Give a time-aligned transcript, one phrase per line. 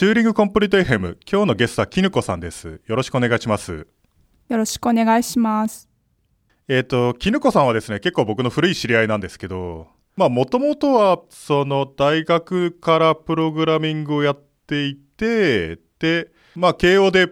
[0.00, 2.80] チューリングコンプリート FM 今日のゲストはきぬこさんです。
[2.86, 3.86] よろしくお願いします。
[4.48, 5.90] よろしくお願いします。
[6.68, 17.28] えっ、ときぬこさんはですね結構僕の古い知り合いなんですけどまあもともとはその大学からプログラミングをやっていてでまあ慶応で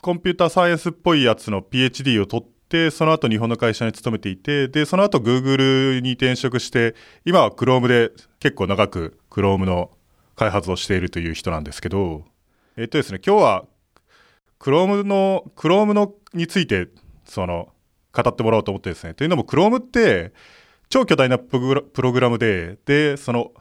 [0.00, 6.94] コンピューターサイエンスっぽいやつの PhD を取ってその後日本の会社に勤めていてでその後 Google に転職して
[7.24, 9.90] 今は Chrome で結構長く Chrome の
[10.36, 12.24] 開発をしているという人なんですけど、
[12.76, 13.64] えっとですね、今日は
[14.58, 16.88] Chrome の、Chrome のについて、
[17.24, 17.68] その、
[18.12, 19.14] 語ってもらおうと思ってですね。
[19.14, 20.32] というのも Chrome って
[20.88, 21.58] 超巨大なプ
[22.02, 23.52] ログラムで、で、その、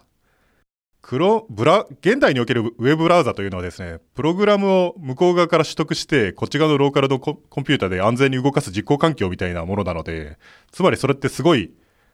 [1.01, 10.37] クロブラ現代におけるウェブブラウザというのはですね、プログラムを向こう側から取得して、こっち側のローカルのコンピューターで安全に動かす実行環境みたいなものなので、
[10.71, 11.71] つまりそれってすごい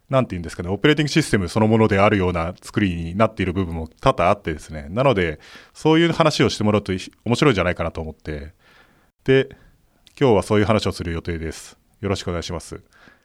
[0.10, 4.88] なんて言うんですかね、オペレーティングシステムそのものであるような作りになっている部分も多々あってですね。
[4.90, 5.40] なので、
[5.74, 6.94] そういう話をしてもらうと
[7.26, 8.54] 面白いんじゃないかなと思って。
[9.26, 9.50] で、
[10.20, 11.78] 今日はそういう話をする予定です。
[12.00, 12.82] よろしくお願いします。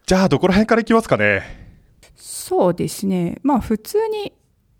[0.06, 1.42] じゃあ、どこら辺からいきますかね。
[2.16, 3.38] そうですね。
[3.42, 4.32] まあ、普通に、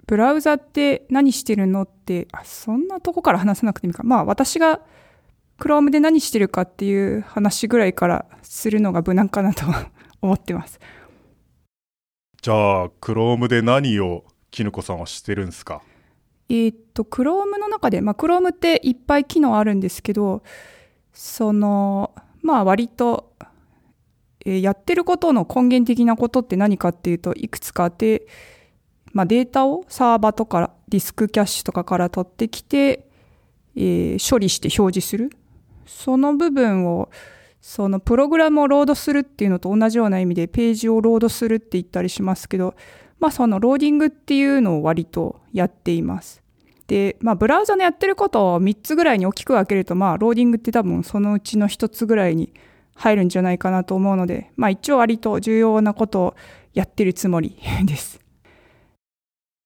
[0.07, 4.03] ブラウザって何してるのって、あ、そんなとこから話さなくてもいいか。
[4.03, 4.81] まあ、私が
[5.61, 9.65] Chrome で何してるかっていう話ぐらいからするのが無難かなと
[10.21, 10.81] 思ってます。
[12.43, 15.81] じゃあ、Chrome で何をきぬこさんはしてるんですか？
[16.49, 20.43] えー、っと、Chrome の中で、まあ、Chrome っていっぱい機能あるんですけど、
[21.13, 23.33] その、まあ、割と、
[24.45, 28.27] えー、やってることの根源的なことって何かっていうと、いくつかあって、
[29.13, 33.09] まあ、データをサーバーとかディスクキャッシュとかから取ってきて、
[33.77, 35.31] えー、処理して表示する。
[35.87, 37.09] その部分を、
[37.63, 42.75] そのプログラムをロードするっていうのと同じような意味でページをロードするって言ったりしますけど、
[43.21, 46.43] まあそのローディングっていうのを割とやっています。
[46.89, 52.53] で、まあブラウザのやってることを3つぐらいに大きく分けると、まあローディングって多分そのうちの1つぐらいに
[52.97, 56.35] 入るんじゃないかなと思うので、まあ一応割と重要なことを
[56.75, 58.19] やってるつもりです。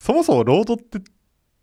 [0.01, 1.01] そもそもロードって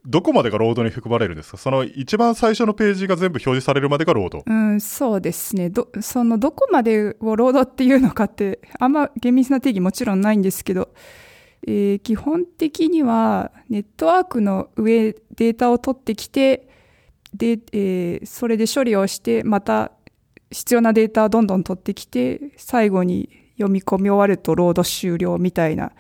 [0.06, 1.58] どこまでがロードに含まれるんですか？
[1.58, 5.70] その一番最初のページが全部表示されるまでがロードうん、そうですね。
[5.70, 10.94] ど、そのどこまでをロードっていうのかって、あんま厳密な定義もちろんないんですけど、
[11.66, 16.68] えー、基本的にはネットワークの上データを取ってきて、
[17.34, 19.94] で、えー、それで処理をして、また
[20.52, 25.94] 必要なデータをどんどん取ってきて、最後に読み込み終わるとロード終了みたいな、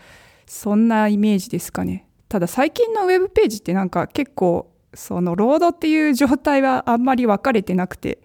[0.46, 2.06] そんなイメージですかね。
[2.34, 8.24] ただ最近のウェブページってなんか結構そのロードっていう状態はあんまり分かれてなくて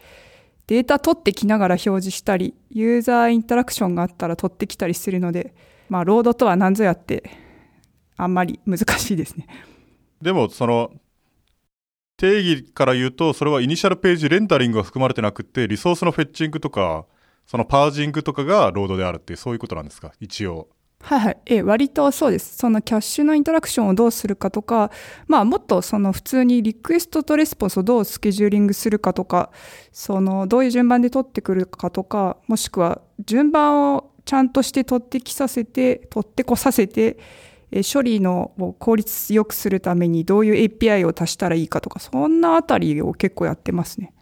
[0.67, 5.55] データ取ってきながら表示したり user interaction があったら取ってきたりするので
[5.91, 7.23] まあロードとは何ぞやって
[8.17, 9.47] あんまり難しいですね。
[10.23, 10.91] でもその
[12.17, 17.05] 定義から言うとそれは initial page rendering が含まれてなくてリソースの fetching とか
[17.47, 20.13] そのパージングとかがロードであるってそういうことなんですか？
[20.19, 20.69] 一応。
[21.01, 21.39] はいはい。
[21.47, 22.57] え、割とそうです。
[22.57, 24.91] そのキャッシュのインタラクションをどうするかとか、
[25.27, 29.51] まあもっとその普通にリクエストとレスポンスをどうスケジューリングするかとか、
[29.93, 37.19] そのどういう順番で取ってくるかとか、もしくは順番をちゃんとして取ってきさせて、取ってこさせて、
[37.91, 44.13] 処理の効率よくするためにどういう API を足したらいいかとか、そんなあたりを結構やってますね。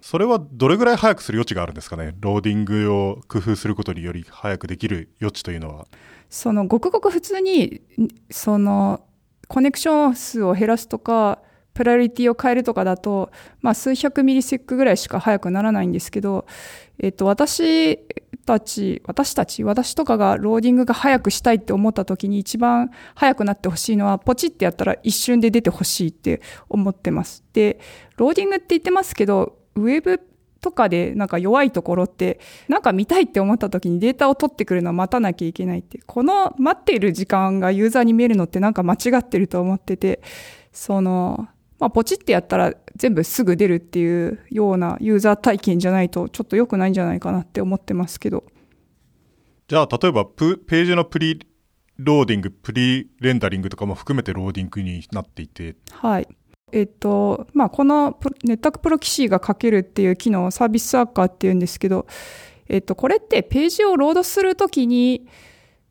[0.00, 2.14] それはどれぐらい早くする余地があるんですかね？
[2.20, 5.86] ローディングを工夫することにより早くできる余地というのは。
[6.30, 7.82] そのごくごく普通に
[8.30, 9.04] その
[9.48, 11.42] コネクション数を減らすとか
[11.74, 13.30] プライオリティを変えるとかだと、
[13.60, 16.46] まあ、数百 millisec ぐらいしか速くならないんですけど、
[16.98, 17.98] えっと、私
[18.44, 27.44] たち、私たち、私とかがローディングが早くしたいって思った時に一番早くなってほしいのは、ポチってやったら一瞬で出てほしいって思ってます。
[27.52, 27.80] で、
[28.16, 30.20] ローディングって言ってますけど、ウェブ
[30.60, 40.22] とかでなんか弱いところって、なんか見たいって思った時にデータを取ってくるのは待たなきゃいけないって、この待っている時間がユーザーに見えるのってなんか間違ってると思ってて、
[40.72, 41.48] その、
[41.78, 48.44] まあ、ポチってやったら全部すぐ出るっていうようなユーザー体験じゃないとちょっと良くないんじゃないかなって思ってますけど。
[49.66, 51.46] じゃあ、例えばページのプリ
[51.96, 55.76] ローディング、 prerendering とかも含めてローディングになっていて。
[55.92, 56.28] はい。
[56.72, 62.06] えっと、まあ、このネットワークプロキシーが書けるっていう機能を service worker っていうんですけど、
[62.68, 65.26] えっと、これってページをロードするときに、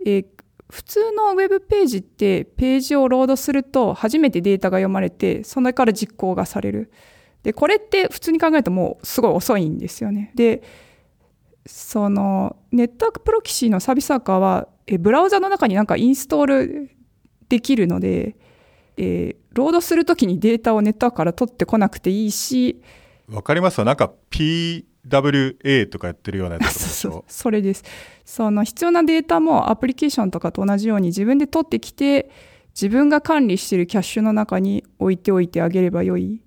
[0.06, 0.26] えー、
[0.70, 6.92] 普通のウェブページってページをロードすると初めてデータが読まれて、それから実行がされる。
[7.44, 10.32] で、これって普通に考えるともうすごい遅いんですよね。
[10.36, 10.62] で、
[11.66, 16.92] そのネットワークプロキシーの service worker は、えブラウザの中になんかインストール
[17.50, 18.36] できるので、
[18.98, 22.82] えー、ロードするときにデータをネットワークから取ってこなくていいし、
[23.28, 23.86] わかりますよ。
[23.86, 26.84] なんか PWA とかやってるようなやつとかでしょ。
[26.96, 27.84] そう、それです。
[28.26, 32.32] その必要なデータもアプリケーションとかと同じように自分で取ってきて、
[32.70, 36.42] 自分が管理しているキャッシュの中に置いておいてあげればよい。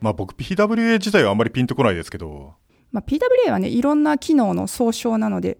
[0.00, 2.54] まあ僕 PWA 自体はあんまりピンとこないですけど、
[2.92, 5.58] まあ、PWA はね、いろんな機能の総称なので、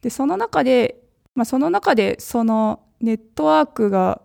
[0.00, 0.96] で、その中で、
[1.34, 4.21] まあ、その中で、そのネットワークが、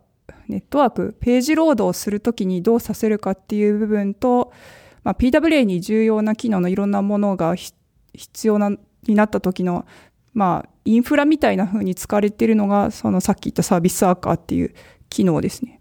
[0.47, 4.51] ネットワーク、ページロードをするときにどうさせるかっていう部分と、
[5.03, 7.73] まあ、PWA に重要な機能のいろんなものがひ
[8.13, 8.71] 必要な、
[9.07, 9.85] になった時の、
[10.33, 14.73] まあ、インフラみたいな風に使われているのが、そのさっき言ったサービスワーカーっていう
[15.09, 15.79] 機能ですね。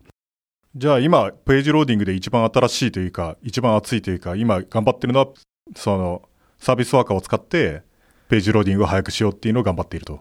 [0.75, 5.29] じゃあ今ページローディングで一番新しいというか、一番熱いというか、今頑張ってるのは、
[5.75, 6.23] その
[6.59, 7.83] サービスワーカーを使って
[8.29, 10.21] ページローディングを早くしようっていうのを頑張っていると。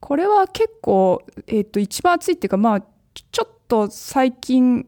[0.00, 2.84] これは結構、えっ、と、一番熱いっていうか、まあ、
[3.14, 4.86] ちょっと最近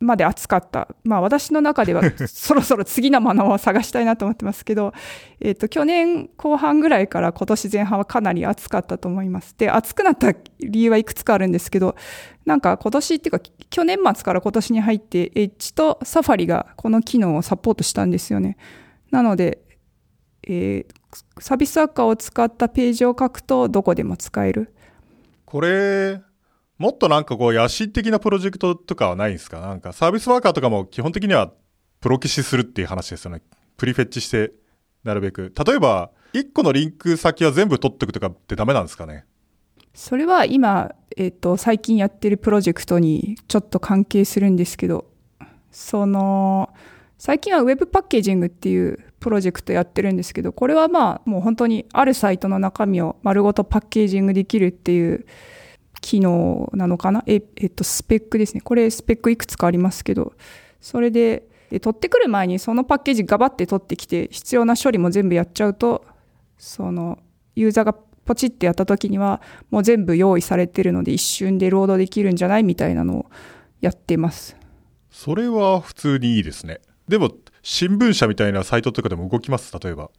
[0.00, 0.88] まで熱かった。
[1.04, 4.92] まあ、私の中では そろそろ次のものを探したいなと思ってますけど、
[5.40, 9.54] えっ、と、去年後半ぐらいから今年前半はかなり暑かったと思います。
[9.56, 11.96] で、暑くなった理由はいくつかあるんですけど、
[12.44, 13.40] なんか今年っていうか、
[13.70, 18.56] 去年末から今年に入って、エッジとサファリがこの機能をサポートしたんですよね。
[19.10, 19.62] なので、
[20.42, 21.04] えー
[21.38, 24.74] サービスワーカーを使ったページを書くとどこでも使える。
[25.44, 26.20] これ、
[26.78, 29.60] もっとなんかこう野心的なプロジェクトとかはないんですか？
[29.60, 31.52] なんかサービスワーカーとかも基本的には
[32.00, 33.42] プロ消しするっていう話ですよね。
[33.76, 34.52] プリフェッチして、
[35.04, 35.52] なるべく。
[35.66, 39.24] 例えば、1個のリンク先は全部取っておくとかってダメなんですかね？
[39.94, 45.06] それは今、えっ、と、最近やってるプロジェクトにちょっと関係するんですけど、
[45.70, 46.74] その、
[47.18, 55.24] 最近は Web パッケージングっていうプロジェクトやってるんですけど、これはまあもう本当にあるサイトの中身を丸ごとパッケージングできるっていう
[56.04, 57.24] 機能なのかな？
[57.26, 58.60] え、えっと、スペックですね。
[58.60, 60.34] これスペックいくつかありますけど、
[60.82, 66.04] それで、で取ってくる前にそのパッケージガバって取ってきて、必要な処理も全部やっちゃうと、
[66.58, 67.18] その、
[67.56, 69.40] ユーザーがポチってやった時には、
[69.70, 73.26] もう全部用意されてるので一瞬でロードできるんじゃないみたいなのを
[73.80, 74.56] やってます。
[75.10, 76.80] それは普通にいいですね。
[77.08, 77.30] でも、
[77.62, 79.72] 新聞社みたいなサイトとかでも動きます？
[79.78, 80.10] 例えば。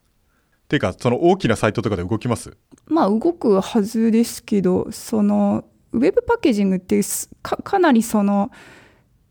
[0.67, 2.57] ていうか、その大きなサイトとかで動きます？
[2.87, 5.63] まあ動くはずですけど、その、
[5.95, 7.01] ウェブパッケージングって
[7.41, 8.51] かかなりその、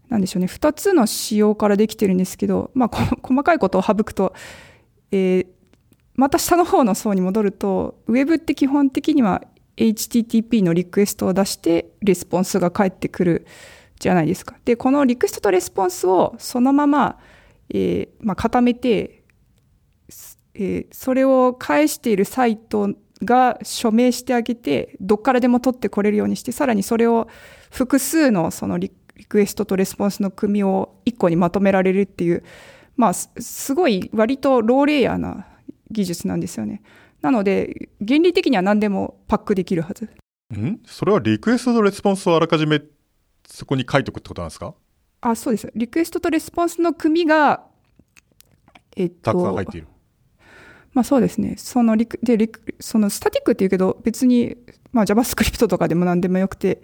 [0.09, 4.35] なんでしょうね、2つの仕様からできてるんですけど、まあ細かいことを省くと、
[5.11, 5.47] えー
[6.17, 9.43] また下の方の層に戻ると、ウェブって基本的には
[9.77, 13.47] HTTP のリクエストを出して、レスポンスが返ってくる
[13.99, 14.57] じゃないですか。
[14.65, 17.19] で、このリクエストとレスポンスをそのまま、
[17.71, 19.25] えーまあ、固めて、
[20.55, 22.91] えーそれを返しているサイト
[23.23, 27.29] が署名してあげて、どっからでも取ってこれるようにして、さらにそれを
[27.71, 32.43] 複数のそのリリクエストとレスポンスの組を一個にまとめられるっていう、
[32.97, 35.47] まあ、すすごい割と low layer な
[35.91, 36.83] 技術なんですよね。
[37.23, 40.11] なので、原理的には何でもパックできるはず。
[40.53, 40.81] ん？
[40.85, 42.83] それはリクエストとレスポンスをあらかじめ
[43.47, 44.75] そこに書いておくってことなんですか？
[45.21, 45.71] あ、そうです。
[45.75, 47.65] リクエストとレスポンスの組が、
[48.97, 49.87] えったとくさん入っ、ている。
[50.95, 51.57] まあそうですね。
[51.59, 54.57] そのリク、で、リク、その static って言うけど、別に、
[54.93, 56.81] まあ JavaScript とかでも何でもよくて、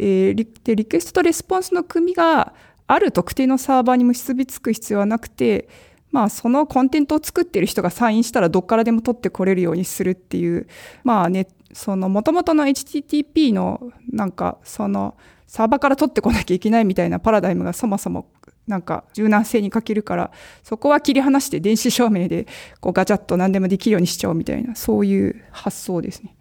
[0.00, 2.54] えーリで、リクエストとレスポンスの組が
[2.86, 5.68] ある特定のサーバーに結びつく必要はなくて、
[6.10, 10.66] まあそのコンテントを作ってる人がサインしたらどっからでも取ってこれるようにするっていう、
[11.02, 18.26] まあね、その元々の HTTP のなんかそのサーバーから取ってこなきゃいけないみたいなパラダイムがそもそも
[18.66, 20.30] なんか柔軟性に欠けるから、
[20.62, 22.46] そこは切り離して電子証明で
[22.80, 26.36] こうガチャッと何でもできるようにしちゃおうみたいな、そういう発想ですね。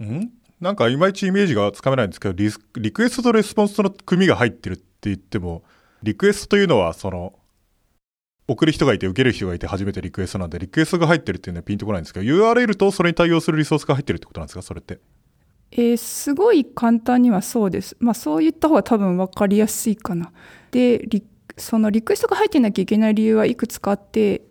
[0.00, 0.30] ん？
[0.60, 5.62] なんかいまいちイメージがつかめないんですけどリスリクエストとレスポンスの組が入ってるって言っても
[6.02, 7.38] リクエストというのはその
[8.48, 14.62] 送る人がいて受ける人がいて初めてリクエストなんでリクエストが入ってるっていうのはピンとこないんですけど URL とそれに対応するリソースが入ってるってことなんですか？
[14.62, 15.00] それって
[15.72, 17.96] えーすごい簡単にはそうです。
[17.98, 20.30] まあそう言った方が多分分かりやすいかな。
[20.74, 21.22] で、
[21.56, 24.42] そのリクエストが入ってなきゃいけない理由はいくつかあって、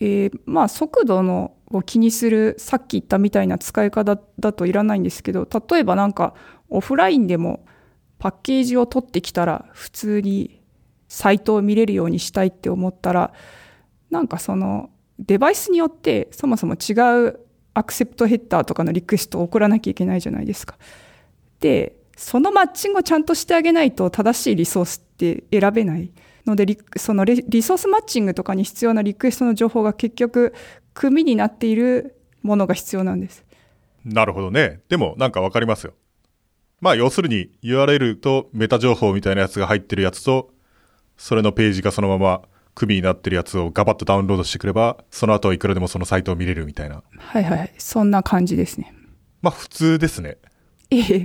[0.00, 6.34] えーまあ速度のを気にするさっき言ったみたいな使い方だといらないんですけど、例えばなんか
[6.68, 7.66] オフラインでも
[8.20, 10.62] パッケージを取ってきたら普通に
[11.08, 13.32] サイトを見れるようにしたいって思ったら、
[14.10, 16.92] なんかそのデバイスによってそもそも違
[17.26, 17.40] う
[17.74, 20.78] アクセプトヘッダーとかのリクエストを送らなきゃいけないじゃないですか。
[21.58, 26.12] で、そのマッチングをちゃんとしてあげないと正しいリソースって選べない
[26.46, 30.54] ので、リそのレリソースマッチングとかに必要なリクエストの情報が結局、
[30.92, 33.44] 組になっているものが必要なんです。
[34.04, 35.94] なるほどねでもなんかわかりますよ
[36.84, 40.50] まあ要するに URL とメタ情報みたいなやつが入ってるやつと、
[41.16, 42.42] それのページがそのまま
[42.74, 47.02] 組になってるやつをガバッとダウンロードしてくれば、その後いくらでもそのサイトを見れるみたいな。
[47.16, 47.72] はいはい。
[47.78, 48.92] そんな感じですね。
[49.40, 50.36] まあ普通ですね。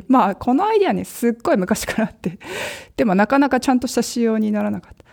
[0.07, 2.39] まあこのアイディアね、すっごい昔からあって、
[2.97, 5.05] でもなかなかちゃんとした仕様にならなかった。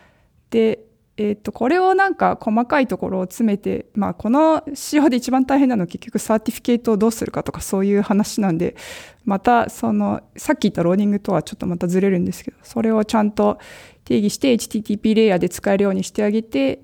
[0.51, 0.81] で、
[1.17, 8.77] えっ、と、これをなんか細かいところを詰めて、まあこの仕様で一番大変なのは結局 certificate をどうするかとかそういう話なんで、
[9.25, 13.59] またその、さっき言ったローディングとはちょっとまたずれるんですけど、それをちゃんと
[14.05, 16.81] 定義して HTTP レイヤーで使えるようにしてあげて、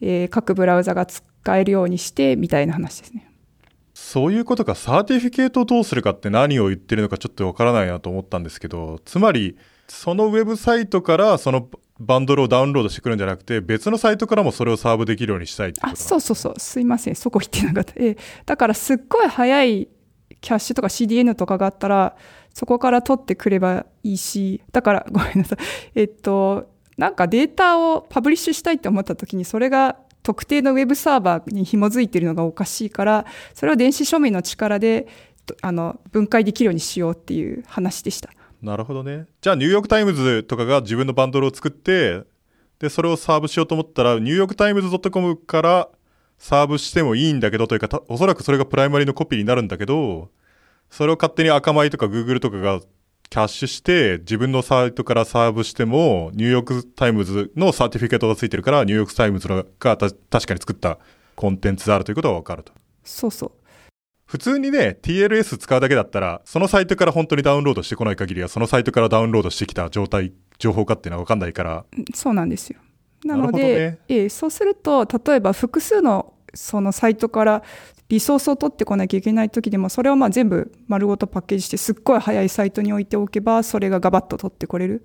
[0.00, 1.22] えー各ブラウザが使
[1.56, 3.33] えるようにしてみたいな話ですね。
[4.04, 9.56] そういうことか、 certificate をどうするかって何を言ってるのかちょっとわからないなと思ったんですけど、つまり、
[9.88, 11.68] そのウェブサイトからその
[11.98, 15.92] バンドルをダウンロードしてくるんじゃなくて、別のサイトからもそれをサーブできるようにしたいってこと？
[15.92, 16.54] あ、そうそうそう。
[16.58, 17.14] すいません。
[17.14, 17.94] そこ言ってなかった。
[17.96, 19.88] え えだからすっごい早い
[20.40, 22.16] キャッシュとか CDN とかがあったら、
[22.52, 25.58] そこから取ってくればいいし、だからごめんなさい。
[25.94, 35.06] えっと、なんかデータをパブリッシュしたいって思った時に、それが特定のウェブサーバーに紐づいているのがおかしいから、それを電子署名の力で、
[35.60, 38.30] あの、分解できるようにしようっていう話でした。
[38.62, 39.26] なるほどね。
[39.42, 42.22] じゃあ、ニューヨークタイムズとかが自分のバンドルを作って、
[42.78, 45.88] で、それをサーブしようと思ったら、ニューヨークタイムズ .com から
[46.38, 50.30] サーブしてもいいんだけど、というか、おそらくそれがプライマリのコピーになるんだけど、
[50.88, 52.80] それを勝手に Akamai とか Google とかが
[53.30, 60.98] キャッシュして、自分のサイトからサーブしても、ニューヨークタイムズの certificate がついてるから、ニューヨークタイムズがた確かに作った
[61.34, 62.72] コンテンツであるということがわかると。
[63.02, 63.52] そうそう。
[64.24, 72.78] 普通にね、TLS 使うだけだったら、そのサイトから本当にダウンロードしてこない限りは、そのサイトからダウンロードしてきた状態、情報かっていうのは分かんないから、そうなんですよ。
[73.24, 77.62] なので、ねええそうすると、例えば複数のそのサイトから
[78.08, 85.04] リソースを取ってこなきゃいけない時でも、それをまあ全部丸ごとパッケージして、すっごい早いサイトに置いておけば、それがガバッと取ってこれる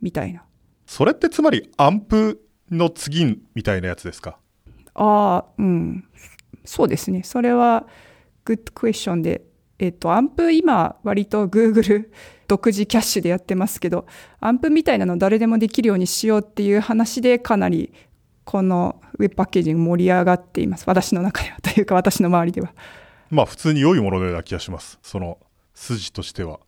[0.00, 0.44] みたいな。
[0.86, 4.38] それってつまりアンプの次みたいなやつですか
[4.94, 6.04] ああ、うん。
[6.64, 7.22] そうですね。
[7.22, 7.86] それは、
[8.44, 9.42] グッドクエスチョンで、
[9.78, 12.10] えっと、アンプ今、割と Google
[12.48, 14.06] 独自キャッシュでやってますけど、
[14.40, 17.92] アンプみたいなの誰でもできるようにしようっていう話で、かなり、
[18.44, 20.84] このウェブパッケージング盛り上がっています。
[20.86, 21.60] 私の中では。
[21.60, 22.72] というか、私の周りでは。
[23.30, 24.98] まあ普通に良いもののような気がします。
[25.02, 25.38] その
[25.74, 26.60] 筋としては。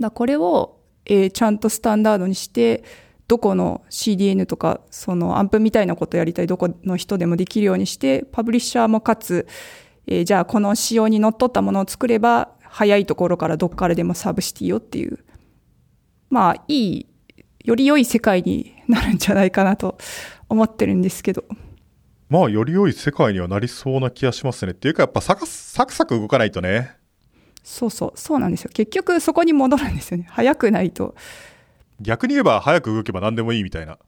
[0.00, 2.82] だこれを、えーちゃんとスタンダードにして、
[3.28, 9.46] どこの CDN とか、そのアンプみたいなことやりたいどこの人でもできるようにして、パブリッシャーもかつ、
[10.06, 15.18] えーじゃあこの仕様にのっとったものを作れば、早いところからどっからでもサーブしていいよっていう、
[16.28, 17.06] まあ、いい、
[17.64, 19.96] より良い世界になるんじゃないかなと
[20.48, 21.44] 思ってるんですけど。
[22.28, 24.72] まあより良い世界にはなりそうな気がしますね。
[24.72, 26.96] っていうかやっぱサクサクサク動かないとね。
[27.62, 28.70] そうそう、そうなんですよ。
[28.72, 30.26] 結局そこに戻るんですよね。
[30.30, 31.14] 早くないと。
[32.00, 33.98] 逆に言えば早く動けば何でもいいみたいな。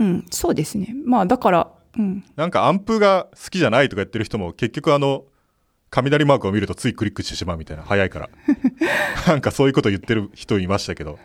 [0.00, 0.94] うん、そうですね。
[1.04, 5.24] まあ、だから、うん、なんかアンプが好きじゃないとか言ってる人も結局あの、
[6.02, 7.84] 雷マークを見るとついクリックしてしまうみたいな。
[7.84, 8.30] 早いから。
[9.28, 11.18] なんかそういうこと言ってる人いましたけど。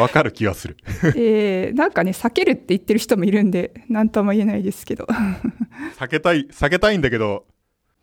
[0.00, 0.76] わかる気がする。
[1.14, 5.06] えーなんかね、避けるって言ってる人もいるんで、なんとも言えないですけど。
[5.98, 7.46] 避けたい、避けたいんだけど、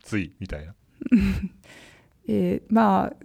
[0.03, 0.74] つい、みたいな。
[2.27, 3.15] えーまあ、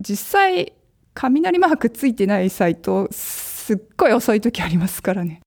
[0.00, 0.72] 実際、
[1.14, 5.40] 雷マークついてないサイト、すっごい遅い時ありますからね。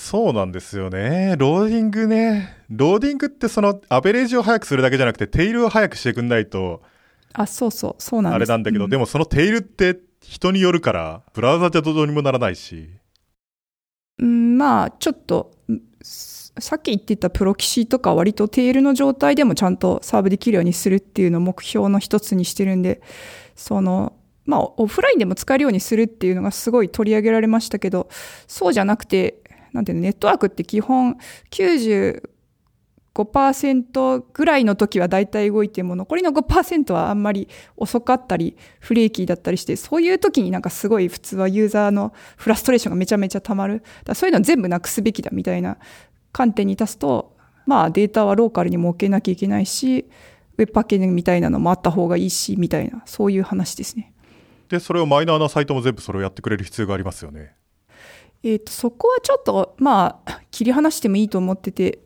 [0.00, 1.34] そうなんですよね。
[1.38, 2.56] ローディングね。
[2.70, 6.82] ローディングってそのアベレージを早くするだけじゃなくて、 tail を早くしてくんないと、
[7.32, 8.36] あ、そうそう、そうなんです。
[8.36, 12.88] あれなんだけど、うんでもその tail って人によるから、ブラウザじゃどうにもならないし。
[14.18, 23.02] うん、まあ、ちょっと、うんさっき言ってたプロキシとか割と tail の状態でもちゃんとサーブできるようにするっていうのを目標の一つにしてるんで、
[23.54, 24.14] その、
[24.44, 28.08] まあ、オフラインでも使えるようにするっていうのがすごい取り上げられましたけど、
[28.46, 31.16] そうじゃなくて、なんていうの、ネットワークって基本
[31.50, 43.82] 95%ぐらいの時は大体動いても、残りの5%はあんまり遅かったり、フレーキーだったりして、そういう時になんかすごい普通はユーザーのフラストレーションがめちゃめちゃ溜まる。
[44.04, 45.78] だそういうの全部なくすべきだみたいな
[46.32, 50.06] 観点に立つと、まあデータはローカルにも置けなきゃいけないし、
[50.56, 54.12] ウェブパッケージみたいなのもあった方がいいし、みたいな、そういう話ですね。
[54.68, 57.54] で、それをマイナーなサイトも全部それをやってくれる必要がありますよね。
[58.42, 62.00] えっ、と、そこはちょっと、まあ、切り離してもいいと思ってて、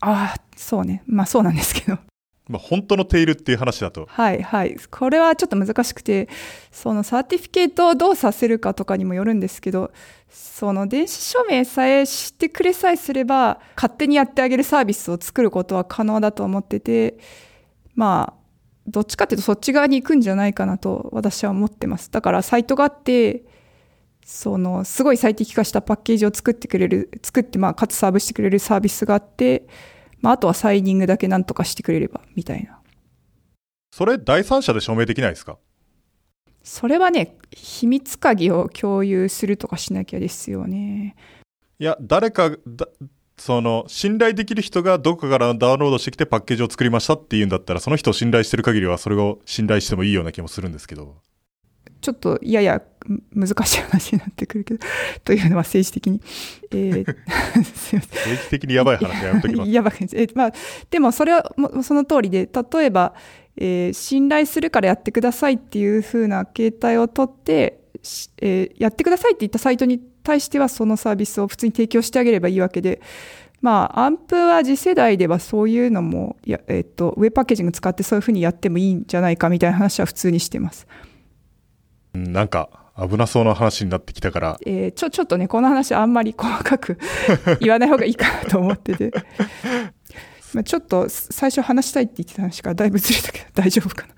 [0.00, 1.02] ああ、そうね。
[1.06, 1.98] まあそうなんですけど。
[2.48, 4.06] まあ、本当のテイルっていう話だと。
[4.08, 4.76] はいはい。
[4.90, 6.28] これはちょっと難しくて、
[6.72, 9.92] そのサーティフィケートをどうさせるかとかにもよるんですけど、
[10.30, 17.18] その電子署名さえ知ってくれさえすれば、勝手にやってあげるサービスを作ることは可能だと思ってて、
[17.94, 18.38] まあ、
[18.86, 22.10] どっちかっていうとそっち側に行くんじゃないかなと私は思ってます。
[22.10, 23.44] だからサイトがあって、
[24.30, 29.66] そのすごい最適化したパッケージを作ってくれる、作ってまあかつサーブしてくれるサービスがあって、
[30.20, 32.78] まああとはサイニングだけなんとかしてくれればみたいな。
[33.90, 35.56] それ第三者で証明できないですか？
[36.62, 41.16] それはね、秘密鍵を共有するとかしなきゃですよね。
[41.78, 42.86] いや、誰かだ、
[43.38, 51.16] その、信頼できる人がどこかからダウンロードしてきてパッケージを作りましたっていうんだったら、その人を信頼してる限りは、それを信頼してもいいような気もするんですけど。
[52.00, 54.86] ちょっとややむ難しい話になってくるけど、
[55.24, 56.20] というのは政治的に。
[56.70, 57.16] えー
[57.64, 58.36] すいません。
[58.36, 59.70] 定期的にやばい話はやめときます。
[59.72, 60.16] やばいです。
[60.16, 60.52] えまあ、
[60.90, 63.14] でもそれはその通りで、例えば、
[63.56, 73.00] えー信頼するからやってくださいっていう風な形態をとって、しえーやってくださいって言ったサイトに対してはそのサービスを普通に提供してあげればいいわけで、
[73.60, 80.86] まあ、アンプは次世代ではそういうのも、やえっと、ウェブパッケージング使ってそういう風にやってもいいんじゃないかみたいな話は普通にしてます。
[82.14, 86.98] うんなんか、危なそうな話になってきたから、えーちょ、ちょっとね、この話あんまり細かく
[87.60, 89.12] 言わない方がいいかなと思ってて。
[90.54, 94.14] まあちょっと最初話したいって言ってた話からだいぶずれたけど大丈夫かな。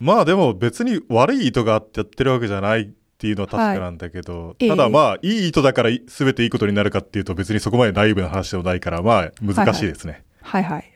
[0.00, 10.24] まあでも別に悪い意図があってやってるわけじゃないっていうのは確かなんだけど、い ただまあ、いい意図だから全ていいことになるかっていうと別にそこまでナイーブな話でもないから、まあ難しいですね。
[10.42, 10.92] はいはい。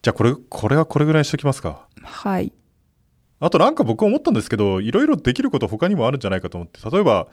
[0.00, 1.88] じゃあこれ、これはこれぐらいにしときますか。
[2.02, 2.52] はい。
[3.38, 7.28] あとなんか僕思ったんですけど、いろいろできること他にもあるんじゃないかと思って、例えば、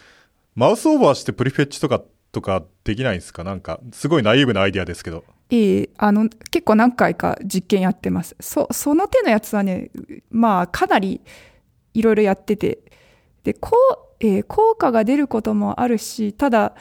[0.55, 3.43] マウスオーバーしてプリフェッチとか、とかできないんですか？
[3.43, 5.23] なんか、すごいナイーブなアイディアですけど。
[5.49, 8.35] ええあの、結構何回か実験やってます。
[8.39, 9.91] そ、その手のやつはね、
[10.31, 11.21] まあ、かなり
[11.93, 12.79] いろいろやってて、
[13.43, 13.71] で、こ
[14.19, 16.75] う、えー効果が出ることもあるし、ただ、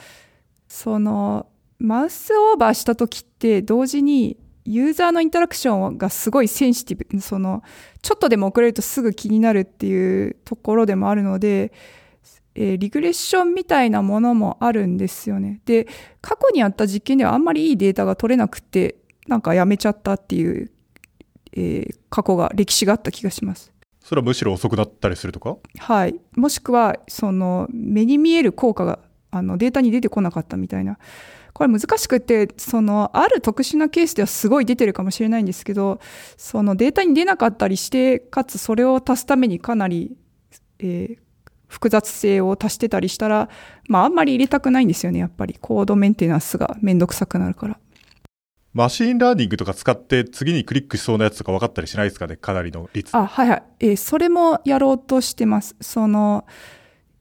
[0.67, 7.63] その、マウスオーバーした時って、同時に、ユーザーのインタラクションがすごいセンシティブ、その、
[8.01, 11.73] ちょっとでも遅れるとすぐ気になるっていうところでもあるので、
[12.55, 15.61] えーリグレッションみたいなものもあるんですよね。
[15.65, 15.87] で、
[16.21, 18.95] 過去にやった実験ではあんまりいいデータが取れなくて、
[19.27, 20.71] なんかやめちゃったっていう、
[21.53, 23.71] えー過去が、歴史があった気がします。
[23.99, 25.57] それはむしろ遅くなったりするとか？
[25.79, 26.19] はい。
[26.35, 28.99] もしくは、その、目に見える効果が、
[29.31, 30.99] あの、データに出てこなかったみたいな。
[31.53, 35.99] これ難しくて、その、ある特殊なケースではすごい出てるかもしれないんですけど、
[36.35, 40.17] そのデータに出なかったりして、かつそれを足すためにかなり、
[40.79, 41.23] えー
[41.73, 43.49] 複雑性を足してたりしたら、
[43.87, 45.57] まああんまり入れたくないんですよね、やっぱり。
[45.59, 47.79] コードメンテナンスがめんどくさくなるから。
[48.73, 52.35] machine learning とか使って次にクリックしそうなやつとか分かったりしないですかね？
[52.37, 53.17] かなりの率。
[53.17, 53.63] あ、はいはい。
[53.79, 55.75] えーそれもやろうとしてます。
[55.81, 56.45] その、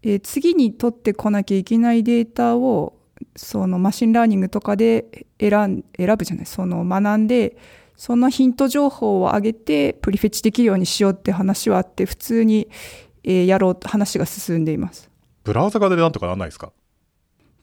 [0.03, 2.93] えー次に取ってこなきゃいけないデータを、
[3.37, 7.57] その machine learning とかで選ん、選ぶじゃない、その学んで、
[7.97, 12.69] そのヒント情報を上げて prefetch できるようにしようって話はあって、普通に、
[13.25, 15.09] えーやろうと話が進んでいます。
[15.45, 16.73] ブラウザ側でなんとかなんないですか？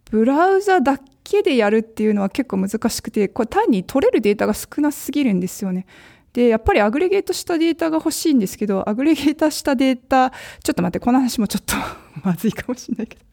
[0.09, 5.85] ブラウザだけでやるっていうのは結構難しくて、これ単に取れるデータが少なすぎるんですよね。
[6.33, 10.31] で、やっぱり aggregate したデータが欲しいんですけど、 aggregate したデータ、
[10.63, 11.75] ちょっと待って、この話もちょっと
[12.23, 13.23] まずいかもしれないけど。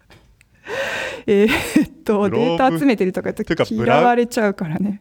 [1.27, 5.01] えーっと、データ集めてるとか言うと嫌われちゃうからね。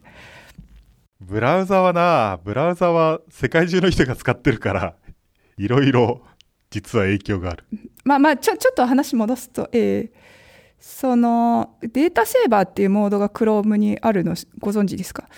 [1.20, 4.94] ブラウザはな、ブラウザは世界中の人が使ってるから、
[5.58, 6.22] いろいろ
[6.70, 7.64] 実は影響がある。
[8.04, 10.36] まあまあ、ちょ、ちょっと話戻すと、えー
[10.78, 15.28] その、データセーバーっていうモードが Chrome にあるのご存知ですか？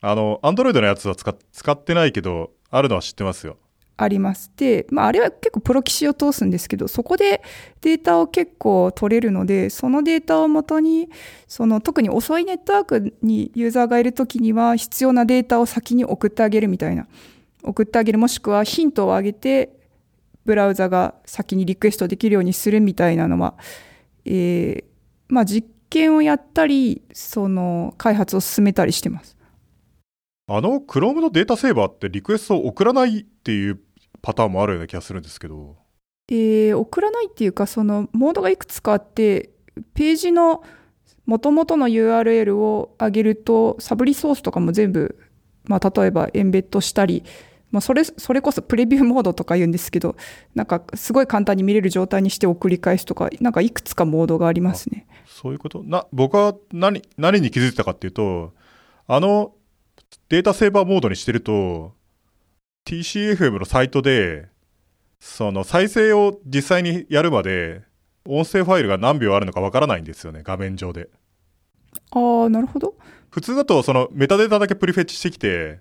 [0.00, 3.58] あの、アンドロイドのやつは使っ使ってないけど、あるのは知ってますよ。
[3.96, 4.50] あります。
[4.56, 7.42] で、まあ、あれは結構プロキシを通すんですけど、そこで
[7.80, 11.08] データを結構取れるので、そのデータをもとに、
[11.48, 17.06] その特に遅いネットワークにユーザーがいるときには必要なデータを先に送ってあげるみたいな。
[17.62, 19.70] 送ってあげる、もしくはヒントをあげて、
[20.44, 23.54] ブラウザが先にリクエストできるようにするみたいなのは、
[24.24, 24.96] えー
[25.28, 29.36] まあ実験をやったり、その開発を進めたりしてます。
[30.48, 33.80] あの、Chrome のデータセーバーってリクエストを送らないっていう
[34.26, 35.76] パターンもあるような気がするんですけど、
[36.28, 39.50] えー送らないっていうか、そのモードがいくつかあって、
[39.94, 40.64] ページの
[41.26, 45.16] 元々の URL を上げると、サブリソースとかも全部、
[45.66, 47.22] まあ、例えばエンベッドしたり、
[47.70, 50.16] まあ、それ、それこそプレビューモードとか言うんですけど、
[50.56, 55.06] なんかすごい簡単に見れる状態にして送り返すとか、なんかいくつかモードがありますね。
[55.24, 58.54] そういうことな、僕は何、何に気づいてたかっていうと、
[59.06, 59.52] あの、
[60.28, 61.94] データセーバーモードにしてると、
[62.86, 64.46] TCFM のサイトで、
[65.18, 67.82] その再生を実際にやるまで、
[68.24, 71.08] 音声ファイルが何秒あるのかわからないんですよね、画面上で。
[72.12, 72.94] ああ、なるほど。
[73.28, 75.80] 普通だと、そのメタデータだけプリフェッチしてきて、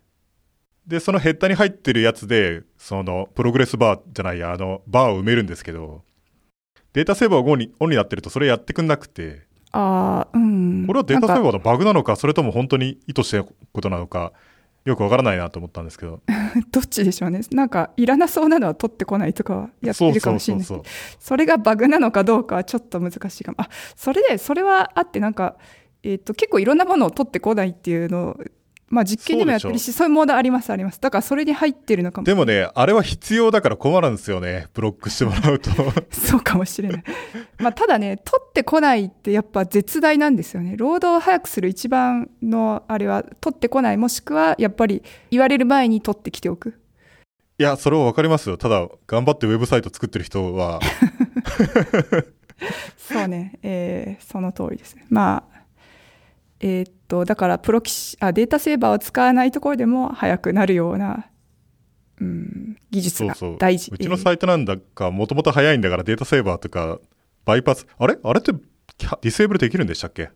[0.88, 6.04] で、そのヘッダーに入ってるやつで、その、プログレスバーじゃないや、あの、バーを埋めるんですけど、
[6.94, 10.88] データセーバーがオンにオンになってるとそれやってくんなくて、ああ、うん。
[10.88, 14.34] これはデータセーバーのバグなのか、それとも本当に意図してることなのか、
[14.86, 16.22] よくわからないなと思ったんですけど。
[16.72, 17.42] どっちでしょうね。
[17.52, 20.68] なんか、いらなそうなのは取ってこないとかはやってるかもしれない。
[21.20, 23.56] それがバグなのかどうかはちょっと難しいかも。
[23.60, 25.58] あ、それで、それはあって、なんか、
[26.04, 28.38] えっ、と、結構いろんなものを取ってこないっていうのを、
[28.96, 31.02] まあ実験でもやってるし、そういうモードあります、あります。
[31.02, 32.26] だからそれに入ってるのかも。
[32.26, 34.68] でもね、あれは必要だから困るんですよね。
[34.74, 35.70] ブロックしてもらうと。
[36.12, 37.04] そうかもしれない。
[37.60, 40.78] まあただね、取ってこないってやっぱ絶大なんですよね。
[40.78, 46.80] 労働を早くする一番のあれは、取ってこない、もしくはやっぱり言われる前に取ってきておく。
[47.60, 48.58] いや、それはわかりますよ。
[48.58, 50.80] ただ、頑張ってウェブサイト作ってる人は、
[52.98, 55.06] そうね、えーその通りですね。
[55.10, 55.56] まあ、
[56.60, 61.28] えーっと、だからプロキシあ、データセーバーを使わないところでも早くなるような、
[62.22, 63.58] うん、技術がそうそう。
[63.60, 63.92] 大事。
[63.94, 67.00] うちのサイトなんだか、もともと早いんだからデータセーバーとか、
[67.46, 68.18] バイパス、あれ？
[68.24, 70.30] あれって、ディセーブルできるんでしたっけ？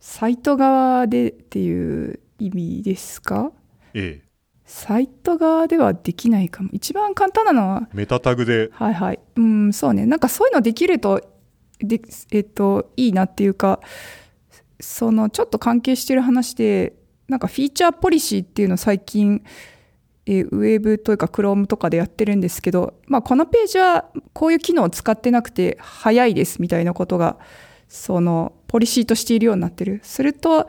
[0.00, 3.52] サイト側でっていう意味ですか？
[3.94, 4.28] ええ。
[4.64, 6.70] サイト側ではできないかも。
[6.72, 9.20] 一番簡単なのは、メタタグで、はいはい。
[9.36, 10.06] うん、そうね。
[10.06, 11.20] なんかそういうのできると、
[11.80, 12.00] で、
[12.30, 13.80] えっと、いいなっていうか、
[14.82, 16.94] その、ちょっと関係してる話で、
[17.28, 19.42] なんかフィーチャーポリシーっていうの最近、
[20.26, 27.38] えウェブというか Chrome とかでやってるんですけど、まあこのページはこういう機能を使ってなくて早いですみたいなことが、
[27.88, 30.00] その、ポリシーとしているようになってる。
[30.02, 30.66] すると、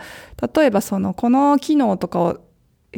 [0.55, 2.39] 例えばその、この機能とかを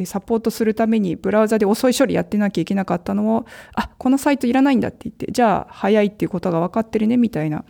[0.04, 7.64] サポートするためにブラウザで遅い処理やってなきゃいけなかったのを、あ、このサイトいらないんだって言って、じゃあ早いっていうことが分かってるねみたいな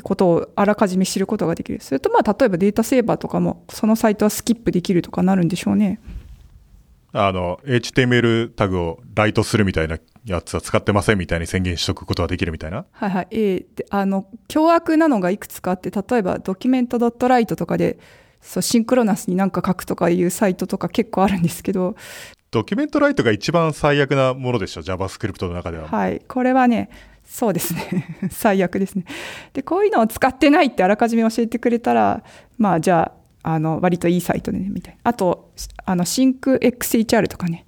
[0.00, 1.80] ことをあらかじめ知ることができる。
[1.82, 6.00] それとまあ例えばデータセーバーとかもそのサイトはスキップできるとかなるんでしょうね。
[7.14, 12.86] あの、HTML タグをライトするみたいなやつは使ってませんみたいに宣言しとくことができるみたいな？
[12.90, 13.28] はいはい。
[13.32, 17.98] えーで、あの、凶悪なのがいくつかあって、例えばドキュメント .write とかで、
[18.40, 21.96] そう、シンクロナスになんか書くとかいうサイトとか結構あるんですけど、
[22.50, 25.88] ドキュメントライトが一番最悪なものでしょ ?JavaScript の中では。
[25.88, 26.20] はい。
[26.26, 26.88] これはね、
[27.24, 28.18] そうですね。
[28.30, 29.04] 最悪ですね。
[29.52, 32.22] で、こういうのを使ってないってあらかじめ教えてくれたら、
[32.58, 35.00] まあ、じゃあ、あの、割といいサイトでね、みたいな。
[35.04, 35.50] あと、
[35.84, 37.64] あの、シンク XHR とかね。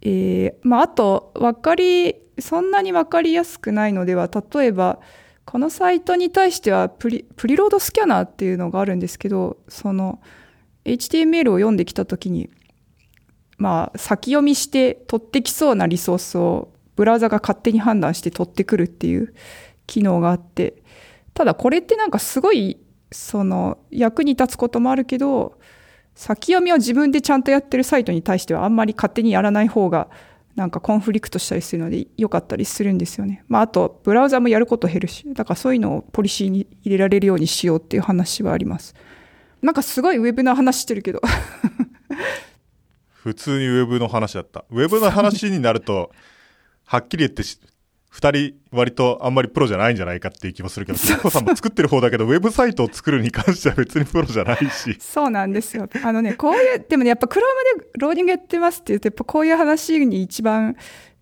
[0.00, 4.98] えーまあ、あと、わかり、そんなにわかりやすくないのでは、例えば、
[5.44, 10.20] このサイトに対してはプリ、プリロードスキャナーっていうのがあるんですけど、その、
[10.84, 12.50] HTML を読んできたときに、
[13.58, 19.34] まあ、先読みして取ってきそうなリソースをブラウザが勝手に判断して取ってくるっていう
[19.86, 20.82] 機能があって、
[21.34, 22.78] ただこれってなんかすごい、
[23.10, 25.58] その、役に立つこともあるけど、
[26.14, 30.08] 先読みを自分でちゃんとやってるサイトに対してはあんまり勝手にやらない方が、
[30.54, 33.44] なんかコンフリクトしたりするので良かったりするんですよね。
[33.48, 38.94] まああと、ブラウザもやること減るし、だからそういうのをポリシーに入れられるようにしようっていう話はあります。
[39.62, 41.20] なんかすごいウェブの話してるけど。
[43.10, 44.64] 普通にウェブの話だった。
[44.70, 46.10] ウェブの話になると、
[46.92, 47.58] はっきり言ってし、
[48.10, 54.98] 二人割とあんまりプロじゃないんじゃないかっていう気もするけど、キコさんも作ってる方だけど、ウェブサイトを作るに関しては別にプロじゃないし。
[55.00, 55.88] そうなんですよ。
[56.04, 57.38] あのね、こういう、でもね、やっぱ Chrome
[57.80, 60.76] でローディングやってますって言うと、やっぱこういう話に一番、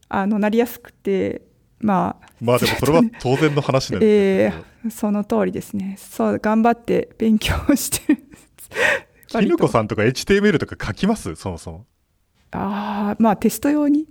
[0.09, 1.42] あの、なりやすくて、
[1.78, 4.11] まあ、まあでもそれは当然の話なんです
[4.83, 5.94] ええその通りですね。
[6.00, 8.22] そう、頑張って勉強してる。
[9.28, 11.37] キヌコさんとか HTML とか書きます？
[11.37, 11.87] そもそも。
[12.50, 14.09] ああ、まあテスト用に。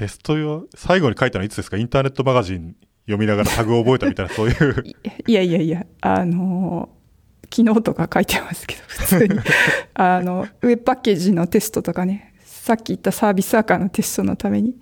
[0.00, 1.76] テスト用最後に書いたのいつですか？
[1.76, 4.84] インターネットマガジン読みながらタグを覚えたみたいな、そういう。
[5.26, 7.00] いや いやいや、あのー
[7.52, 9.40] 昨日とか書いてますけど、 普通に。
[9.94, 14.76] あの、ウェブパッケージのテストとかね、さっき言ったサービスアーカーのテストのために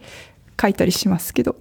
[0.61, 1.57] 書いたりしますけど。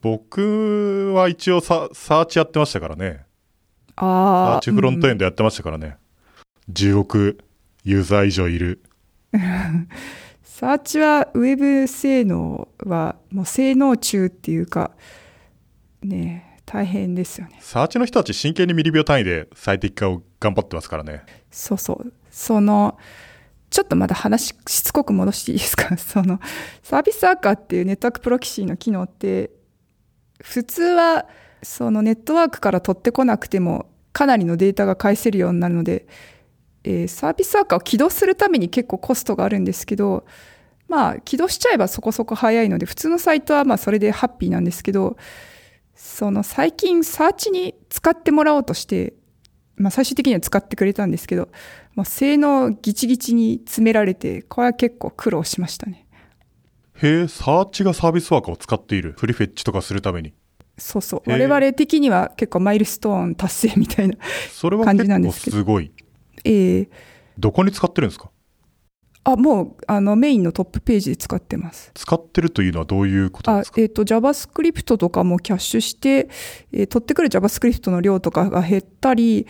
[0.00, 3.26] 僕は一応ササーチやってましたからね。
[3.98, 4.56] サああ。
[4.56, 5.96] ーチフロントエうんンドやってましたからね。
[6.72, 7.38] 10億
[7.84, 8.82] ユーザー以上いる。
[10.58, 14.90] サーチはウェブ性能はもう性能中っていうか、
[16.02, 17.58] ね大変ですよね。
[17.60, 21.22] サーチの人たち真剣にミリ秒単位で最適化を頑張ってますからね。
[21.52, 22.12] そうそう。
[22.32, 22.98] その、
[23.70, 25.96] ちょっとまだ話しつこく戻していいですか？
[25.96, 26.40] その、
[26.82, 29.52] service worker っていうネットワークプロキシーの機能って、
[30.42, 31.26] 普通は、
[31.62, 36.08] そのネットワークから取ってこなくても、かなりのデータが返せるようになるので、
[36.88, 40.24] えーサービスアーカーを起動するために結構コストがあるんですけど、
[40.88, 45.18] まあ、起動しちゃえばそこそこ早いので、普通のサイトはまあそれでハッピーなんですけど、
[45.94, 49.12] その最近サーチに使ってもらおうとして、
[49.76, 51.50] まあ、最終的には使ってくれたんですけど、
[51.94, 56.06] まあ、性能ギチギチに詰められて、これは結構苦労しましたね。
[57.02, 59.14] へえ、サーチがサービスワーカーを使っている。
[59.18, 60.32] フリフェッチとかするために。
[60.78, 61.30] そうそう。
[61.30, 64.16] 我々的には結構マイルストーン達成みたいな。
[64.50, 65.92] それは感じ結構なんですけどすごい。
[66.44, 66.90] ええ
[67.38, 68.30] どこに使ってるんですか？
[69.24, 71.90] あ、もう、あの、メインのトップページで使ってます。
[71.94, 73.76] 使ってるというのはどういうことです、か？
[73.78, 76.28] あえっ、と、JavaScript とかもキャッシュして、
[76.72, 79.46] えー取ってくる JavaScript の量とかが減ったり、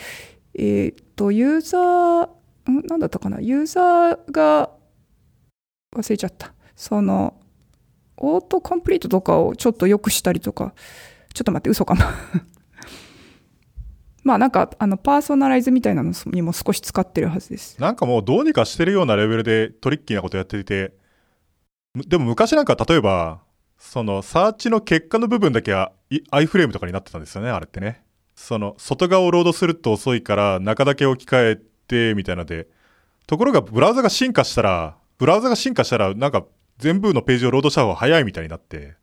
[0.55, 3.41] えっ、と、ユーザー、んなんだったかな？
[3.41, 4.71] ユーザーが、
[5.97, 6.53] 忘れちゃった。
[6.75, 7.41] その、
[8.17, 10.75] オートコンプリートとかをちょっと良くしたりとか、
[11.33, 12.11] ちょっと待って、嘘かな。
[14.25, 17.81] まあなんか、あの、パーソナライズみたいなのにも少し使ってるはずです。
[17.81, 20.93] なんかもうどうにかしてるようなレベルでトリッキーなことやっていて、
[21.95, 23.41] むでも昔なんか例えば、
[23.79, 28.03] そのサーチの結果の部分だけはい iframe とかになってたんですよね、あれってね。
[28.35, 32.69] その外側をロードすると遅いから中だけ置き換えてみたいなので、
[33.27, 36.45] ところがブラウザが進化したら、ブラウザが進化したらなんか
[36.79, 38.95] 全部のページをロードした方が早いみたいになって、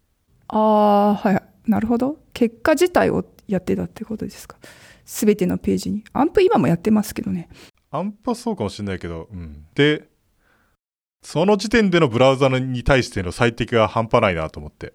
[0.48, 1.44] ああ、はい。
[1.70, 2.18] なるほど。
[2.34, 4.58] 結果自体をやってたってことですか。
[5.06, 6.04] すべてのページに。
[6.12, 7.48] アンプ今もやってますけどね。
[7.92, 9.66] アンプはそうかもしれないけど、うん。
[9.76, 10.10] で、
[11.22, 14.94] その時点でのブラウザに対しての最適が半端ないなと思って。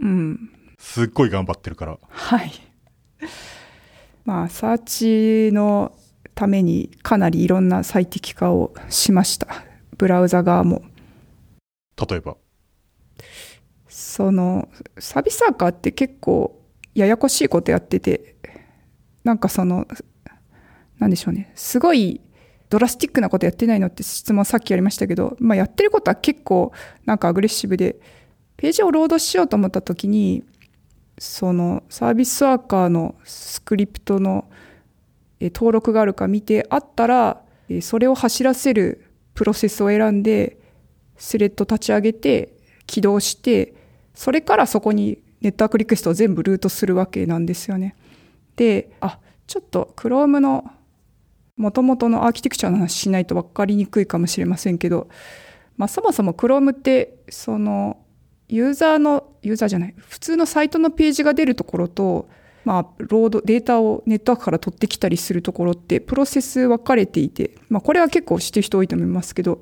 [0.00, 0.50] うん。
[0.78, 1.98] すっごい頑張ってるから。
[2.08, 2.52] はい。
[4.24, 5.96] まあ、サーチの
[6.34, 9.64] ためにかなりいろんな最適化をしました。
[9.96, 10.82] ブラウザ側も。
[12.08, 12.36] 例えば？
[13.88, 16.60] その、サービスワーカーって結構
[16.94, 18.34] ややこしいことやってて、
[19.24, 19.86] なんかその、
[20.98, 21.50] なんでしょうね。
[21.54, 22.20] すごい
[22.70, 26.72] ドラスティックなことやってないのって質問さっきありましたけど、まあやってることは結構
[27.04, 27.96] なんかアグレッシブで、
[28.56, 30.44] ページをロードしようと思った時に、
[31.18, 34.48] そのサービスワーカーのスクリプトの
[35.40, 37.42] 登録があるか見てあったら、
[37.80, 40.58] それを走らせるプロセスを選んで、
[41.16, 42.56] スレッド立ち上げて、
[42.86, 43.74] 起動して、
[44.14, 47.96] それからそこにネットワークリクエストを全部ルートするわけなんですよね。
[48.56, 50.70] で、あ、ちょっと Chrome の
[51.56, 55.08] 元々のアーキテクチャの話しないと分かりにくいかもしれませんけど、
[55.76, 57.98] まあそもそも Chrome って、その、
[58.48, 62.28] ユーザーの、ユーザーじゃない、普通のサイトのページが出るところと、
[62.64, 69.60] まあ、ロード、データをネットワークから取ってきたりするところって、プロセス分かれていて、まあ、これは結構知ってる人多いと思いますけど、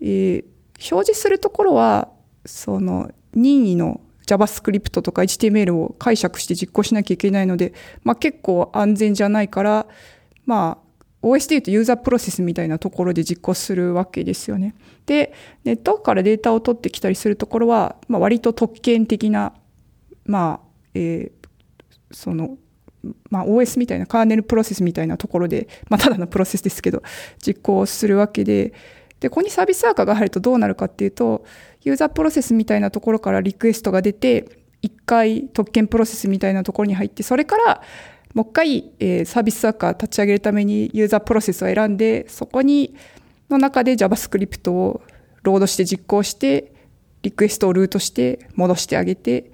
[0.00, 0.44] えー
[0.78, 2.08] 表示するところは、
[2.44, 9.86] その、任意の JavaScript とか HTML を解釈して実行しなきゃいけないので、まあ、結構安全じゃないから、
[10.44, 14.74] まあ、OS で言うとユーザープロセスみたいなところで実行するわけですよね。
[15.06, 15.32] で、
[15.64, 19.54] ネットからデータを取ってきたりするところは、まあ、割と特権的な、
[20.24, 21.46] まあ、えー
[22.10, 22.56] その、
[23.30, 27.02] まあ、OS みたいなカーネルプロセスみたいなところで、まあ、ただのプロセスですけど、
[27.44, 28.72] 実行するわけで、
[29.20, 31.44] で、ここにサービスワーカーが入るとどうなるかっていうと、
[31.86, 37.80] ユーザープロセスみたいなところからリクエストが出て、一回特権プロセスみたいなところに入って、それから
[38.34, 42.96] もう一回、えーサービスワーカー立ち上げるためにユーザープロセスを選んで、そこに、
[43.48, 45.00] の中で JavaScript を
[45.44, 46.72] ロードして実行して、
[47.22, 49.52] リクエストをルートして戻してあげて、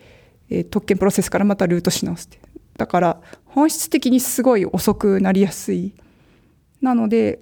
[0.49, 2.39] えー特権プロセスからまたルートし直すって。
[2.79, 5.93] だから本質的にすごい遅くなりやすい。
[6.81, 7.41] なので、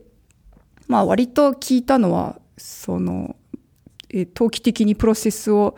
[0.88, 3.36] まあ割と聞いたのは、その、
[4.12, 5.76] え投機的にプロセスを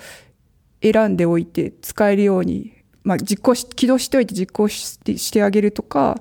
[0.83, 2.73] 選んでおいて使えるように、
[3.05, 6.21] まあ実行し、起動しておいて実行してしてあげるとか、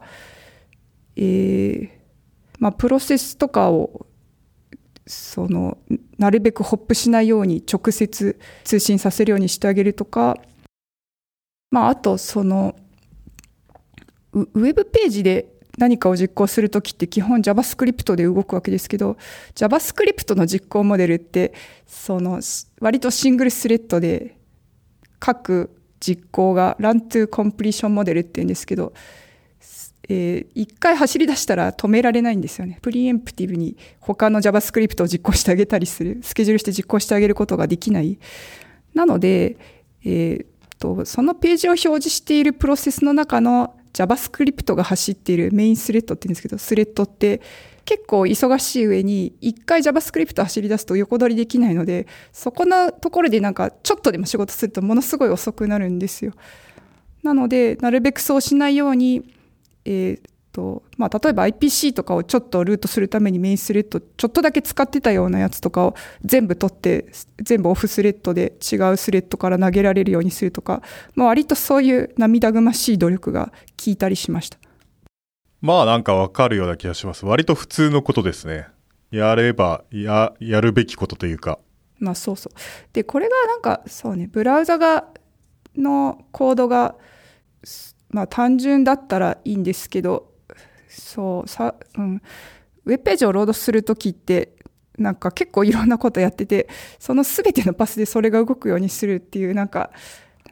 [1.16, 2.02] えー
[2.62, 4.06] まあプロセスとかを
[5.08, 5.80] その
[6.20, 10.38] なるべくホップしないように直接通信させるようにしてあげるとか、
[11.72, 12.76] まあ、あとその
[14.32, 19.18] ウェブページで何かを実行するときって基本 JavaScript で動くわけですけど
[19.56, 21.54] JavaScript の実行モデルって
[21.88, 22.42] その
[22.80, 24.38] 割とシングルスレッドで
[25.20, 28.94] 各実行が Run to Completion モデルって言うんですけど
[30.10, 32.80] えー一回走り出したら止められないんですよね。
[32.82, 38.20] プリエンプティブに他の JavaScript を実行してあげたりする、スケジュールして実行してあげることができない。
[38.94, 39.58] なので、
[40.04, 40.46] えー
[40.80, 47.42] と、そのページを表示しているプロセスの中の JavaScript が走っているメインスレッドって言うんですけど、スレッドって
[47.86, 56.34] 結構忙しい上に、一回 JavaScript 走り出すと横取りできないので、そこのところでなんかちょっとでも仕事するとものすごい遅くなるんですよ。
[57.24, 59.24] なので、なるべくそうしないように、
[59.86, 67.08] えーと、まあ、例えば IPC とかをちょっとルートするためにメインスレッドちょっとだけ使ってたようなやつとかを全部取って、
[67.42, 70.82] 全部オフスレッドで違うスレッドから投げられるようにするとか、
[71.16, 73.48] まあ、割とそういう涙ぐましい努力が
[73.84, 74.58] 効いたりしました。
[75.62, 77.26] まあなんかわかるような気がします。
[77.26, 78.68] 割と普通のことですね。
[79.12, 81.60] やれば、や、やるべきことというか。
[82.00, 82.58] まあそうそう。
[82.94, 85.06] で、これがなんか、そうね、ブラウザが、
[85.78, 86.96] のコードが、
[87.64, 90.31] すまあ単純だったらいいんですけど、
[91.02, 92.22] そう、さ、うん、
[92.86, 94.54] ウェブページをロードするときって、
[94.98, 96.68] なんか結構いろんなことやってて、
[97.00, 99.92] その全てのパスでそれが動くようにするっていう、なんか、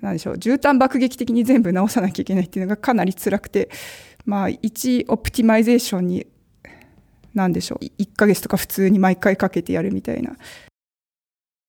[0.02, 3.70] なんでしょう、絨毯爆撃的に全部直さなきゃいけないっていうのがかなり辛くて、
[4.26, 6.28] まあ、1 optimization に、
[7.34, 10.36] なんでしょう、1ヶ月とか普通に毎回かけてやるみたいな。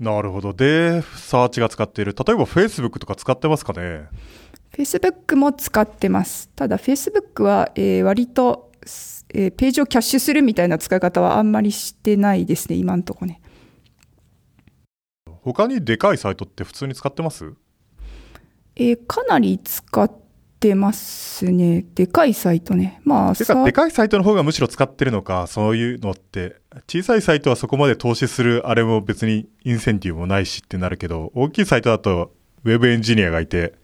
[0.00, 0.54] なるほど。
[0.54, 2.14] で、サーチが使っている。
[2.14, 4.06] 例えば Facebook とか使ってますかね
[4.72, 6.48] ？Facebook も使ってます。
[6.56, 8.69] ただ Facebook は、えー割と、
[9.32, 13.40] えーページをキャッシュするみたいな使い方はあんまりしてないですね、今んとこね。
[15.42, 17.52] 他にでかいサイトって普通に使ってます？
[18.76, 20.10] えーかなり使っ
[20.58, 21.86] てますね。
[21.94, 23.00] でかいサイトね。
[23.04, 26.56] まあ、てか、さでかいサイトの方がむしろ使ってるのか、そういうのって。
[26.86, 33.74] 小さいサイトはそこまで投資するあれも別にインセンティブもないしってなるけど、大きいサイトだとウェブエンジニアがいて、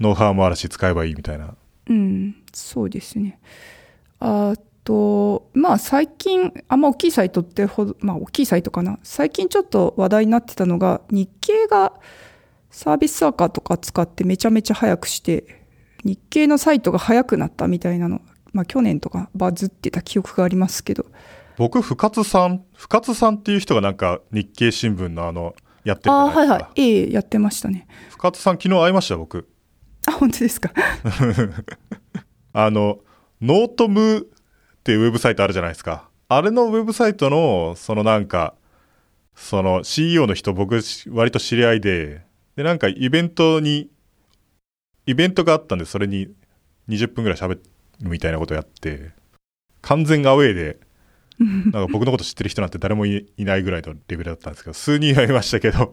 [0.00, 1.54] ノウハウもあるし使えばいいみたいな。
[1.88, 3.38] うん、そうですね。
[4.24, 4.54] あ
[4.84, 9.00] と、まあ最近、あんま大きいサイトってほど、まあ大きいサイトかな。
[9.02, 11.92] 最近ちょっと話題になってたのが、日経が
[12.70, 15.64] サービスサーカーとか使ってめちゃめちゃ早くして、
[16.04, 18.20] 日経のサイトが早くなったみたいなの、
[18.52, 21.06] まあ去年とかバズってた記憶がありますけど、
[21.56, 25.54] 僕、深津さん、深津さんっていう人がなんか日経新聞のあの、
[25.84, 26.52] やってるじゃああ、ないですか。
[26.54, 26.80] はいはい。
[26.80, 27.86] ええやってましたね。
[28.10, 29.48] 深津さん昨日会いました、僕。
[30.06, 30.72] あ、本当ですか。
[32.54, 32.98] あの、
[33.42, 34.22] ノートムっ
[34.84, 36.08] ていうウェブサイトあるじゃないですか。
[36.28, 38.54] あれのウェブサイトの、そのなんか、
[39.34, 42.24] その CEO の人僕割と知り合いで、
[42.54, 43.90] で、なんかイベントに、
[45.06, 46.28] イベントがあったんで、それに
[46.88, 47.62] 20分ぐらい喋る
[48.02, 49.10] みたいなことやって、
[49.80, 50.78] 完全アウェイで、
[51.40, 55.90] なんか僕のこと知ってる人なんて誰もいいないぐらいのレベルだったんですけど、数人はいましたけど、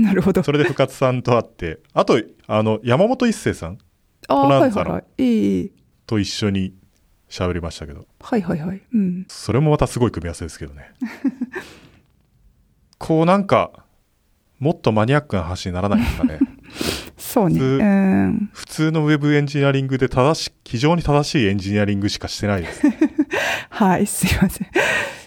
[0.00, 0.42] なるほど。
[0.42, 3.78] それで深津さんと会って、あと、あの、山本一生さん？
[4.26, 5.04] ああ、はいはいはい。
[5.18, 5.70] ええ
[6.10, 6.74] と一緒に
[7.30, 8.82] 喋りましたけど、はいはいはい。
[8.92, 9.24] うん。
[9.28, 10.92] それもまたすごい組み合わせですけどね。
[12.98, 13.84] こうなんか、
[14.58, 16.38] もっとマニアックな話にならないですかね。
[17.16, 17.54] そうね。
[17.54, 18.50] 普通うん。
[18.52, 22.82] 普通のウェブエンジニアリングで正し、非常に正しいエンジニアリングしかしてないです。
[23.70, 24.68] はい、すいません。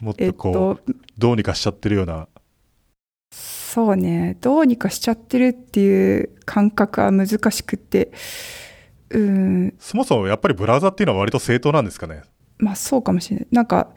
[0.01, 2.27] もっえっとこう、と、どうにかしちゃってるような。
[3.31, 8.11] そうね、どうにかしちゃってるっていう感覚は難しくて、
[9.13, 12.23] うん、そもそもやっぱりブラウザっていうのは割と正当なんですかね？
[12.57, 13.47] まあそうかもしれない。
[13.51, 13.89] なんか、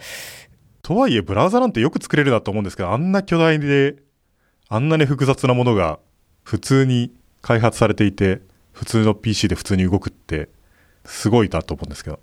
[0.82, 3.96] とはいえ、ブラウザなんてよく作れるなと思うんですけど、あんな巨大で、
[4.68, 5.98] あんなに複雑なものが
[6.44, 8.40] 普通に開発されていて、
[8.72, 10.48] 普通の PC で普通に動くって、
[11.04, 12.16] すごいなと思うんですけど。
[12.16, 12.18] っ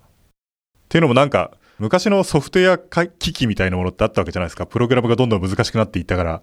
[0.88, 4.66] ていうのもなんか、昔のソフトウェアか機器みたいなものってあったわけじゃないですか。
[4.66, 6.42] プログラムがどんどん難しくなっていったから、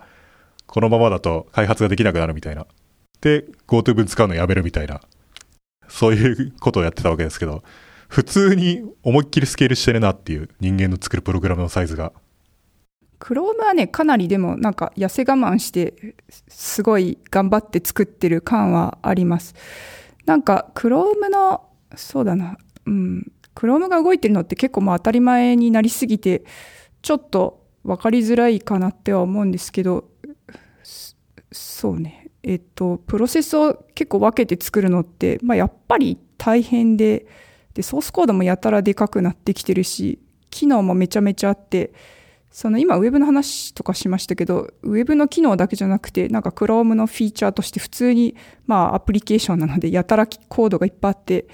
[0.66, 2.66] このままだと開発ができなくなるみたいな。
[3.22, 5.02] で、GoTo 分使うのやめるみたいな。
[5.92, 7.64] そういうことをやってたわけですけど、
[8.08, 12.14] 普通に思いっきりスケールしてるなっていう人間の作るプログラムのサイズが。
[13.20, 16.16] Chrome はね、かなりでもなんか痩せ我慢して、
[16.48, 19.54] すごい頑張って作ってる感はあります。
[20.26, 26.44] なんか Chrome の、そうだな、うん、Chrome が動いてるのって結構もう当たり前になりすぎて、
[27.02, 30.10] ちょっと分かりづらいかなっては思うんですけど、
[31.52, 32.21] そうね。
[32.44, 37.28] えっと、プロセスを結構分けて作るのって、まあ、やっぱり大変で、
[37.74, 41.94] で、ソースコードもやたらでかくなってきてるし、機能もめちゃめちゃあって、
[42.52, 51.48] その今ウェブの話とかしましたけど、ウェブの機能だけじゃなくて、なんか Chrome のフィーチャーとして普通に、まあアプリケーションなので、やたらコードがいっぱいあって、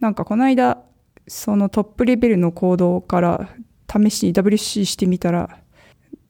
[0.00, 0.82] なんかこの間、
[1.28, 3.48] そのトップレベルのコードから
[3.88, 5.60] 試しに WC してみたら、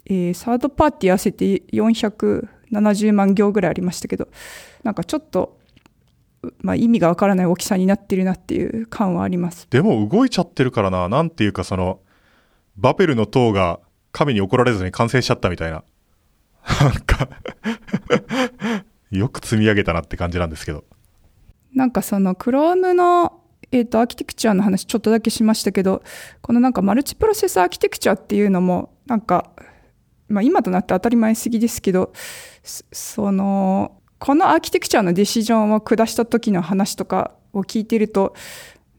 [0.04, 4.28] えーサードパーティー合わせて400 470万行ぐらいありましたけど、
[4.82, 5.58] なんかちょっと、
[6.58, 9.66] まあ意味がわからない大きさになってるなっていう感はあります。
[9.70, 12.00] でも動いちゃってるからな、なんていうかその、
[12.76, 13.80] バペルの塔が
[14.12, 15.84] 神に怒られずに完成しちゃったみたいな。
[16.80, 17.28] なんか
[19.10, 20.84] よく積み上げたなって感じなんですけど。
[21.74, 23.40] なんかその Chrome の、
[23.72, 26.02] えー、とアーキテクチャの話ちょっとだけしましたけど、
[26.40, 29.50] このなんかマルチプロセスアーキテクチャっていうのも、なんか、
[30.34, 32.12] まあ今となって当たり前すぎですけど、
[32.62, 38.34] その、このアーキテクチャのディシジョンを下した時の話とかを聞いてると、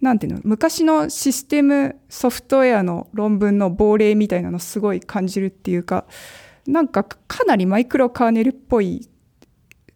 [0.01, 6.05] なんていうの、昔のシステムソフトウェアの論文の亡霊みたいなのすごい感じるっていうか、
[6.67, 9.09] なんかかなりマイクロカーネルっぽい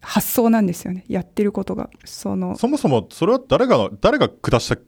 [0.00, 1.04] 発想なんですよね。
[1.08, 1.90] やってることが。
[2.04, 4.80] その、そもそもそれは誰が、誰が下した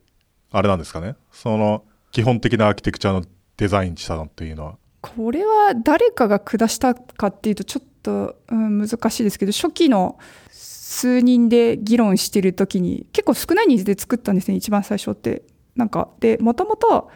[0.50, 1.14] あれなんですかね？
[1.30, 3.22] その基本的なアーキテクチャの
[3.56, 4.78] デザインしたのっていうのは。
[5.02, 10.18] これは誰かが下したかっていうとちょっと、うん、難しいですけど、初期の
[10.50, 15.42] 数人で議論してる時に結構少ない人数で作ったんですね、一番最初って。
[15.76, 17.10] なんか、で、もともと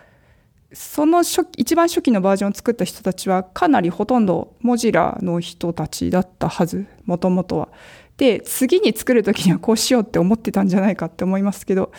[0.72, 7.68] その初一番初期のバージョンを作った人たちはかなりほとんどモジラの人たちだったはず、もともとは。
[8.16, 11.92] で、次に作る時にはこうしようって思ってたんじゃないかって思いますけど。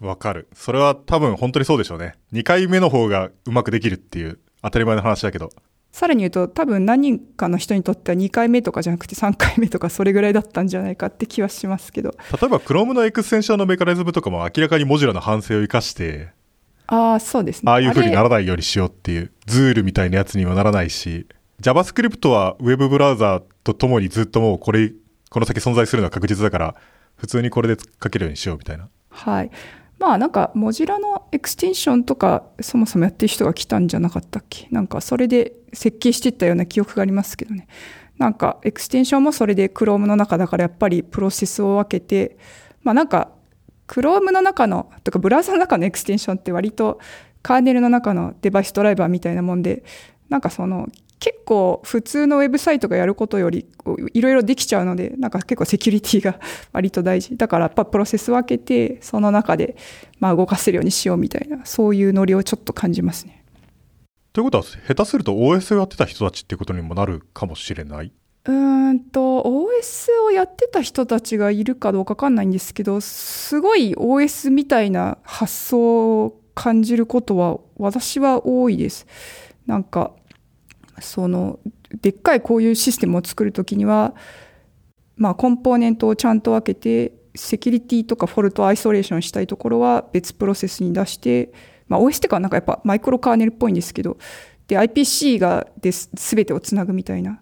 [0.00, 0.48] わかる。
[0.52, 2.14] それは多分本当にそうでしょうね。
[2.32, 5.50] 2回目の方がうまくできるっていう当たり前の話だけど。
[5.92, 12.10] さらに言うと多分何人かの人にとっては2回目とかじゃなくて3回目とかそれぐらいだったんじゃないかって気はしますけど。
[12.10, 16.28] 例えば Chrome のエクステンションのメカニズムとかも明らかにモジュラの反省を生かして、
[16.88, 17.70] ああ、そうですね。
[17.70, 21.26] ああいう風にならないようにしようっていう、ズールみたいなやつにはならないし、
[21.60, 24.92] JavaScript は Web ブラウザーとともにずっともうこれ、
[25.30, 26.74] この先存在するのは確実だから、
[27.16, 28.88] 普通にこれで書けるようにしようみたいな。
[29.10, 29.50] はい。
[29.98, 34.68] まあなんか、モジラのエクステンションとか、そもそもやってる人が来たんじゃなかったっけ？
[34.70, 37.66] なんか、それで設計していったような記憶がありますけどね。
[38.18, 42.38] なんか、エクステンションもそれで Chrome の中だからやっぱりプロセスを分けて、
[42.82, 43.30] まあなんか、
[43.88, 46.98] Chrome の中の、とかブラウザの中のエクステンションって割と
[47.42, 49.84] カーネルの中のデバイスドライバーみたいなもんで、
[50.28, 53.66] なんかその結構普通のウェブサイトがやることより
[54.12, 56.38] いろいろできちゃうので、なんか結構セキュリティが
[56.72, 57.36] 割と大事。
[57.36, 59.76] だからやっぱプロセス分けて、その中で
[60.20, 63.44] まあ動かせるようにしようみたいな、そういうノリをちょっと感じますね。
[64.32, 68.12] ということは、下手すると OS をやってた人たちってことにもなるかもしれない
[68.44, 68.52] う
[68.92, 79.06] んと OS をやってた人たちがいるかどうかわかんないんですけどすごい OS みたいな発想を感じることは私は多いです。
[79.66, 80.12] なんか
[81.00, 81.58] その
[82.00, 84.14] でっかいこういうシステムを作るときには
[85.16, 91.52] まあコンポーネントをちゃんと分けてセキュリティとかフォルトアイソレーションしたいところは別プロセスに出して、
[91.86, 94.16] まあ、OS ってかなんかやっぱマイクロカーネルっぽいんですけど
[94.68, 97.40] で IPC がです全てをつなぐみたいな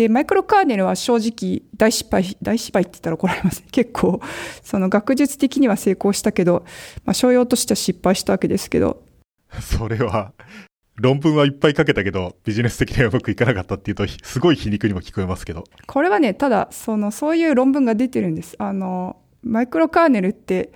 [0.00, 4.18] で、マイクロカーネルは正直大失敗、大失敗って言ったら怒られます、 結構、
[4.62, 6.64] その学術的には成功したけど、
[7.04, 9.02] まあ、商用としては失敗したわけですけど。
[9.60, 10.32] それは、
[11.00, 15.64] 論文はいっぱい書けたけど、ビジネス的にはうまくいかなかったっていうと、すごい皮肉にも聞こえますけど。
[15.86, 18.54] これはね、ただ、その、そういう論文が出てるんです。
[18.58, 20.72] あの、マイクロカーネルって、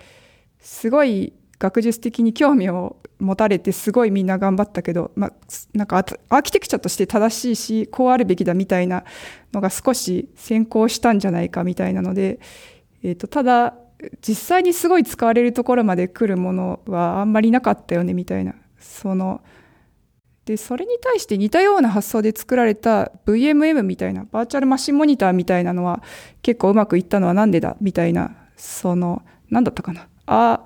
[0.60, 5.32] すごい学術的に興味を持たれてすごいみんな頑張ったけど、まあ、
[5.72, 9.04] なんかアーキテクチャとして正しいしこうあるべきだみたいな
[9.52, 12.40] のが少し先行したんじゃないかみたいなので、
[13.02, 13.74] えーと、ただ
[14.26, 19.42] 実際にすごい使われるところまで来るものはあんまりなかったよねみたいなその
[20.44, 26.02] でそれに対して似たような発想で作られた VMM みたいなバーチャルマシンモニターみたいなのは
[26.42, 30.06] 結構うまくいったのはなんでだみたいなその何だったかな？
[30.26, 30.60] あ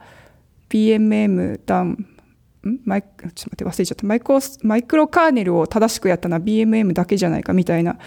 [0.68, 2.06] BMM ダウン
[2.84, 4.06] マイちょっと待って忘れちゃった。
[4.06, 7.98] マイクロマイクロカーネルを正しくやったのは BMM だけじゃないかみたいな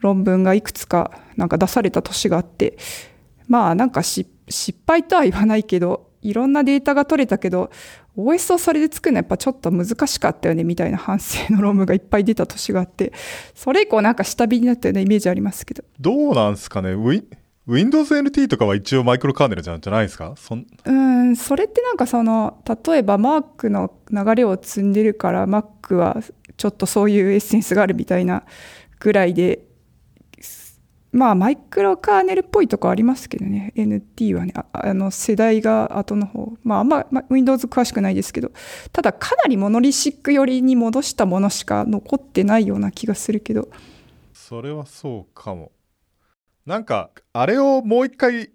[0.00, 2.78] 論文がいくつかなんか出された年があって
[3.46, 4.26] まあなんか失
[4.86, 7.70] 敗とは言わないけどいろんなデータが取れたけど
[8.24, 13.12] OS をそれで作るのはやっぱちょっと難しかったよねみたいな反省の論文がいっぱい出た年があって
[13.54, 15.82] それ以降なんか下火になったようなイメージありますけど。
[15.98, 16.94] どうなんですかね
[17.66, 20.34] ？Windows NT とかは一応マイクロカーネルじゃないですか？
[20.86, 26.16] うんそれってなんかその例えば Mac の流れを積んでるから Mac は
[26.56, 28.42] ちょっとそういうエッセンスがあるみたいな
[28.98, 29.60] ぐらいで
[31.12, 33.72] まあマイクロカーネルっぽいとこありますけどね。
[33.76, 34.54] NT はね。
[34.72, 36.52] あの世代が後の方。
[36.62, 38.52] まああんま、ま Windows 詳しくないですけど。
[38.92, 43.68] ただかなりモノリシック寄りに戻したものしか残ってないような気がするけど。
[44.32, 45.72] それはそうかも。
[46.64, 48.50] なんか、あれをもう一回、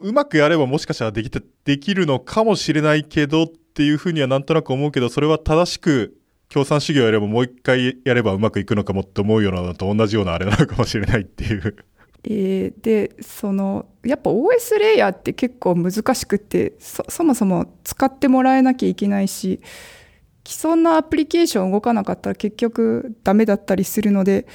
[0.00, 6.16] うまくやればもしかしたらできて、できるのかもしれないけどっていうふうにはなんとなく思うけど、それは正しく
[6.48, 11.76] 共産主義をやればもう一回やればうまくいくのかもって思うようなのと同じようなあれなのかもしれないっていう。
[12.26, 19.60] えー、でそのやっぱ OS レイヤーって結構難しくてそもそも使ってもらえなきゃいけないし
[20.46, 24.46] 既存のアプリケーション動かなかったら結局ダメだったりするので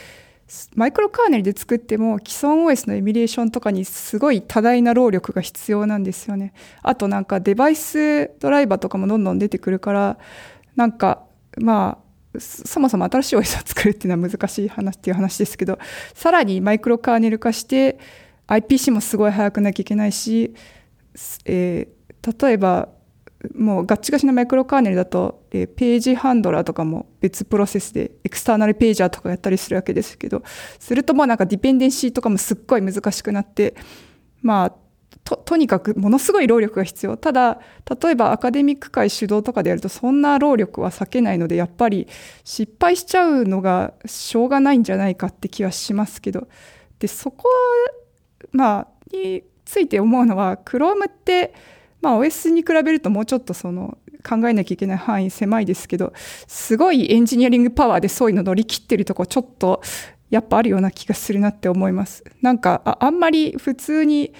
[0.76, 6.54] マイクロカーネルで作っても既存 OS のエミュレーションとかにすごい多大な労力が必要なんですよね。
[6.82, 10.18] あとなんかデバイスドライバーとかもどんどん出てくるから、
[10.76, 11.24] なんか
[11.60, 12.00] ま
[12.36, 15.80] あ、そもそも新しい OS を作るっていうのは難しい話っていう話ですけど、
[16.14, 18.00] さらにマイクロカーネル化して
[18.48, 20.54] IPC もすごい速くなきゃいけないし、
[21.46, 22.90] えー、例えば
[23.56, 30.44] もうガッチガチなマイクロカーネルだと、えー、ページハンドラーとかも別プロセスでエクスターナルページャーとかやったりするわけですけど、
[30.78, 33.76] するともうなんかディペンデンシーとかもすっごい難しくなって、
[34.42, 34.74] まあ、
[35.30, 37.16] と、とにかくものすごい労力が必要。
[37.16, 37.60] ただ、
[38.02, 42.08] 例えばアカデミック界主導とかでやると、そんな労力は避けないので、やっぱり
[42.44, 46.48] 失敗しちゃうのがしょうがないんじゃないかって気はしますけど、
[46.98, 47.48] で、そこ
[48.52, 51.54] まあ、について思うのは、Chrome って、
[52.02, 56.14] まあ OS に比べるともうちょっとその考えなきゃいけない範囲狭いですけど、
[56.48, 59.82] すごいエンジニアリングパワーでそういうの乗り切ってるとこちょっと
[60.30, 62.24] やっぱあるような気がするなって思います。
[62.42, 64.34] なんかああんまり普通に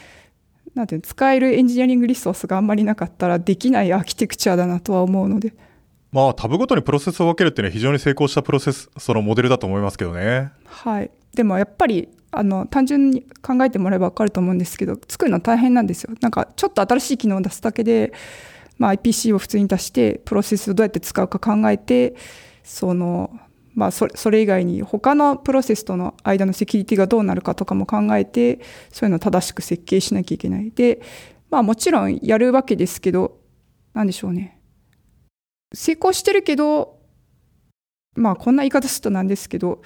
[0.76, 5.54] なんていう使えるエンジニアリングリソースがあんまりなかったらできないアーキテクチャだなとは思うので。
[6.12, 10.52] まあタブごとにプロセスを分けるっていうのは非常に成功したプロセス、そのモデルだと思いますけどね。
[10.66, 11.12] はい。
[11.36, 18.14] でもやっぱりあの単純に考えてもらえば分かると思うんですけど作るの大変なんですよなんかちょっと新しい機能を出すだけで、
[18.78, 22.16] まあ、IPC を普通に出してプロセスをどうやって使うか考えて
[22.64, 23.32] その
[23.76, 28.60] まあ、それ以外に他のプロセスとの間のセキュリティがどうなるかとかも考えて
[28.92, 31.02] そういうのを正しく設計しなきゃいけないで、
[31.50, 33.40] まあ、もちろんやるわけですけど
[33.94, 34.60] 何でしょうね
[35.74, 37.00] 成功してるけど
[38.16, 39.82] まあこんな言い方するとなんですけど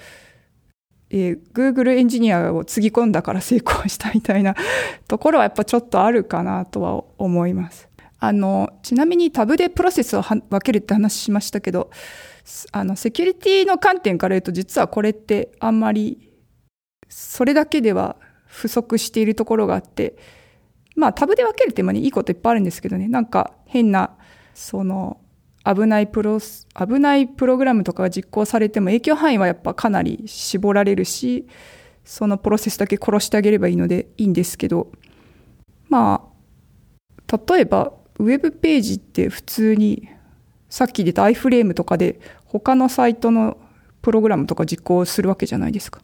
[1.10, 4.56] えー、Google エンジニアをつぎ込んだから成功したみたいな
[5.06, 7.88] ところはやっぱちょっとあるかなとは思います。
[8.18, 11.90] あの、ちなみにタブでプロセスを分けるって話しましたけど、
[12.72, 16.30] あの、セキュリティの観点から言うと実はこれってあんまり
[17.08, 18.16] それだけでは
[18.46, 20.16] 不足しているところがあって、
[20.96, 24.16] まあタブで分けるっていいこといっぱいあるんですけどね、なんか変な、
[24.54, 25.20] その、
[25.64, 31.48] 危ないプロ危ないプログラムとかが実行されても影響範囲はやっぱかなり絞られるし
[32.04, 34.92] そのプロセスだけ殺してあげればいいのでいいんですけど
[35.88, 36.28] ま
[37.26, 40.08] あ例えばウェブページって普通に
[40.74, 43.58] さっき出た iFrame とかで他のサイトの
[44.02, 46.00] プログラムとか実行するわけじゃないですか。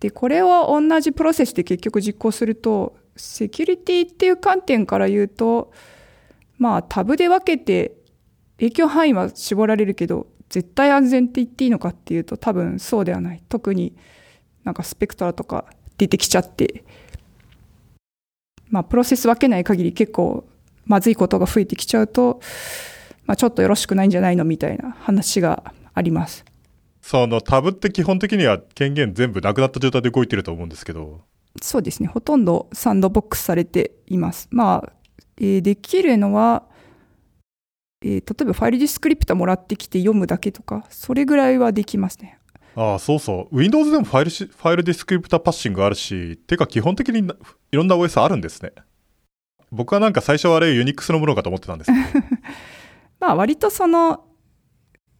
[0.00, 5.72] でこれを同じプロセスで結局実行するとセキュリティっていう観点から言うと
[6.58, 7.96] まあタブで分けて
[8.58, 13.96] 影響範囲は絞られるけど絶対安全って言っていいのかっていうと多分そうではない特に
[14.62, 15.64] なんかスペクトラとか
[15.96, 16.84] 出てきちゃって
[18.68, 20.46] まあプロセス分けない限り結構
[20.84, 22.40] まずいことが増えてきちゃうと、
[23.26, 26.44] まあ、ちょっとよろしくないんじゃないのみたいな話があります
[27.00, 31.20] そのタブって基本的には権限全部なくなった状態で動いてると思うんですけど
[31.60, 34.92] そうですねほとんどサンドボックスされていますまあ、
[35.38, 36.64] えー、できるのは
[38.04, 42.38] えー、例えば file descriptor もらってきて読むだけとか、それぐらいはできますね。
[42.74, 43.56] ああ、そうそう。
[43.56, 48.72] Windows でもファイル file descriptor passing あるし、てか基本的にいろんな OS あるんですね。
[49.70, 52.26] 僕はなんか最初はあれ Unix のものかと思ってたんですけど。
[53.22, 54.24] まあ割とその、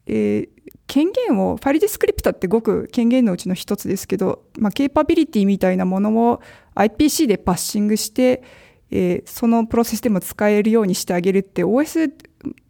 [0.07, 0.49] えー、
[0.89, 6.41] 権限を、ファイルディスクリプタってごく権限のうちの一つですけど、まあ、ケーパビリティみたいなものを
[6.75, 8.43] IPC でパッシングして、
[8.91, 12.13] えー、そのプロセスでも使えるようにしてあげるって OS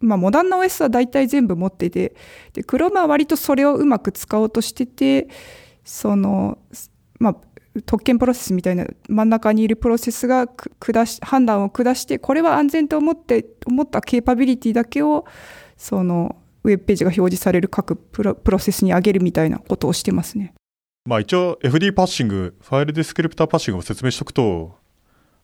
[0.01, 2.15] まあ、モダンな OS は大体全部持ってて、
[2.53, 5.29] で、Chrome は割とそれをうまく使おうとしてて、
[5.83, 6.59] その、
[7.19, 7.35] まあ、
[7.85, 15.25] 特権プロセスみたいな真ん中にいるプロセスが下し判断を下してこれは安全と思って思った capability だけを
[15.75, 20.53] そのウェブページが表示される各プロプロセスに上げるみたいなことをしてますね。
[21.05, 24.77] まあ一応 FD パッシングファイルディスクリプターパッシングを説明しておくと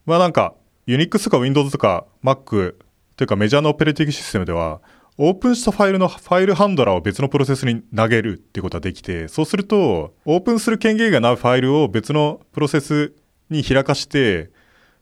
[0.06, 0.54] まあなんか
[0.88, 2.76] Unix とか Windows とか Mac
[3.20, 4.80] というかメジャーのオペレーティングシステムでは、
[5.22, 13.12] オープンしたファイルのファイルハンドラーを別のプロセスに投げるっていうことができて、そうすると、オープンする権限がないファイルを別のプロセス
[13.50, 14.50] に開かして、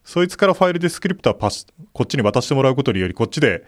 [0.03, 3.63] そいつからファイルディスクリプターパス、こっちに渡してもらうことにより、こっちで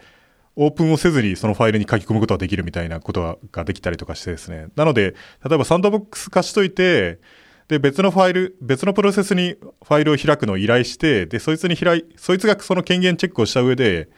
[0.56, 4.66] オープンをせずにそのファイルに書き込むことができるみたいなことができたりとかしてですね。
[4.74, 5.14] なので、
[5.48, 7.20] 例えばサンドボックス化しといて、
[7.68, 14.08] で、別のファイル、別のプロセスにファイルを開くのを依頼して、で、そいつに開い、そいつがその権限チェックをした上で、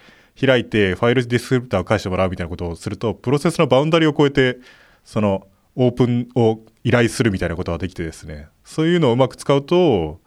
[0.41, 4.59] 開いてファイルディスクリプターを返してもらうみたいなことをすると、プロセスのバウンダリを超えて、
[5.05, 10.21] そのオープンを依頼するみたいなことができてですね、そういうのをうまく使うと、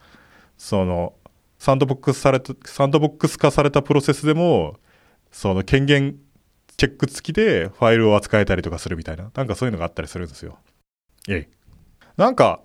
[0.58, 1.14] その、
[1.60, 4.78] サンドボックスされた、サンドボックス化されたプロセスでも、
[5.32, 6.18] その権限
[6.78, 10.58] チェック付きでファイルを扱えたりとかするみたいな、なんかそういうのがあったりするんですよ。
[11.28, 11.48] えい。
[12.18, 12.62] なんか、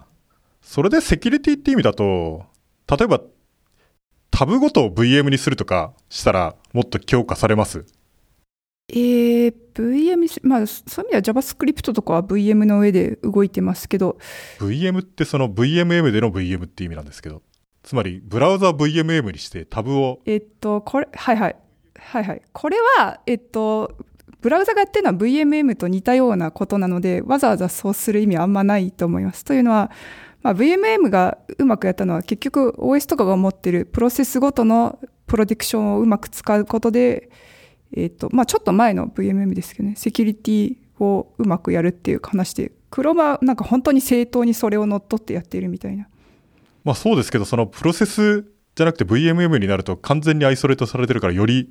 [0.62, 2.44] それでセキュリティって意味だと、
[2.88, 3.20] 例えば
[4.40, 7.84] タブごとを VM にするとかしたらもっと強化されます？
[8.88, 14.16] えー、VM、まあ、そういう意味では JavaScript とかは VM の上で動いてますけど。
[14.58, 17.42] VM ってその VMM での VM って意味なんですけど。
[17.82, 20.20] つまり、ブラウザ VMM にしてタブを。
[20.24, 21.56] えっと、これ、はいはい。
[21.98, 22.42] はいはい。
[22.50, 23.94] これは、えっと、
[24.40, 29.44] ブラウザがやってるのは VMM と似たようなことなので、わざわざそうする意味はあんまないと思います。
[29.44, 29.90] というのは、
[30.42, 37.30] まあ、VMM がうまくやったのは結局 OS とかが持ってるプロセスごとのプロテクションをうまく使うことで、
[37.96, 46.08] えっ、と、まあ、ちょっと前の VMM ですけどね、セキュリティをうまくやるっていう話で、クロはなんか本当に正当にそれを乗っ取ってやっているみたいな。
[46.84, 48.42] まあそうですけど、そのプロセス
[48.74, 51.68] じゃなくて VMM になると完全にアイソレートされてるからより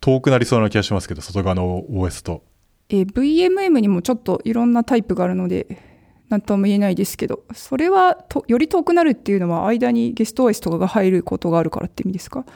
[0.00, 2.44] 遠くなりそうな気がしますけど、外側の OS と。
[2.88, 5.89] えー VMM にもちょっといろんなタイプがあるので、
[6.30, 12.46] なんとも言えないですけど、それはとより遠くなるっていうのは間にゲスト OS とかが入ることがあるからって意味ですか？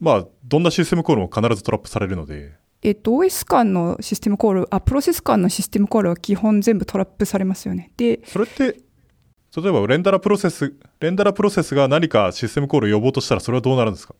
[0.00, 7.92] まあ、どんなシステムコールも必ずトラップされるので、えっと、OS 間のシステムコール、あ、プロセス間のシステムコールは基本全部トラップされますよね。
[7.96, 8.80] で、それって、
[9.56, 14.14] 例えばレンダラプロセス、レンダラプロセスが何かシステムコールを呼ぼうとしたらそれはどうなるんですか？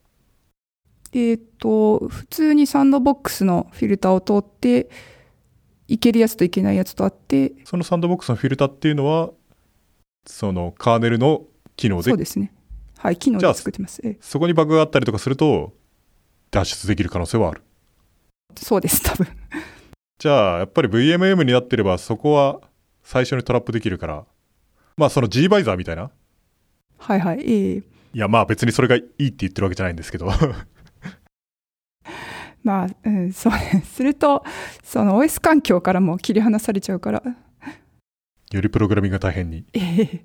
[1.12, 4.90] えっと、普通にサンドボックスのフィルターを通って、
[5.89, 9.30] いけるやつといけないやつとあって、そのサンドボックスのフィルターっていうのは、
[10.26, 11.45] そのカーネルの
[11.76, 12.11] 機能で？
[12.11, 12.53] そうですね。
[12.99, 14.01] はい、機能で作ってます。
[14.05, 15.72] ええそこにバグがあったりとかすると、
[16.51, 17.62] 脱出できる可能性はある。
[18.57, 19.26] そうです、多分。
[20.18, 22.61] じゃあ、やっぱり VMM になってれば、そこは
[23.03, 24.24] 最初にトラップできるから、
[24.97, 26.11] まあその G バイザーみたいな？
[26.99, 27.82] はいはい、ええい
[28.18, 30.30] や、まあ別にそれがいいって言ってるわけじゃないんですけど。
[32.62, 33.82] まあ、うん、そうね。
[33.86, 34.44] すると、
[34.82, 37.22] その OS 環境からも切り離されちゃうから、
[38.50, 39.64] よりプログラミングが大変に。
[39.74, 40.24] ええ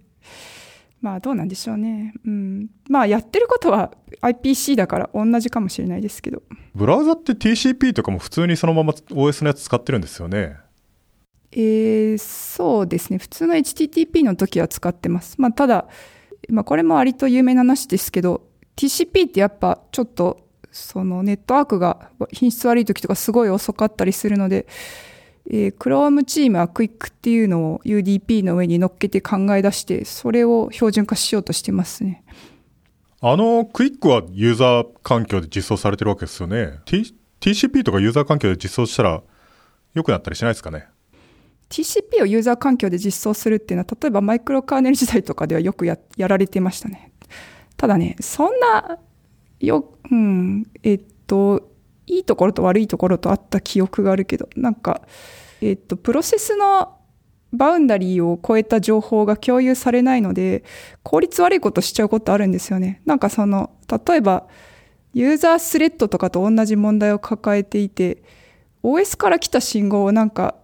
[1.01, 2.13] まあどうなんでしょうね。
[2.25, 2.69] うん。
[2.88, 6.41] まあやってることは IPC だから同じかもしれないですけど。
[6.73, 10.55] ブラウザって TCP とかも普通にそのまま OS のやつ使ってるんですよね。
[11.51, 13.17] えーそうですね。
[13.17, 15.36] 普通の HTTP の時は使ってます。
[15.39, 15.89] まあただ、
[16.47, 20.42] まあこれも割と有名な話ですけど、TCP ってやっぱちょっと
[20.74, 24.65] そのネットワークが品質悪い時とかすごい遅かったりするので、
[25.49, 32.24] えー、Chrome チームはクイックっていうのを UDP の上に乗っけて考え出して、それを標準化しようとしてますね。
[33.21, 36.80] あのクイックはユーザー環境で実装されてるわけですよね。
[36.86, 39.21] T、TCP とかユーザー環境で実装したら
[39.93, 40.88] 良くなったりしないですかね
[41.69, 47.11] ？TCP をユーザー環境で実装するっていうのは、例えばマイクロカーネル時代とかではよくややられてましたね。
[47.78, 48.99] ただね、そんな、
[49.68, 51.70] よ、うん、えっと、
[52.05, 55.01] いいところと悪いところとあった記憶があるけど、なんか、
[55.61, 56.97] えっと、プロセスの
[57.53, 60.64] バウンダリーを超えた情報が共有されないので、
[61.03, 63.01] 効率悪いことしちゃうことあるんですよね。
[63.05, 63.72] なんかその、
[64.07, 64.47] 例えば、
[65.14, 68.24] ユーザースレッドとかと同じ問題を抱えていて、
[68.82, 70.55] OS から来た信号をなんか、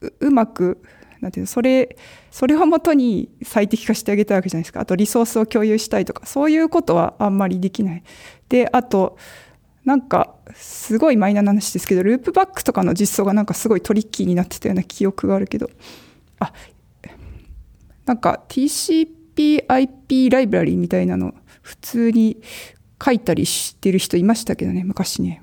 [0.00, 0.82] ううまく、
[1.20, 1.96] なんていうの、それ、
[2.32, 4.80] それをもとに最適化してあげたいわけじゃないですか。
[4.80, 8.02] あと、リソースを共有したいとか、そういうことはあんまりできない。
[8.52, 9.16] で、あと、
[9.84, 15.70] なんか、すごいマイナーな話ですけど、ループバックとかの実装がなんかすごいトリッキーになってたような記憶があるけど、
[16.38, 16.52] あ、
[18.04, 22.42] なんか TCP/IP ライブラリーみたいなの、普通に
[23.02, 25.42] 書いたりしてる人いましたけどね、昔ね。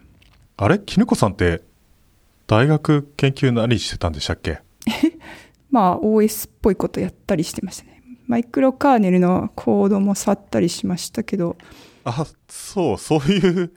[0.58, 0.78] あれ？
[0.78, 1.64] 絹子さんって
[2.46, 4.60] 大学研究何してたんでしたっけ？
[5.72, 8.04] まあ OS っぽいことやったりしてましたね。
[8.28, 11.58] マイクロカーネルのコードも触ったりしましたけど、
[12.04, 13.72] あ、そう、そういう、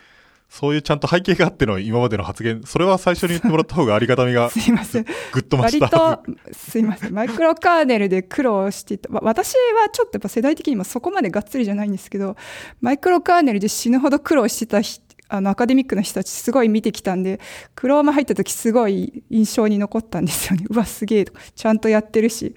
[0.49, 5.07] そういうちゃんと背景があっての今までの発言、それは最初に言ってもらった方がありがたみが すいません。
[5.33, 6.17] ぐっと増し割た。
[6.19, 7.15] と、すいません。
[7.15, 9.11] マイクロカーネルで苦労していた。
[9.13, 12.37] わ私はちょっとやっぱ世代的にもそこまでがっつりじゃないんですけど、
[12.83, 17.41] マイクロカーネルで死ぬほど苦労してた人あのアカデミックな人たちすごい見てきたんで、
[17.75, 20.67] クローム入った時すごい印象に残ったんですよね。
[20.69, 21.41] うわ、すげえとか。
[21.55, 22.55] ちゃんとやってるし、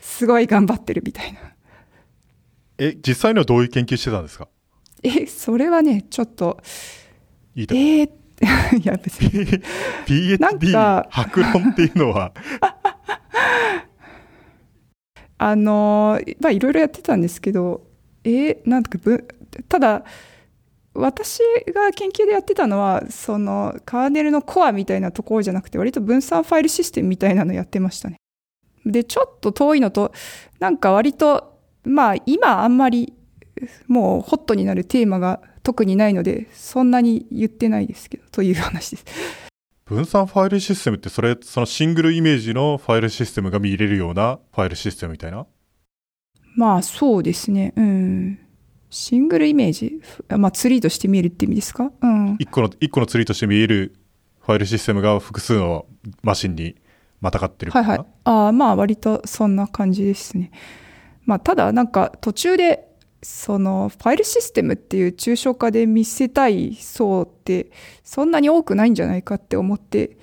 [0.00, 1.38] すごい頑張ってるみたいな。
[2.78, 4.48] え、実際にはどういう研究してたんですか？
[5.06, 6.60] え、それはね、ちょっと、
[7.54, 8.10] いいとえー、
[8.82, 9.30] いや別に。
[10.38, 12.32] なん PhD か白論っていうのは、
[15.38, 17.86] あのーまあいろいろやってたんですけど、
[18.24, 19.28] えーなんとかぶ
[19.68, 20.04] ただ
[20.94, 21.40] 私
[21.74, 28.16] が研究でやってたのはそのカーネルのコアみたいなところじゃなくて割と分散ファイルシステムみたいなのやってましたね。
[28.84, 30.12] でちょっと遠いのと
[30.58, 33.12] なんか割とまあ今あんまり
[33.86, 39.04] もうホットになるテーマが特にないのでそんなに言ってないですけどという話です。
[39.84, 45.46] 分散ファイルシステムってそれ、そのシングルイメージのファイルシステムが見れるようなファイルシステムみたいな？
[46.56, 47.72] まあそうですね。
[47.76, 48.38] うん。
[48.90, 51.92] シングルイメージ、まあツリーとして見えるって意味ですか？
[52.00, 52.36] うん。
[52.40, 53.94] 一個の、一個のツリーとして見える
[54.40, 55.86] ファイルシステムが複数の
[56.22, 56.74] マシンに
[57.20, 57.98] またがってるはいいはい。
[58.24, 60.50] ああ、まあ割とそんな感じですね。
[61.24, 62.85] まあただなんか途中で、
[63.28, 67.72] そのファイルシステムっていう抽象化で見せたい層って
[68.04, 70.16] そんなに多くないんじゃないかって思って、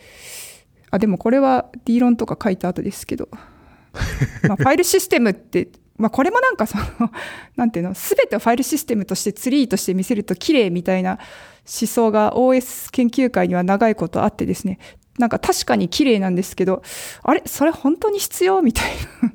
[0.89, 3.28] あ、でもこれは D 論とか書いた後ですけど、
[4.47, 6.86] まあ、 ファイルシステムってまあこれもなんかその、
[7.58, 11.20] なんていうの、すべてをファイルシステムとしてツリーとして見せると綺麗みたいな
[11.66, 14.80] 思想が OS 研究会には長いことあってですね、
[15.20, 16.84] なんか確かに綺麗なんですけど、
[17.22, 17.43] あれ？
[17.45, 18.62] それ本当に必要？
[18.62, 18.86] みたい
[19.22, 19.34] な。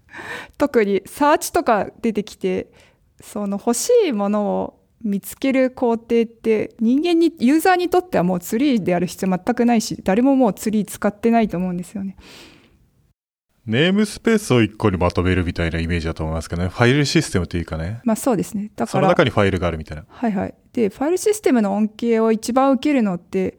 [0.58, 2.68] 特にサーチとか出てきて、
[3.20, 12.16] その欲しいものを見つける工程って人間に、ユーザーにとってはもうツリーである必要全くないし、誰ももうツリー使ってないと思うんですよね。
[13.66, 16.68] ネームスペースを一個にまとめるみたいなイメージだと思いますけどね。
[16.68, 18.00] ファイルシステムというかね。
[18.04, 18.70] まあそうですね。
[18.76, 20.04] だそのから、中にファイルがあるみたいな。
[20.08, 20.54] はいはい。
[20.72, 23.58] で、ファイルシステムの恩恵を一番受けるのって、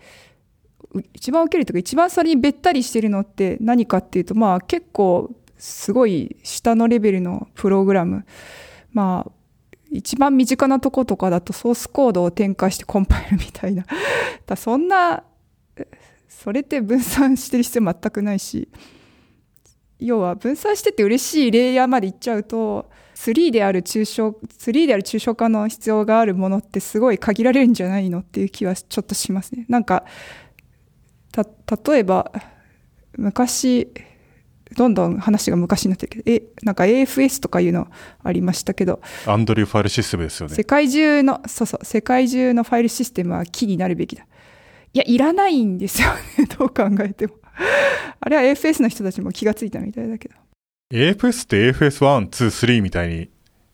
[0.93, 8.25] う一番受けるというか、一番それにべったりしてるのって何かっていうと、まあ結構すごい下のレベルのプログラム。
[8.93, 9.31] まあ、
[9.97, 13.83] 一番身近なとことかだとソースコードを展開してコンパイルみたいな。
[14.45, 15.23] だそんな、
[16.29, 18.69] それって分散してる必要全くないし、
[19.99, 29.65] 要は分散してて嬉しいレイヤーまで行っちゃうと、3である抽象、3である抽象化の必要があるものってすごい限られるんじゃないのっていう気はちょっとしますね。
[29.67, 30.05] なんか、
[31.31, 31.43] た、
[31.91, 32.31] 例えば、
[33.17, 33.91] 昔、
[34.75, 37.87] どんどん話が昔になってるけど、え、なんか AFS とかいうの
[38.23, 40.63] ありましたけど、アンドリューファイルシステムですよね世。
[40.63, 44.23] 界中の、そうそう、世界中のファイルシステムは木になるべきだ。
[44.93, 47.33] いや、いらないんですよね、 どう考えても。
[48.19, 50.35] あれは AFS の人たちも気がついたみたいだけど。
[50.93, 53.29] AFS って AFS1、2、3みたいに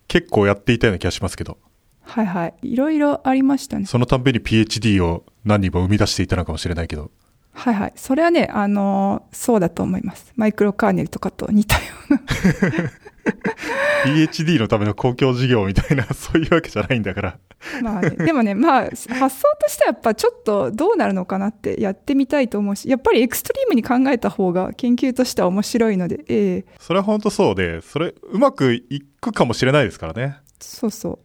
[0.08, 1.58] 結構やっていたような気がしますけど、
[2.02, 2.54] はいはい。
[2.62, 3.86] いろいろありましたね。
[3.86, 7.12] そのたんびに PhD を何人も生み出していたのかもしれないけど、
[7.54, 7.94] はいはい。
[7.96, 10.34] それはね、あのーそうだと思います。
[10.36, 12.22] マイクロカーネルとかと似たような。
[14.06, 17.38] PhD のための公共事業みたいな、 そういうわけじゃないんだから。
[17.82, 30.38] まあね、でもね、まあ、発想としてはやっぱちょっとどうなるのかなってやってみたいと思うし、やっぱりエクストリームに考えた方が研究としては面白いので、ええそれは本当そうで、それうまくいくかもしれないですからね。
[30.60, 31.20] そうそう。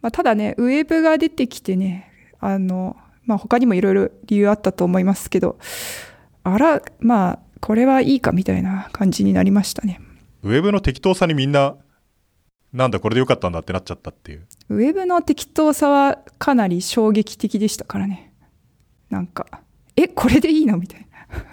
[0.00, 2.10] まあ、ただね、ウェブが出てきてね、
[2.40, 2.96] あの、
[3.26, 5.58] まあ、他にもいろいろ理由あったと思いますけど、
[6.44, 10.00] あら、まあ、これはいいかみたいな感じになりましたね。
[10.42, 11.76] ウェブの適当さにみんな、
[12.72, 14.46] なんだこれでよかったんだってなっちゃったっていう。
[14.68, 18.32] ウェブの適当さはかなり衝撃的でしたからね。
[19.10, 19.46] なんか、
[19.96, 21.06] え、これでいいのみたい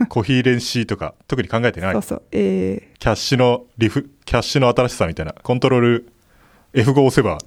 [0.09, 1.93] コヒーレンシーとか特に考えてなな。
[1.93, 1.93] い？
[1.95, 2.01] そう。
[2.03, 2.23] そう。
[2.31, 5.33] えキャッシュのリフ、キャッシュの新しさみたいな。
[5.33, 6.11] コントロール
[6.73, 7.39] F5 押せば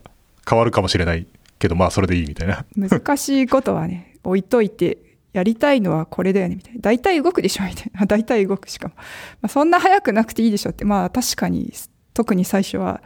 [0.49, 1.27] 変わるかもしれない
[1.59, 2.65] けど、まあそれでいいみたいな。
[2.77, 4.99] ー難しいことはね、置いといて、
[5.33, 6.81] やりたいのはこれだよね、みたいな。
[6.81, 8.05] 大体動くでしょ、みたいな。
[8.07, 8.95] 大体動くしかも。
[8.97, 9.03] ま
[9.43, 10.85] あ、そんな早くなくていいでしょって。
[10.85, 11.73] まあ確かに、
[12.15, 13.03] 特に最初は、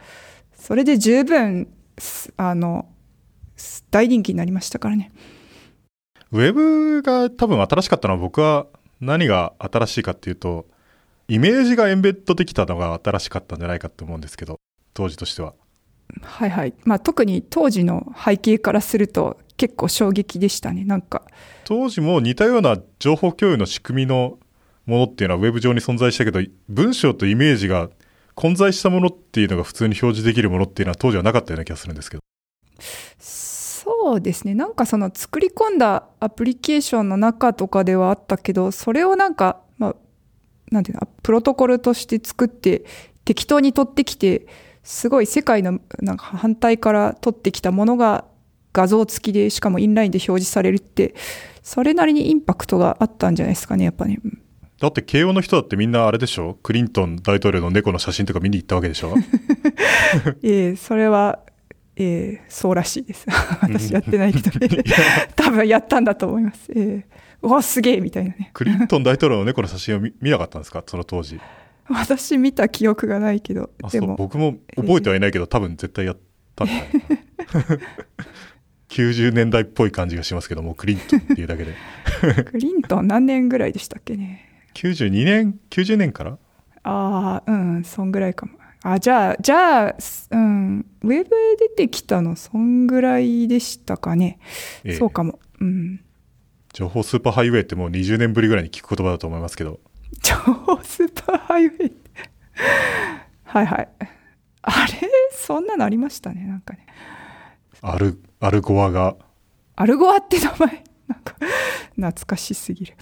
[0.55, 1.67] それで十分、
[1.97, 2.87] すあの、
[3.57, 5.11] す大人気になりましたからね。
[6.31, 8.67] ウェブが多分新しかったのは僕は
[9.01, 10.67] 何が新しいかっていうと、
[11.27, 14.59] イメージがエンベッドできたのが新しかったんじゃないかと思うんですけど、
[14.93, 15.53] 当時としては。
[16.21, 16.73] はいはい。
[16.85, 20.85] まあ特に当時の背景からすると結構衝撃でしたね。
[20.85, 21.21] なんか、
[21.65, 24.39] 当時も似たような情報共有の仕組みの
[24.87, 27.91] ものっていうのはウェブ上に存在したけど、文章とイメージが
[28.33, 32.23] 混在したものっていうのが普通に表示できるものっていうのは当時はなかったような気がするんですけど。
[32.79, 34.55] そうですね。
[34.55, 39.95] なんかその作り込んだアプリケーションの中とかではあったけど、それをなんか、まあ、
[40.71, 42.83] なんていうの、プロトコルとして作って、
[43.25, 44.47] 適当に取ってきて、
[44.81, 48.25] すごい世界のなんか反対から取ってきたものが
[48.73, 51.13] 画像付きで、しかもインラインで表示されるって、
[51.63, 54.19] それなりにインパクトがあったんじゃないですかね、やっぱね。
[54.23, 54.41] うん
[54.79, 56.57] だって慶応の人だってみんなあれでしょ？
[56.63, 59.13] クリントン大統領の猫の写真とか見に行ったわけでしょ？
[60.41, 61.37] ええそれは、
[61.95, 63.27] ええそうらしいです。
[63.61, 64.83] 私やってないけどね。
[65.35, 66.71] 多分やったんだと思います。
[66.75, 68.49] ええうわ、すげえみたいなね。
[68.53, 70.83] クリントン大統領の猫の写真を見見なかったんですか？
[70.87, 71.39] その当時。
[71.87, 73.69] 私見た記憶がないけど。
[73.91, 76.17] でも僕も覚えてはいないけど、多分絶対やっ
[76.55, 76.81] たんだよ
[78.91, 81.73] 90年代っぽい感じがしますけども、クリントンっていうだけで。
[82.43, 86.37] クリントン何年ぐらいでしたっけね？92年 ?90 年から？
[86.83, 88.53] ああうんそんぐらいかも。
[88.83, 89.95] あじゃあじゃあ
[90.31, 91.29] うんウェブ
[91.59, 94.39] 出てきたのそんぐらいでしたかね、
[94.83, 94.95] ええ。
[94.95, 95.39] そうかも。
[95.59, 96.01] うん。
[96.73, 99.79] 情報スーパーハイウェイってもう20年ぶりぐらいに聞く言葉だと思いますけど、
[100.21, 100.35] 超
[100.83, 102.11] スーパーハイウェイって？
[103.45, 103.87] はいはい。
[104.63, 104.71] あ
[105.01, 105.09] れ？
[105.33, 106.85] そんなのありましたねなんかね。
[107.81, 109.15] アル、アルゴアが、
[109.75, 111.35] アルゴアって名前 なんか
[111.95, 112.95] 懐かしすぎる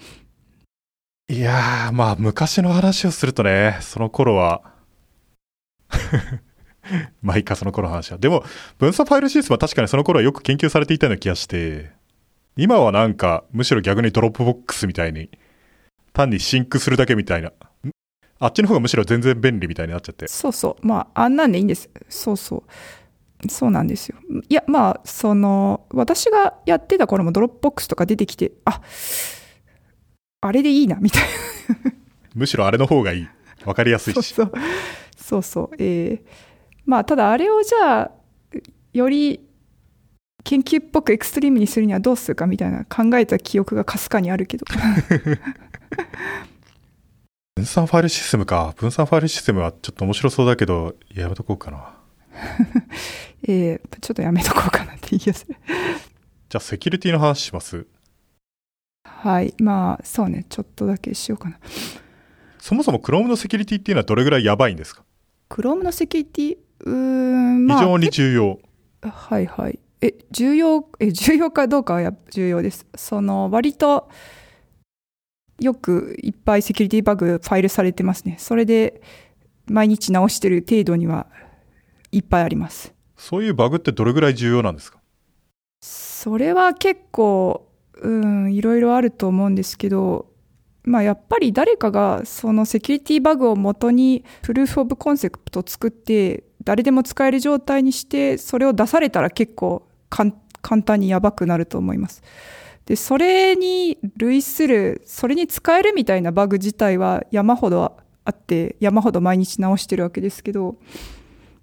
[1.29, 4.61] いやー、まあ昔の話をするとね、その頃は、
[7.21, 8.17] まあいいか、その頃の話は。
[8.17, 8.43] でも、
[8.79, 11.91] 分散ファイルシステムは確かにその頃はよく研究されていたような気がして、
[12.57, 15.29] 今はなんか、むしろ逆にドロップボックスみたいに、
[16.11, 17.53] 単に sync するだけみたいな。
[18.41, 20.27] あっちの方がむしろ全然便利みたいになっちゃって。
[20.27, 20.85] そうそう。
[20.85, 21.89] まあ、あんなんでいいんです。
[22.09, 22.63] そうそう。
[23.47, 24.17] そうなんですよ。
[24.49, 28.81] いや、まあ、その、私がやってた頃もドロップボックスとか出てきて、あ、
[30.41, 31.27] あれでいいな、みたいな。
[32.35, 33.27] むしろあれの方がいい。
[33.65, 34.33] わかりやすいし。
[34.33, 34.51] そうそう。
[35.17, 35.75] そうそう。
[35.77, 36.21] えー、
[36.85, 38.11] まあ、ただあれをじゃあ、
[38.93, 39.39] より
[40.43, 44.65] 研究っぽく extreme にするにはどうするかみたいな考えた記憶がかすかにあるけど。
[47.55, 48.73] 分散ファイルシステムか。
[48.77, 51.98] 分散ファイルシステムはちょっと面白そうだけど、やめとこうかな。
[53.47, 55.47] えー、ちょっとやめとこうかなって言いやすい。
[55.47, 57.85] じゃあ、セキュリティの話します。
[59.03, 59.53] はい。
[59.59, 60.45] まあ、そうね。
[60.49, 61.59] ちょっとだけしようかな。
[62.59, 65.03] そもそも Chrome のセキュリティっていうのはどれぐらいやばいんですか
[65.49, 67.79] ？Chrome のセキュリティ、うーん、まあ。
[67.79, 68.59] 非常に重要。
[69.01, 69.79] はいはい。
[70.01, 72.85] え、重要、え、重要かどうかはや重要です。
[72.95, 74.09] その、割と、
[75.59, 78.35] よくいっぱいセキュリティバグファイルされてますね。
[78.39, 79.01] それで、
[79.67, 81.27] 毎日直してる程度には
[82.11, 82.93] いっぱいあります。
[83.17, 84.99] そういうバグってどれぐらい重要なんですか？
[85.81, 87.67] それは結構、
[88.01, 90.27] うん、いろいろあると思うんですけど、
[90.83, 100.33] まあやっぱり誰かがそのセキュリティバグを元にプルーフオブコンセプトを作って誰でも使える状態にしてそれを出されたら結構簡
[100.83, 102.23] 単にやばくなると思います。
[102.85, 110.77] で、それに類する、それに使えるみたいなバグ自体は山ほどあって、山ほど毎日直してるわけですけど、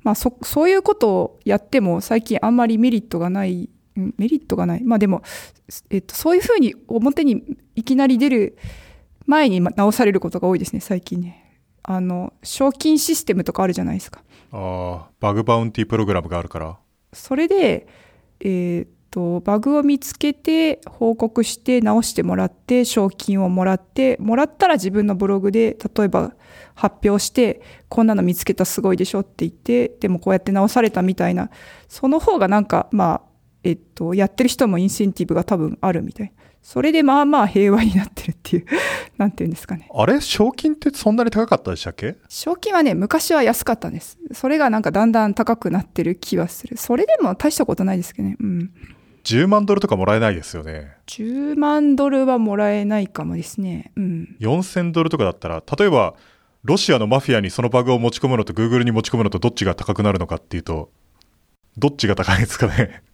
[0.06, 4.84] まあそ、そういうことをやっても最近あんまりメリットがない、んメリットがない。
[4.84, 5.22] まあでも、
[5.90, 8.56] えっと、そういうふうに表にいきなり出る
[9.26, 11.60] 前に直されることが多いですね、最近ね。
[11.82, 14.22] あの、賞金システムとかあるじゃないですか。
[14.52, 16.78] ああ、バグバウンティプログラムがあるから。
[17.12, 17.88] それで、
[18.38, 26.34] えーとバグを見つけて報告して直してもらって賞金をもらってもらったら自分のブログで例えば
[26.76, 31.50] 発表してこんなの見つけたすごいでしょって言ってでもこうやって直されたみたいな
[31.88, 33.22] その方がなんかまあ
[33.64, 38.66] えっとやってる人もインセンティブが多分あるみたいそれでまあまあ平和になってるっていう
[39.16, 39.88] なんていうんですかね。
[39.94, 42.16] あれ賞金ってそんなに高かったでしたっけ？
[42.28, 44.18] 賞金はね昔は安かったんです。
[44.32, 46.76] それがなんかだんだん高くなってる気はする。
[46.76, 48.36] それでも大したことないですけどね。
[48.40, 48.70] うん。
[49.22, 50.92] 10万ドルとかもらえないですよね。
[51.06, 53.92] 10万ドルはもらえないかもですね。
[53.96, 54.36] うん。
[54.40, 56.14] 4000ドルとかだったら、例えば、
[56.66, 60.90] ロシアのマフィアにそのバグを持ち込むのと Google に持ち込むのとどっちが高くなるのかっていうと、
[61.76, 63.04] どっちが高いですかね。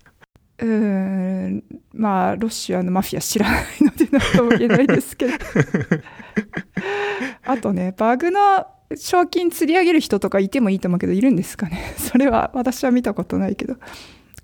[0.59, 1.63] うーん。
[1.93, 5.35] まあ、ロシアのマフィア知らないので何とも言えないですけど。
[7.45, 11.93] あとね、バグの賞金釣り上げる人とかいてもいいと思うけど、いるんですかね。
[11.99, 13.77] それは私は見たことないけど、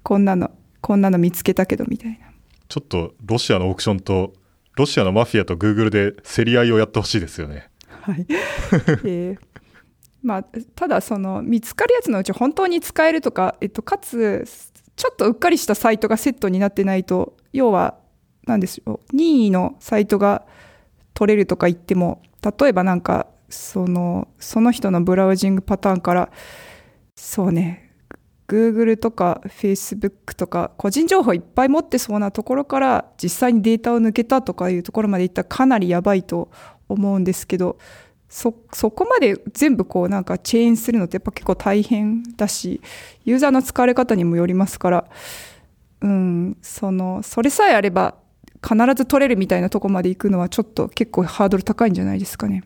[0.02, 0.50] こんなの、
[0.82, 2.18] こんなの見つけたけどみたいな。
[2.68, 4.34] ちょっとロシアのオークションと、
[4.76, 7.70] ロシアのマフィアと Google で競り合いをやってほしいですよね。
[8.12, 8.26] はい。
[9.04, 9.38] えー
[10.22, 10.42] まあ、
[10.74, 14.44] ただその見つかるやつのうち本当に使えるとか、えっと、かつ
[14.96, 17.98] ちょっとうっかりしたサイトがセットになってないと要は
[18.44, 20.44] 何でしょう任意のサイトが
[21.14, 26.30] 取れるとか言っても例えばなんかそのその人のブラウジングパターンから
[27.14, 27.92] そうね
[28.48, 36.50] Google とか Facebook とか個人情報いっぱい持ってそうなところから実際にデータを抜けたとかいうところまでいったらかなりやばいと
[36.88, 37.78] 思うんですけど
[38.28, 42.80] そそこまで全部こうなんかチェーンするのってやっぱ結構大変だし
[43.24, 45.04] ユーザーの使われ方にもよりますから
[46.02, 48.16] うんそのそれさえあれば
[48.62, 52.64] 必ず取れるみたいなとこまで行くのはちょっと結構ハードル高いんじゃないですかね。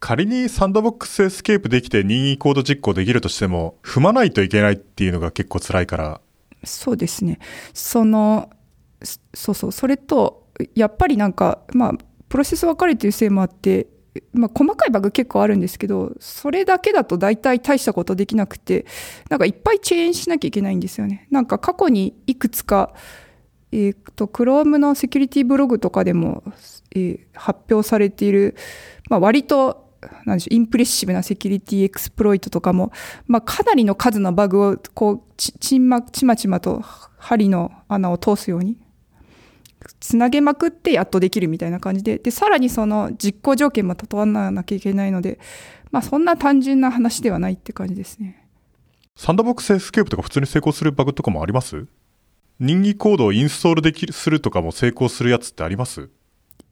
[0.00, 6.20] 仮にサンドボックスエスケープできて任意コード実行できるとしても、踏まないといけないっていうのが結構辛いから。
[6.64, 7.38] そうですね。
[7.74, 8.48] その、
[9.34, 11.92] そうそう、それと、やっぱりなんか、まあ、
[12.30, 13.88] プロセス分かれてるせいもあって、
[14.32, 18.86] まあ、細かいバグ結構あるんですけど、それだけだと大体大したことできなくて、
[19.28, 21.26] なんかいっぱいチェーンしなきゃいけないんですよね。
[21.30, 22.94] なんか過去にいくつか、
[23.72, 26.42] えー、と、Chrome のセキュリティブログとかでも、
[26.92, 28.56] えー、発表されている、
[29.10, 29.90] まあ、割と
[30.24, 32.92] なんでしょう、インプレッシブなセキュリティエクスプロイトとかも、
[33.26, 36.80] まあ、かなりの数のバグを、こう、ち、ちんま、ちまちまと
[37.18, 38.76] 針の穴を通すように、
[39.98, 45.38] つなげまくってやっとできるみたいな感じで、で、さらにその実行条件も整わなきゃいけないので、
[45.90, 48.46] まあ、そんな単純な話ではないって感じですね。
[49.16, 51.86] サンドボックスエスケープとか普通に成功するバグとかもあります？
[52.58, 56.08] 任意コードをインストールできる、するとかも成功するやつってあります？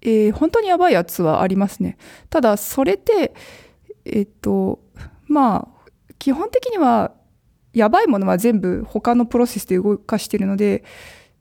[0.03, 1.99] えー、本当にやばいやつはありますね。
[2.31, 3.35] ただ、それって、
[4.05, 4.81] えっと、
[5.27, 7.13] まあ、基本的には、
[7.73, 10.85] やばいものは全部他のプロセスで動かしているので、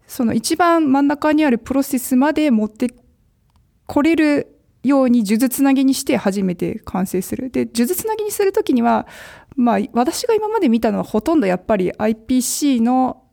[0.08, 2.94] その一番真ん中にあるプロセスまで持って
[3.86, 7.52] これるように数珠つなぎにして初めて完成する。
[7.52, 9.06] で、数珠つなぎにするときには、
[9.56, 13.24] まあ、私が今まで見たのはほとんどやっぱり IPC の、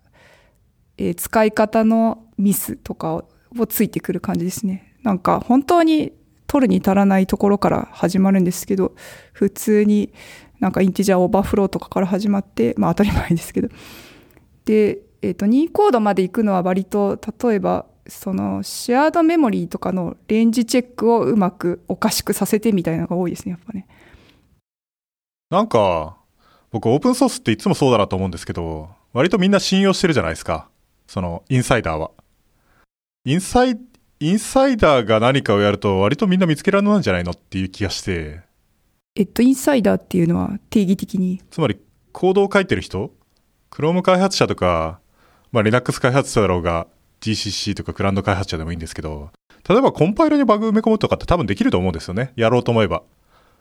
[0.97, 4.95] えー使い方のミスとかををついてくる感じですね。
[5.03, 6.13] なんか本当に
[6.47, 8.95] 取るに足らないところから始まるんですけど、
[9.33, 10.13] 普通に
[10.61, 13.69] なんか integer overflow とかから始まって、まあ当たり前ですけど。
[14.65, 23.87] で、えっ、と、任意コードまで行くのは割と、例えば、その shared memory とかの range check をうまくおかしくさせてみたいなのが多いですね、やっぱね。
[25.49, 26.19] なんか、
[26.71, 30.69] 僕オープンソースっていつもそうだなと思うんですけど、割とみんな信用してるじゃないですか。
[31.07, 32.11] その、インサイダーは。
[33.25, 33.79] インサイ、
[34.21, 38.41] インサイダーが何かをやると割とみんな見つけられないんじゃないのっていう気がして、
[39.17, 41.41] えっと、インサイダーっていうのは定義的に？
[41.51, 41.81] つまり
[42.13, 43.13] コードを書いてる人
[43.71, 45.01] ？Chrome 開発者とか、
[45.55, 46.89] まあ Linux 開発者だろうが、
[47.21, 49.31] GCC とかクラウド開発者でもいいんですけど、
[49.69, 52.33] 例えばコンパイルにバグ埋め込むとかって多分できると思うんですよね。
[52.35, 53.05] やろうと思えば。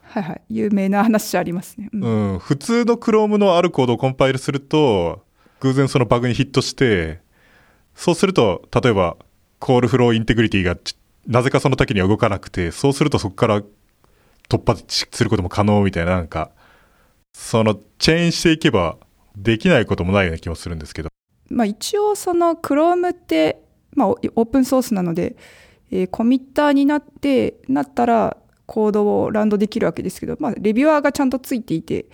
[0.02, 0.42] はいはい。
[0.50, 1.90] 有名な話ありますね。
[1.94, 5.24] うんうん、普通の Chrome のあるコードをコンパイルすると、
[5.60, 7.20] 偶然そのバグにヒットして、
[7.94, 9.16] そうすると、例えば、
[9.60, 13.62] コールフローインテグリティがちなぜかその時には動かなくて、そうするとそこから
[14.50, 16.50] 突破することも可能みたいな、なんか、
[17.34, 18.98] そのチェーンしていけば
[19.38, 21.10] できないこともないような気もするんですけど。
[21.54, 23.64] まあ一応その Chrome って、
[23.96, 25.36] まあオープンソースなので、
[25.92, 32.08] えーコミッターになって、なったらコードをランドできるわけですけど、まあレビュアーがちゃんとついていて、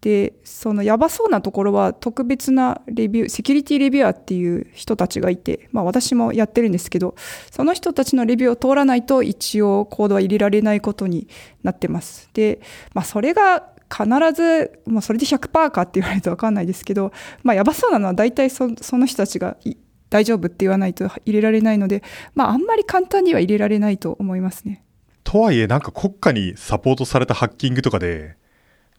[0.00, 7.14] で、そのやばそうなところは特別なレビュー、セキュリティレビュアーっていう人たちがいて、まあ私もやってるんですけど、
[7.50, 11.28] その人たちのレビューを通らないと一応コードは入れられないことに
[11.62, 12.30] なってます。
[12.32, 12.60] で、
[12.94, 17.12] まあそれが必ず、まあそれで100%かって言われるとわかんないですけど、
[17.42, 19.74] まあやばそうなのは大体そその人たちがい
[20.08, 22.02] 大丈夫って言わないと入れられないので、
[22.34, 24.84] まああんまり簡単には入れられないと思いますね。
[25.24, 28.36] とはいえ、なんか国家にサポートされたハッキングとかで、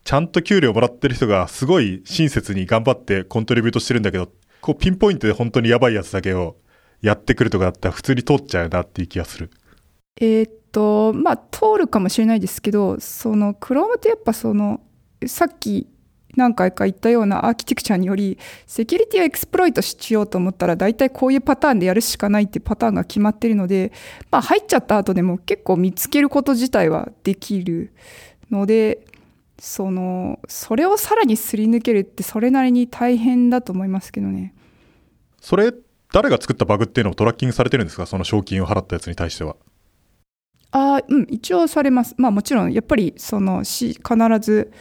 [0.04, 4.30] ちゃんと給料もらってる人がすごい親切に頑張ってコントリビュートしてるんだけど、
[4.62, 6.56] こうピンポイントで本当にやばいやつだけを
[7.02, 9.52] やってくるとかだったら普通に通っちゃうなっていう気がする。
[10.20, 14.82] えーっと、まあ、通るかもしれないですけど、その、Chrome ってやっぱその、
[15.28, 15.88] さっき
[16.36, 23.92] 何回か言ったようなアーキテクチャにより、セキュリティをエクスプロイトしようと思ったら、大体こういうパターンでやるしかないっていパターンが決まってるので、
[24.32, 27.92] まあ、入っちゃった後でも結構見つけること自体はできる
[28.50, 29.06] ので、
[29.60, 34.54] その、それをさらにすり抜けるってそれなりに大変だと思いますけどね。
[35.40, 35.74] それ、
[36.14, 38.06] 誰が作ったバグっていうのをトラッキングされてるんですか？
[38.06, 39.56] その賞金を払ったやつに対しては。
[40.72, 42.16] あーうん、一応されます。
[42.18, 44.72] まあもちろん、やっぱり、その、し、必ず、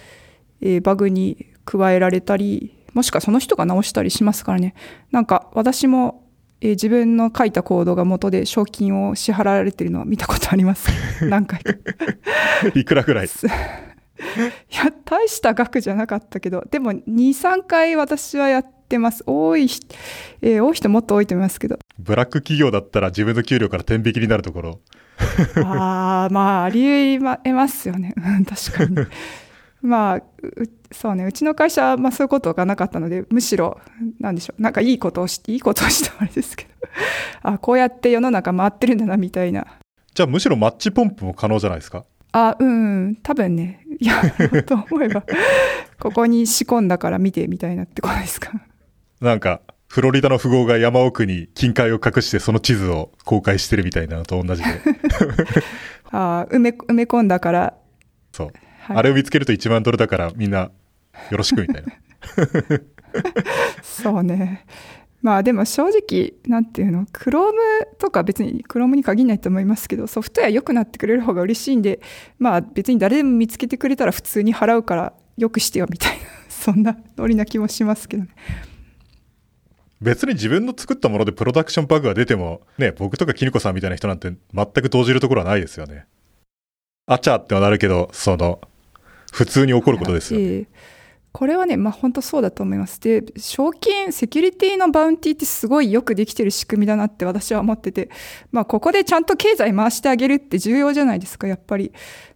[0.61, 4.75] えーバグに加えられたり、もしくはその人が直したりしますからね。
[5.11, 6.27] なんか、私も、
[6.61, 10.89] えー自分の書いたコードが元で賞金を支払われてるのは見たことあります。
[11.27, 11.73] 何回か。
[12.75, 13.29] いいくらぐらい？
[14.71, 19.23] や、大した額じゃなかったけど、でも、2、3回私はやってます。
[19.27, 19.87] 多い人、
[20.43, 21.79] えー多い人もっと多いと思いますけど。
[21.99, 24.81] ブラック企業だったら自分の給料から天引きになるところ。
[25.65, 28.15] ああ、まあ、ありえますよね。
[28.17, 28.97] うん、確かに。
[29.83, 30.23] まあ、う
[30.93, 33.81] そうね、うちの会社は、まあ、そういうことがなかったので、むしろ、
[34.19, 36.71] なんでしょう、なんかいいことをして、いいことをしたあれですけど、
[37.51, 39.67] あこうやって世の中回ってるんだな、みたいな。
[40.15, 42.05] じゃあむしろマッチポンプも可能じゃないですか？
[42.33, 45.23] あ、うん、うん多分ね、やろうと思えば、
[45.99, 48.53] ここに仕込んだから見て、みたいなってことですか？
[49.21, 49.61] なんか、
[49.91, 54.69] フロリダの富豪が山奥に金塊を隠してその地図を公開してるみたいなのと同じで。
[56.13, 57.75] あ埋め、埋め込んだから、
[58.31, 58.47] そう。
[58.47, 60.71] はいあれを見つけると1万ドルだからみんな
[61.31, 61.93] よろしくみたいな。
[63.83, 64.65] そうね。
[65.23, 67.53] まあでも正直、なんていうの、Chrome
[67.99, 72.01] とか別に Chrome に限らないと思いますけど、ソフトウェア良くなってくれる方が嬉しいんで、
[72.39, 78.31] まあ別に誰でも見つけてくれたら普通に払うから良くしてよみたいな、そんなノリな気もしますけどね。
[80.01, 86.07] 別に自分の作ったものでプロダクションバグが出ても、ね、僕とかキヌコさんみたいな人なんて全く動じるところはないですよね。
[87.07, 88.61] あちゃってはなるけど、その、
[89.33, 90.67] 普通に起こることですよね。
[91.33, 93.01] これはね、まあ本当そうだと思います。
[93.01, 98.11] で、賞金、セキュリティのバウンティってすごいよくできてる仕組みだなって私は思ってて、
[98.51, 101.93] まあここでちゃんと経済回してあげるって重要じゃないですか、やっぱり。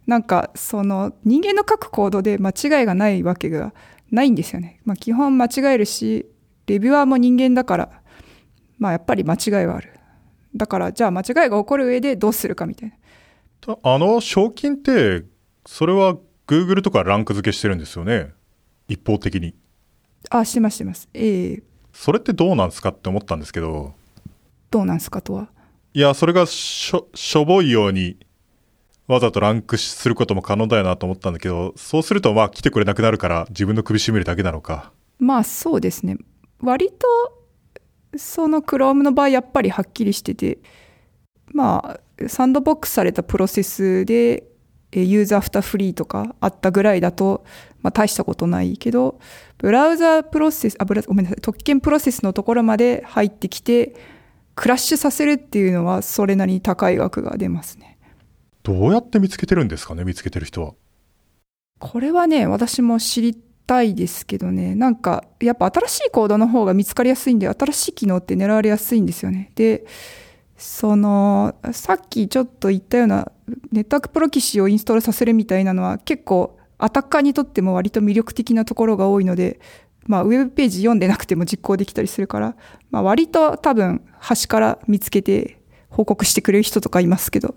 [0.07, 3.73] なんか、その人間の書くコードで間違いがないわけが
[4.11, 4.79] ないんですよね。
[4.85, 6.25] まあ基本間違えるし、
[6.65, 8.01] レビュアーも人間だから、
[8.79, 9.91] まあやっぱり間違いはある。
[10.55, 12.89] だから、じゃあ間違いが起こる上でどうするかみたい
[13.67, 13.77] な。
[13.83, 15.25] あの、賞金って、
[15.65, 18.31] それは Google とかランク付けしてるんですよね？
[18.87, 19.55] 一方的に。
[20.29, 21.09] あ、してますしてます。
[21.13, 23.93] ええそれってどうなんですかって思ったんですけど、
[24.69, 25.49] どうなんすかとは？
[25.93, 28.17] いや、それがしょ、しょぼいように、
[29.07, 34.91] わざとランクすることも可能だよなと思ったんだけど、そうするとまあ来てくれなくなるから自分の首絞めるだけなのか。
[35.19, 36.17] まあそうですね。
[36.65, 40.59] 割と、その Chrome の場合やっぱりはっきりしてて、
[41.53, 44.43] まあ、サンドボックスされたプロセスで、
[44.91, 47.43] ユーザーフタフリーとかあったぐらいだと、
[47.81, 49.19] まあ大したことないけど、
[49.57, 53.95] ブラウザプロセス、あ、ブラごめんなさい、特権プロセスのところまで入ってきて、
[54.55, 57.97] クラッシュさせるっていうのはそれなりに高い額が出ますね。
[58.63, 60.73] どうやって見つけてるんですかね、見つけてる人は。
[61.79, 63.37] これはね、私も知り
[63.67, 69.51] たいですけどね、なんか、やっぱ新しいコードの方が見つかりやすいんで、新しい機能って狙われやすいんですよね。
[69.55, 69.85] で、
[70.57, 73.31] その、さっきちょっと言ったような、
[73.71, 79.59] ネットワークプロキシをインストールさせるみたいなのは、結構、アタッカーにとっても割と魅力的なところが多いので、
[80.07, 82.55] まあ、ウェブページ読んでなくても実行できたりするから、
[82.91, 85.59] まあ、割と多分、端から見つけて
[85.89, 87.55] 報告してくれる人とかいますけど、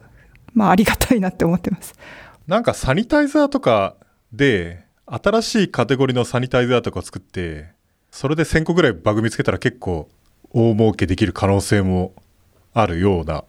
[0.54, 1.94] まあ、ありがたいなって思ってます。
[2.46, 3.96] なんかサニタイザーとか
[4.32, 7.70] で、新しいカテゴリーのサニタイザーとかを作って、
[8.10, 10.08] それで1000個ぐらいバグ見つけたら結構
[10.50, 12.14] 大儲けできる可能性も
[12.74, 13.44] あるような。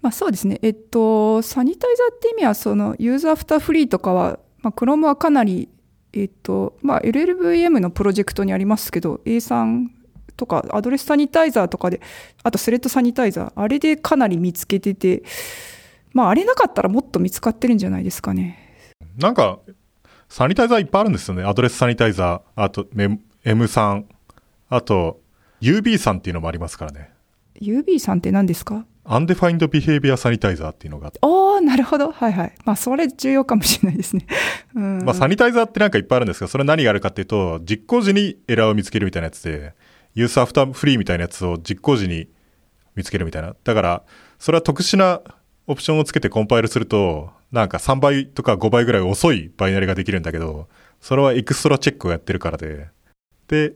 [0.00, 0.58] まあそうですね。
[0.62, 5.68] えっと、サニタイザーって意味は、その、ユーザーアフターフリーとかは、まあ、Chrome はかなり、
[6.12, 9.88] えっと、まあ、LLVM のプロジェクトにありますけど、A3
[10.36, 12.00] とか、アドレスサニタイザーとかで、
[12.42, 15.22] あと thread sanitizer、あれでかなり見つけてて、
[16.12, 18.84] まあ、あれなかったらもっと見つかってるんじゃないですかね。
[19.18, 19.60] なんか、
[20.28, 21.42] サニタイザーいっぱいあるんですよね。
[21.44, 24.04] address sanitizer、あと、メ MSan、
[24.68, 25.20] あと、
[25.60, 27.10] UB さんっていうのもありますからね。
[27.60, 28.84] UBSan って何ですか？
[29.04, 32.12] undefined behavior sanitizer っていうのがあって、ああ、なるほど。
[32.12, 32.54] はいはい。
[32.66, 34.26] まあ、それ重要かもしれないですね。
[34.74, 35.04] うん。
[35.04, 39.74] まあ、サニタイザーってなんかいっぱいあるんですけど、それ何があるかっていうと、実行時にエラーを見つけるみたいなやつで、
[40.14, 42.28] ユースアフターフリーみたいなやつを実行時に
[42.94, 43.56] 見つけるみたいな。
[43.64, 44.02] だから、
[44.38, 45.22] それは特殊な
[45.66, 50.68] オプションをつけてコンパイルすると、なんか3倍とか5倍ぐらい遅いバイナリができるんだけど、
[51.00, 52.88] それはエクストラチェックをやってるからで、
[53.48, 53.74] で、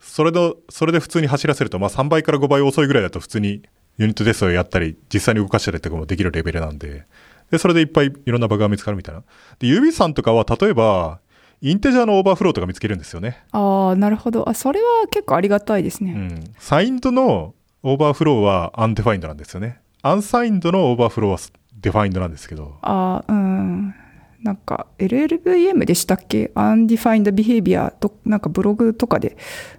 [0.00, 3.62] それの、それで普通に走らせると、まあ3倍から5倍遅いぐらいだと普通に
[3.98, 7.06] ユニットテストをやったり、実際に動かしたりとかもできるレベルなんで、
[7.50, 9.22] で、それでいっぱいいろんなバグが見つかるみたいな。
[9.58, 11.20] で、指さんとかは例えば、
[11.62, 13.42] integer のオーバーフローとか見つけるんですよね。
[13.52, 14.48] ああ、なるほど。
[14.48, 16.12] あ、それは結構ありがたいですね。
[16.12, 16.44] うん。
[16.58, 19.80] signed のオーバーフローは undefined なんですよね。
[20.02, 21.38] unsigned のオーバーフローは
[21.80, 22.78] defined なんですけど。
[22.82, 23.94] ああ、うん。
[24.42, 29.36] なんか LLVM でしたっけ ?Undefined Behavior と、なんかブログとかで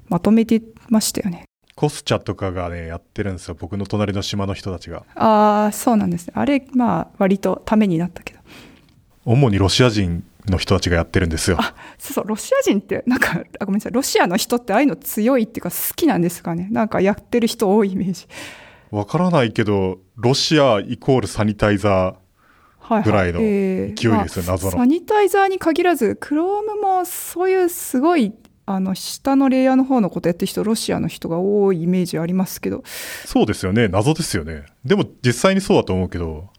[0.09, 1.45] まとめてましたよね。
[1.75, 3.55] コスチャとかがね、やってるんですよ。
[3.57, 5.03] 僕の隣の島の人たちが。
[5.15, 6.33] ああ、そうなんですね。
[6.35, 8.39] あれ、まあ、割とためになったけど。
[9.25, 11.59] 主にロシア人の人たちがやってるんですよ。
[11.99, 16.67] そうそう、ロシア人って、なんか、あごめんなさい、ロシアの人ってああいうの強いっていうか好きなんですかね。
[16.71, 18.25] なんかやってる人多いイメージ。
[18.91, 21.93] わからないけど、ロシアイコールサニタイザー。
[21.93, 22.17] はい、
[22.79, 23.03] はい。
[23.03, 28.33] ぐらいのえー勢いですよ謎のサニタイザーに限らず、クロームもそういうすごい、
[28.65, 32.83] あの、下のレイヤーの方のことやってる人、ロシアの人が多いイメージありますけど、
[33.25, 33.87] そうですよね。
[33.89, 34.63] 謎ですよね。
[34.85, 36.49] でも実際にそうだと思うけど、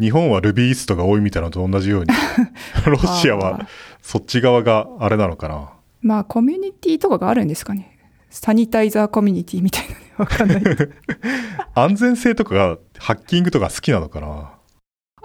[0.00, 2.08] 日本はルビーイストが多いみたいなのと同じように、
[2.84, 3.66] ロシアあはー
[4.02, 5.70] そっち側があれなのかな。
[6.00, 7.91] まあ、コミュニティとかがあるんですかね。
[8.34, 10.62] サニタイザーコミュニティみたいなね、わかんない。
[11.76, 14.52] 安全性とかが、ハッキングとか好きなのかな？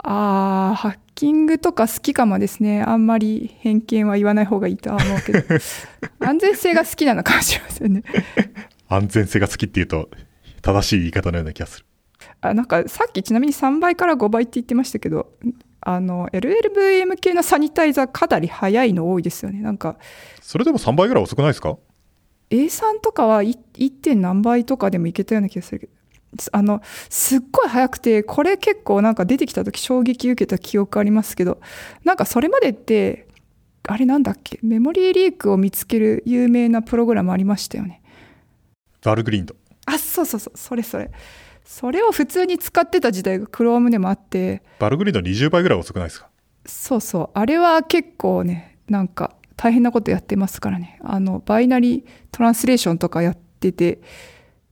[0.03, 2.83] ああ、ハッキングとか好きかもですね。
[2.83, 5.39] あんまり偏見は言わない方がいいとは思うけど、
[6.19, 8.03] 安全性が好きなのかもしれませんね。
[8.89, 10.09] 安全性が好きっていうと、
[10.61, 11.85] 正しい言い方のような気がする。
[12.41, 15.31] あなんかさっきちなみに3倍から5倍って言ってましたけど、
[15.79, 19.61] あの、LLVM 系のサニタイザーかなり早いの多いですよね。
[19.61, 19.95] なんか、
[20.41, 21.77] それでも3倍ぐらい遅くないですか？
[22.49, 23.91] A3 とかは 1.
[24.01, 25.91] 点何倍とかでもいけたような気がするけど、
[26.51, 31.59] あの、すっごい早くて、これ結構なんか出てきた時衝撃受けた記憶ありますけど、
[32.03, 33.27] なんかそれまでって、
[33.87, 38.01] あれなんだっけ、メモリーリークを見つける有名なプログラムありましたよね。
[39.01, 39.55] バルグリーンド。
[39.85, 41.09] あ、そうそうそう、それそれ。
[41.63, 46.27] それを普通に使ってた時代が Chrome でもあって、バルグリーンド20倍ぐらい遅くないですか？
[46.65, 47.29] そうそう。
[47.33, 50.99] あれは結構ね、なんか大変なことやってますからね。
[51.03, 53.99] あの、バイナリートランスレーションとかやってて、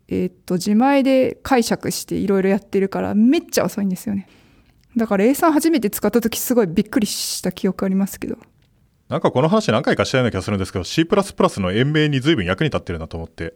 [0.07, 4.29] えーっと、自前で解釈していろいろやってるから、めっちゃ遅いんですよね。
[4.95, 8.37] だから A3 初めて使った時すごいびっくりした記憶ありますけど。
[9.09, 11.05] なんかこの話何回かしたような気がするんですけど、C++
[11.59, 13.53] の延命に随分役に立ってるなと思って、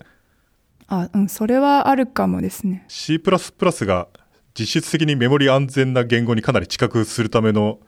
[0.88, 2.86] あ、うん、それはあるかもですね。
[2.88, 4.08] C++ が
[4.60, 7.80] 実質的にメモリ安全な言語にかなり近くするための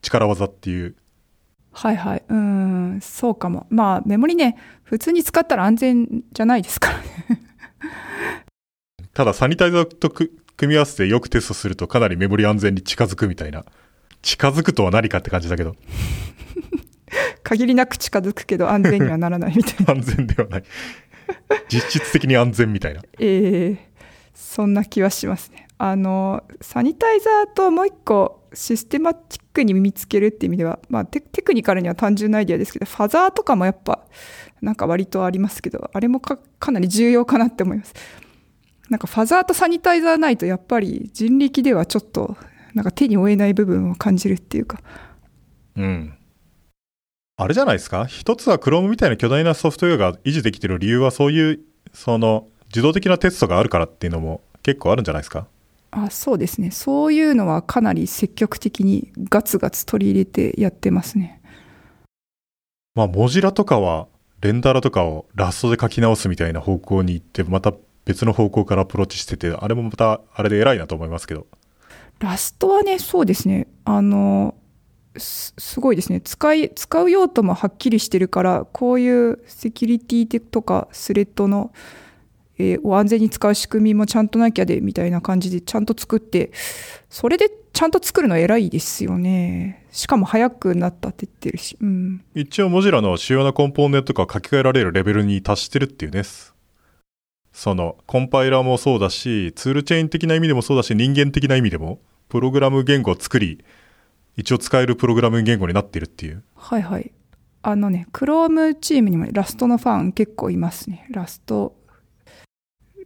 [0.00, 0.96] 力技っていう。
[1.72, 2.24] はいはい。
[2.28, 3.66] うん、そうかも。
[3.70, 7.04] まあ、メモリね、普通に使ったら安全じゃないですからね。
[9.14, 13.64] ただサニタイザーとく組み合わせてよくテストするとかなりメモリ安全に近づくみたいな
[14.22, 15.74] 近づくとは何かって感じだけど。
[17.42, 19.94] 限りなく近づくけど安全にはならないみたいな。
[19.98, 20.64] 安全ではない。
[21.68, 23.02] 実質的に安全みたいな。
[23.18, 23.78] えー、
[24.34, 25.68] そんな気はしますね。
[25.78, 34.06] あの、サニタイザーともう一個システマチックに見つけるっていう意味では、まあテクニカルには単純なアイデアですけど、ファザーとかもやっぱ、
[34.60, 37.94] なんか割とありますけど、あれもかかなり重要かなって思います。
[38.88, 42.36] なんかファザーとサニタイザーないとやっぱり人力ではちょっと
[42.74, 44.80] なんか手に負えない部分を感じるっていうか。
[45.76, 46.14] うん。
[47.36, 48.04] あれじゃないですか？
[48.06, 51.60] 一つは Chrome みたいな巨大なソフトウェアが維持できてる理由はそういう、
[51.94, 55.46] その、自動的なテストがあるからっていうのも結構あるんじゃないですか？
[55.92, 56.70] あそうですね。
[56.70, 61.40] そういうのはかなり積極的にガツガツ取り入れてやってますね。
[62.94, 64.08] まあ、モジラとかは、
[64.40, 67.72] レンダラとかをラストで書き直すみたいな方向に行って、また
[68.04, 71.46] 別の方向からアプローチしてて、あれもまた、あれで偉いなと思いますけど。
[72.20, 73.66] ラストはね、そうですね。
[73.84, 74.54] あの、
[75.16, 76.20] すすごいですね。
[76.20, 81.72] 使い、使う用途もはっきりしてるから、こういうセキュリティとかスレッドの、
[82.60, 86.52] えーを安全に使う仕組みもちゃんとなきゃで、みたいな感じでちゃんと作って、
[87.08, 89.86] それでちゃんと作るの偉いですよね。
[89.90, 91.76] しかも早くなったって言ってるし。
[91.80, 92.22] うん。
[92.34, 96.22] 一応モジラの主要なコンポーネントが書き換えられるレベルに達してるっていうね。
[97.52, 103.64] その、コンパイラーもそうだし、ツールチェーン的な意味でもそうだし、人間的な意味でも、プログラム言語を作り、
[104.36, 106.44] 一応使えるプログラム言語になってるっていう。
[106.54, 107.10] はいはい。
[107.62, 111.06] あのね、Chrome チームにもねラストのファン結構いますね。
[111.10, 111.74] ラスト、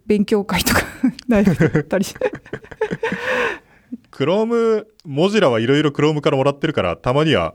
[0.06, 0.80] 勉強会とか、
[1.28, 2.06] ライブだったり。
[4.10, 7.54] Chrome、モジラはいろいろ Chrome からもらってるから、たまには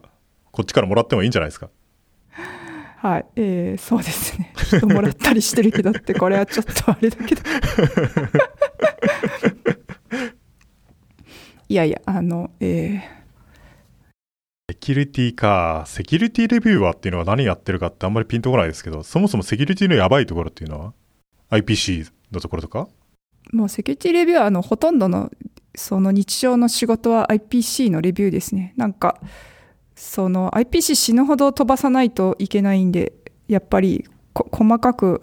[0.51, 1.69] こっちからもらってもいいんじゃないですか？
[3.01, 4.53] はい、えー、そうですね。
[4.57, 7.41] 人もらったりしてるけどって、これはちょっとあれだけど。
[11.69, 13.01] いやいや、あの、え
[14.69, 15.83] セキュリティか。
[15.87, 20.93] セキュリティレビューはっていうのは何やってるかってあんまりピンとこないですけど、そもそもセキュリティのやばいところっていうのは
[21.51, 22.87] ?IPC のところとか？
[23.51, 25.31] もうセキュリティレビューは、あの、ほとんどの、
[25.75, 28.73] その日常の仕事は IPC のレビューですね。
[28.77, 29.19] なんか、
[29.95, 33.13] その IPC 死ぬほど飛ばさないといけないんで、
[33.47, 35.21] やっぱり細かく、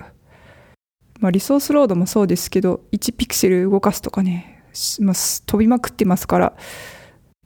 [1.21, 4.65] まあ、リソースロードもそうですけど、1ピクセル動かすとかね、
[5.01, 5.15] まあ
[5.47, 6.57] 飛びまくってますから、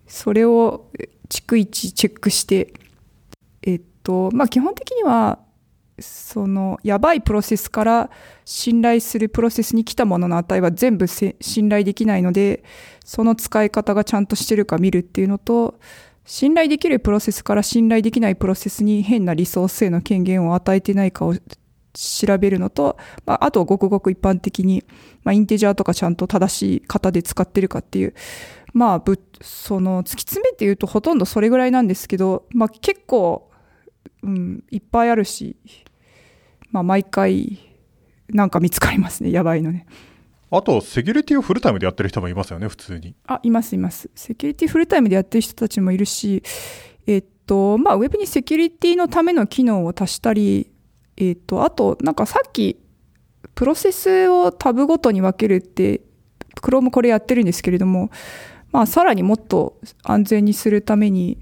[0.06, 0.90] それを
[1.28, 2.72] 逐一チェックして、
[3.62, 5.38] えっと、まあ、基本的には、
[6.00, 8.10] そのやばいプロセスから
[8.44, 11.34] 信頼するプロセスに来たものの値は全部信
[11.68, 12.64] 頼できないので、
[13.04, 15.78] その使い方がちゃんとしてるか見るっていうのと、
[16.24, 21.34] 信頼できるプロセスから信頼できないプロセスに変なリソースへの権限を与えてないかを
[21.92, 22.96] 調べるのと、
[23.26, 24.84] まあ、あとごくごく一般的に、
[25.24, 28.14] まあ、インテジャーとかちゃんと正しい型で使ってるかっていう、
[28.72, 33.50] まあ、ぶその突き詰めて言うとほとんどそれぐらいなんですけど、まあ、結構、
[34.22, 35.56] うん、いっぱいあるし、
[36.70, 37.58] まあ、毎回
[38.28, 39.86] なんか見つかりますねやばいのね。
[40.52, 43.14] あと、セキュリティをフルタイムでやってる人もいますよね、普通に。
[43.26, 44.10] あ、いますいます。
[44.16, 46.42] セキュリティフルタイムでやってる人たちもいるし、
[47.06, 50.72] えっと、まあ、ウェブにセキュリティのための機能を足したり、
[51.16, 52.80] えっと、あと、なんかさっき、
[53.54, 56.00] プロセスをタブごとに分けるって、
[56.60, 58.10] Chrome これやってるんですけれども、
[58.72, 61.38] まあ、さらにもっと安全にするために、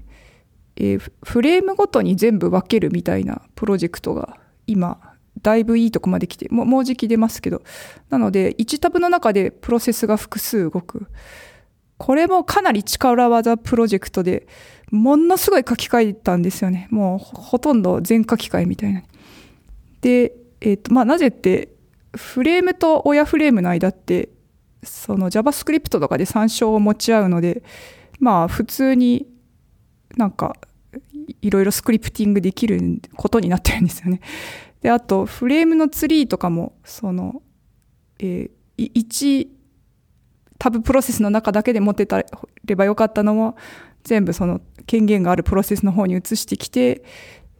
[0.75, 4.37] えーフフレームごとに全部分けるみたいなプロジェクトが
[4.67, 5.08] 今、
[5.41, 7.61] だいぶいいとこまで来て、もうもうじき出ますけど、
[8.09, 11.07] なので、1タブの中でプロセスが複数動く。
[11.97, 14.47] これもかなり力技プロジェクトで、
[14.91, 16.87] ものすごい書き換えたんですよね。
[16.91, 19.03] もうほとんど全書き換えみたいな。
[20.01, 21.69] で、えっ、と、まあ、なぜって、
[22.15, 24.29] フレームと親フレームの間って、
[24.83, 27.63] その JavaScript とかで参照を持ち合うので、
[28.19, 29.27] まあ、普通に
[30.17, 30.55] なんか、
[31.41, 34.21] いろいろスクリプティングできることになってるんですよね。
[34.81, 37.41] で、あと、フレームのツリーとかも、その、
[38.19, 39.47] えー、1
[40.57, 42.23] タブプロセスの中だけで持ってた
[42.65, 43.55] ればよかったのも、
[44.03, 47.03] 全部その権限があるプロセスの方に移してきて、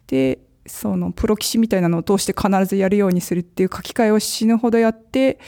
[0.06, 5.38] で、そのプロキシみたいなのを通して必ずやるようにするっていう書き換えを死ぬほどやって、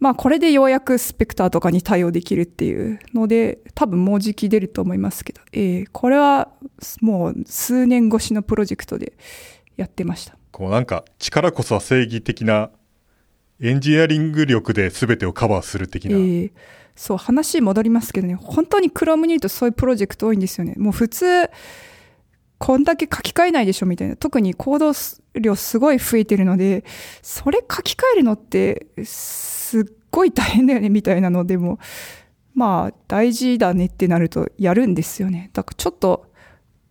[0.00, 6.48] まあこれでようやくスペクターとかに対応できるっていうので、多分もうじき出ると思いますけど、えーこれは
[7.00, 9.12] もう数年越しのプロジェクトで
[9.76, 10.39] やってました。
[10.52, 12.70] こうなんか、力こそは正義的な、
[13.60, 16.16] エンジニアリング力で全てをカバーする的な。
[16.16, 16.50] えー
[16.96, 20.74] そう、話戻りますけどね、本当に Chrome にいるとそういうプロジェクト多いんですよね。
[20.76, 21.48] もう普通、
[22.58, 24.16] こんだけ書き換えないでしょみたいな。
[24.16, 24.92] 特に行動
[25.32, 26.84] 量すごい増えてるので、
[27.22, 31.78] それ書き換えるのって、すっごい大変だよねみたいなのでも、
[32.52, 35.48] まあ大事だねってなるとやるんですよね。
[35.54, 36.29] だからちょっと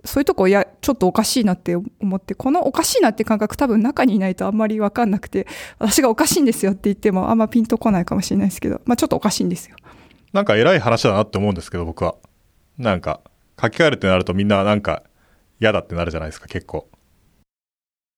[0.05, 5.47] そういうとこやちょっとおかしいなって思ってこのおかしいなって感覚多分中にいないとあんまり分かんなくて
[5.77, 9.75] 私がおかしいんですよって言ってもあんまピンとこないかもしれないですけど、まあ、ちょっとおかしいんですよ。
[10.31, 12.15] なんか偉い話だなって思うんですけど僕は
[12.77, 13.21] なんか
[13.61, 15.03] 書き換えるってなるとみんななんか
[15.59, 16.87] 嫌だってなるじゃないですか結構。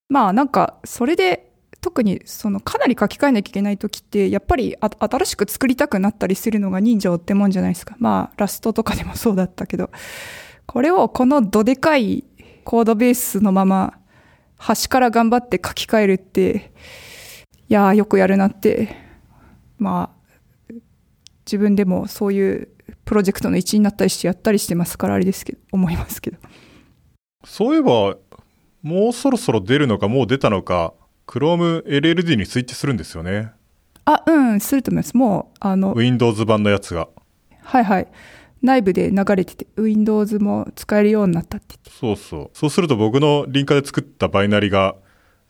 [0.10, 7.96] まあなんかそれで特にそのかなり書き換えなきゃいけない時ってやっぱり新しく作りたくなったりするのが人情ってもんじゃないですか。
[7.98, 9.90] まあラストとかでもそうだったけど
[10.72, 12.24] これをこのどでかい
[12.64, 14.00] コードベースのまま
[14.58, 16.72] 端から頑張って書き換えるって
[17.68, 18.96] いやーよくやるなって
[19.78, 20.14] ま
[20.70, 20.74] あ
[21.46, 22.70] 自分でもそういう
[23.04, 26.38] プロジェクトの一員になったりしてやったりしてますからあれですけど思いますけど
[27.44, 28.16] そういえば
[28.82, 30.94] もうそろそろ出るのかもう出たのか
[31.28, 33.52] Chrome LLD にスイッチするんですよね。
[34.06, 35.16] あ、うん、すると思います。
[35.16, 37.08] もう、あの、Windows 版のやつが。
[37.62, 38.08] はいはい。
[38.62, 42.58] 内部で流れてて、Windows も使えるようになったってそうそう。
[42.58, 44.96] そうすると僕のリンカで作ったバイナリが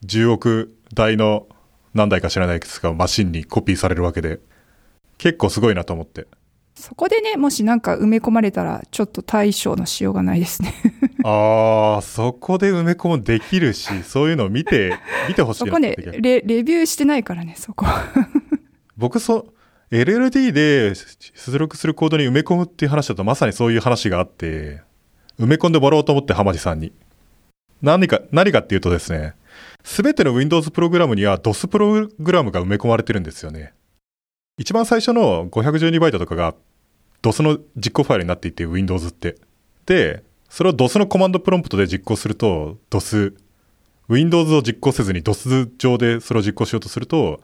[0.05, 1.47] 10億台の
[1.93, 4.39] 何台か知らないですが、マシンにコピーされるわけで、
[5.17, 6.27] 結構すごいなと思って。
[6.75, 10.73] そこでね、もしなんか埋め込まれたら、ちょっと対処のしようがないですね
[11.23, 14.97] ああ、そこで埋め込むできるし、そういうのを見て、
[15.27, 17.85] 見てほしいそこねレ、レビューしてないからね、そこ。
[18.97, 19.47] 僕そ、
[19.91, 24.81] LLD で出力するコードに埋め込むっていう話だとまさにそういう話があって、
[25.37, 26.93] 埋め込んでもらおうと思って浜地さんに。
[27.81, 29.35] 何か、何かっていうとですね、
[29.83, 33.73] すべての Windows プログラムには DOS プログラムが埋め込まれてるんですよね。
[34.57, 36.55] 一番最初の 512B とかが
[37.21, 39.35] DOS の実行ファイルになっていて Windows って。
[39.85, 43.35] で、それを DOS のコマンドプロンプトで実行すると DOS、
[44.07, 47.41] Windows を実行せずに DOS 上でそれを実行しようとすると、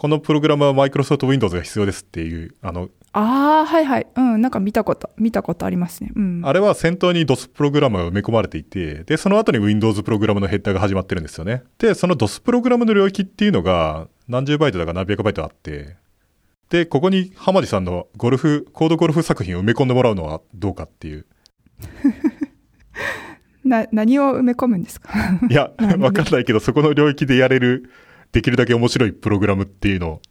[0.00, 4.06] このプログラムは Microsoft Windows が必要ですっていう、あの、ああ、はいはい。
[4.16, 6.10] うん、なんか見たこと、見たことありますね。
[6.16, 6.40] うん。
[6.42, 11.64] あれは先頭に DOS プログラムが埋め込まれていて、で、その後に Windows プログラムのヘッダーが始まってるんですよね。
[11.76, 15.96] で、その DOS プログラムの領域っていうのが何十バイトだか何百バイトあって、
[16.70, 21.26] で、ここに浜地さんのゴルフ、コードゴルフ作品を埋め込んでもらうのはどうかっていう。
[23.64, 25.10] な、何を埋め込むんですか？
[25.50, 27.90] いや、 わかんないけど、そこの領域でやれる、
[28.32, 30.22] できるだけ面白いプログラムっていうのを、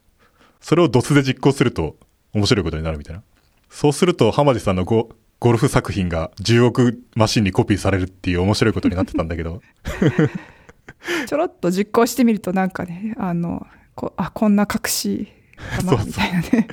[0.62, 1.96] それを DOS で実行すると
[2.34, 3.24] 面白いことになるみたいな。
[3.70, 5.10] そうすると、浜地さんのゴ
[5.40, 9.62] ゴルフ作品が10億マシンにコピーされるっていう面白いことになってたんだけど。
[11.28, 13.66] ちょろっと実行してみるとなんかね、あの、
[13.96, 15.32] こあ、こんな隠し
[15.78, 16.68] かなみたいなね。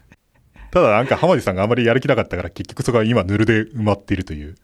[0.70, 4.54] ただなんか浜地さんがあまりやる気なかったから結局そこは今ヌルで埋まっているという。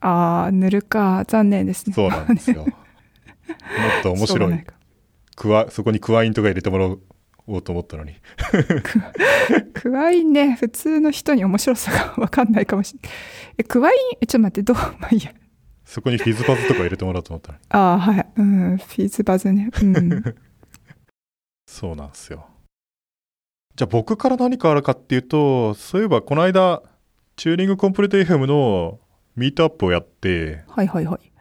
[0.00, 1.24] ああ、塗るか。
[1.26, 1.94] 残念ですね。
[1.94, 2.64] そうなんですよ。
[2.64, 2.74] もっ
[4.02, 4.64] と面白い。
[5.38, 6.86] クワ、そこにクワインとか入れてもら
[7.46, 8.16] おうと思ったのに。
[9.72, 13.12] クワインね、普通の人に面白さがわかんないかもしれない。
[13.58, 15.32] え、クワイン、え、ちょっと待って、どう、 まあいいや。
[15.84, 17.64] そこにフィズバズとか入れてもらおうと思ったのに。
[17.68, 18.28] ああ、はい。
[18.36, 19.70] うん、フィズバズね。
[19.80, 20.24] うん。
[21.70, 22.48] そうなんですよ。
[23.76, 26.82] じゃあ僕から何かあるかっていうと、そういえばこの間、
[27.36, 28.98] Turing Complete FM の
[29.36, 31.32] ミートアップをやって、はいはいはい。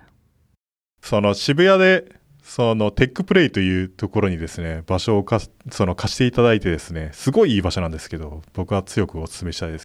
[1.01, 2.16] その渋谷で、
[2.47, 9.83] その TECH PLAY というところにですね、場所をかその貸していただいてですね、すごいいい場所なんですけど、僕は強くお勧めしたいです。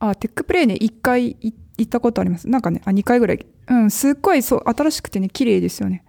[0.00, 2.48] あ、 TECH PLAY ね、1回行ったことあります。
[2.48, 3.46] なんかね、あ、2回ぐらい。
[3.68, 6.04] うん、すっごいそう、新しくてね、綺麗ですよね。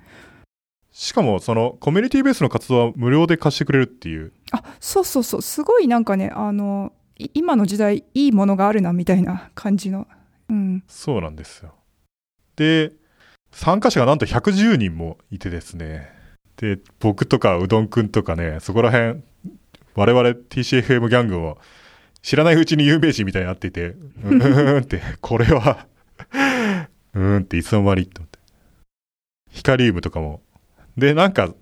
[0.92, 4.34] しかも、その、コミュニティベースの活動は無料で貸してくれるっていう。
[4.52, 6.94] あ、そうそうそう、すごいなんかね、あの、
[7.36, 10.08] 今の時代、いいものがあるな、みたいな感じの
[10.50, 11.76] うん、そうなんですよ。
[12.56, 12.92] で、
[13.52, 16.12] 参加者がなんと110人もいてですね、
[16.58, 19.22] で、僕とかうどんくんとかね、そこら辺、
[19.96, 21.58] 我々 TCFM ギャングも
[22.22, 25.88] 知らないうちに有名人みたいになっていて、うーんって、これは
[27.14, 28.40] うーんっていつの間にって思って。
[29.52, 30.42] ヒカリウムとかも。
[30.98, 31.54] で、なんか、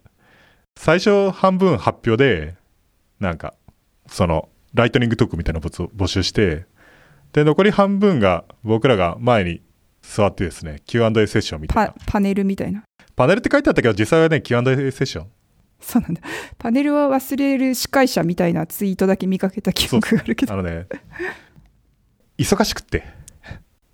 [0.78, 2.56] 最初半分発表で、
[3.20, 3.54] なんか、
[4.08, 6.66] その、ライトニングトークみたいなのを募集して、
[7.34, 9.62] で、残り半分が僕らが前に
[10.08, 11.94] 座ってですね、Q&A セッションみたいな。
[12.06, 12.84] パネルみたいな。
[13.16, 15.28] パネルって書いてあったけど、実際はね、Q&A セッション。
[15.80, 16.22] そうなんだ。
[16.58, 20.54] パネルは忘れる司会者みたいなツイートだけ見かけた記憶があるけど。
[20.54, 20.88] あのね、
[22.38, 23.04] 忙しくって、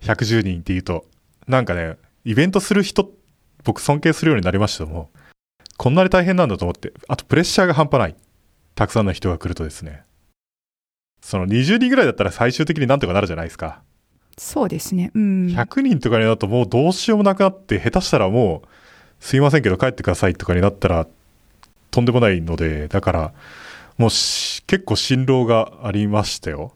[0.01, 1.05] 110人っていうと、
[1.47, 3.09] なんかね、イベントする人、
[3.63, 5.09] 僕尊敬するようになりましたも、
[5.77, 8.15] こんなに大変なんだと思って、あとプレッシャーが半端ない。
[8.75, 10.03] たくさんの人が来るとですね。
[11.21, 13.81] その20人ぐらいだったら最終的になんとかなるじゃないですか。
[14.37, 15.11] そうですね。
[15.13, 15.47] うん。
[15.47, 18.67] 100人とかになるともうどうしようもなくなって、下手したらもう、
[19.19, 21.07] すいませんけど帰ってくださいとかになったら、
[21.91, 23.33] とんでもないので、だから、
[23.97, 26.73] もう結構辛労がありましたよ。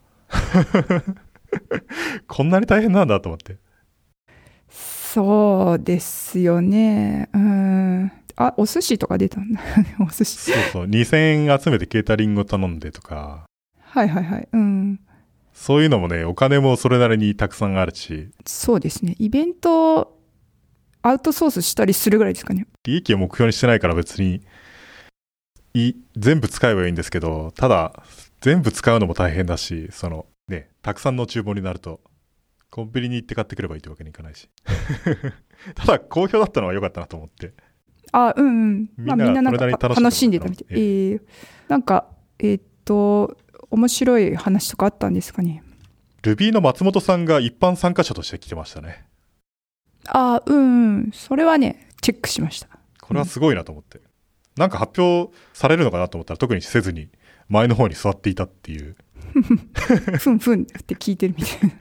[2.27, 3.57] こんなに大変なんだと思って。
[4.69, 7.29] そうですよね。
[7.33, 8.11] うん。
[8.35, 9.59] あ、お寿司とか出たんだ。
[9.99, 10.51] お寿司。
[10.51, 10.85] そうそう。
[10.85, 13.45] 2000円集めてケータリングを頼んでとか、
[13.81, 14.47] はいはいはい。
[14.53, 14.99] うん。
[15.59, 19.15] そういうのもね、お金もそれなりにたくさんあるし、そうですね。
[19.17, 20.15] イベント、
[21.01, 22.67] アウトソースしたりするぐらいですかね。
[22.83, 24.43] 利益を目標にしてないから別に、
[25.73, 28.03] い、全部使えばいいんですけど、ただ、
[28.39, 32.01] 全部使うのも大変だし、その、ね、たくさんの注文になると、
[32.69, 34.47] コンビニに行って買ってくればいいってわけにいかないし。
[35.73, 37.53] ただ、好評だったのは良かったなと思って。
[38.11, 38.89] あ、うんうん。
[38.95, 40.67] まあみんなみんななんか楽しんでたみたい。
[40.69, 41.21] ええ
[41.67, 42.07] なんか、
[42.37, 43.35] えーっと、
[43.69, 45.63] 面白い話とかあったんですかね
[46.23, 49.05] ？Ruby の松本さんが一般参加者として来てましたね。
[50.07, 51.11] あ、うんうん。
[51.13, 52.67] それはね、チェックしました。
[53.01, 54.01] これはすごいなと思って。
[54.55, 57.09] なんか発表されるのかなと思ったら特にせずに
[57.47, 58.95] 前の方に座っていたっていう。
[60.17, 61.75] ふんふんって聞いてるみたいな。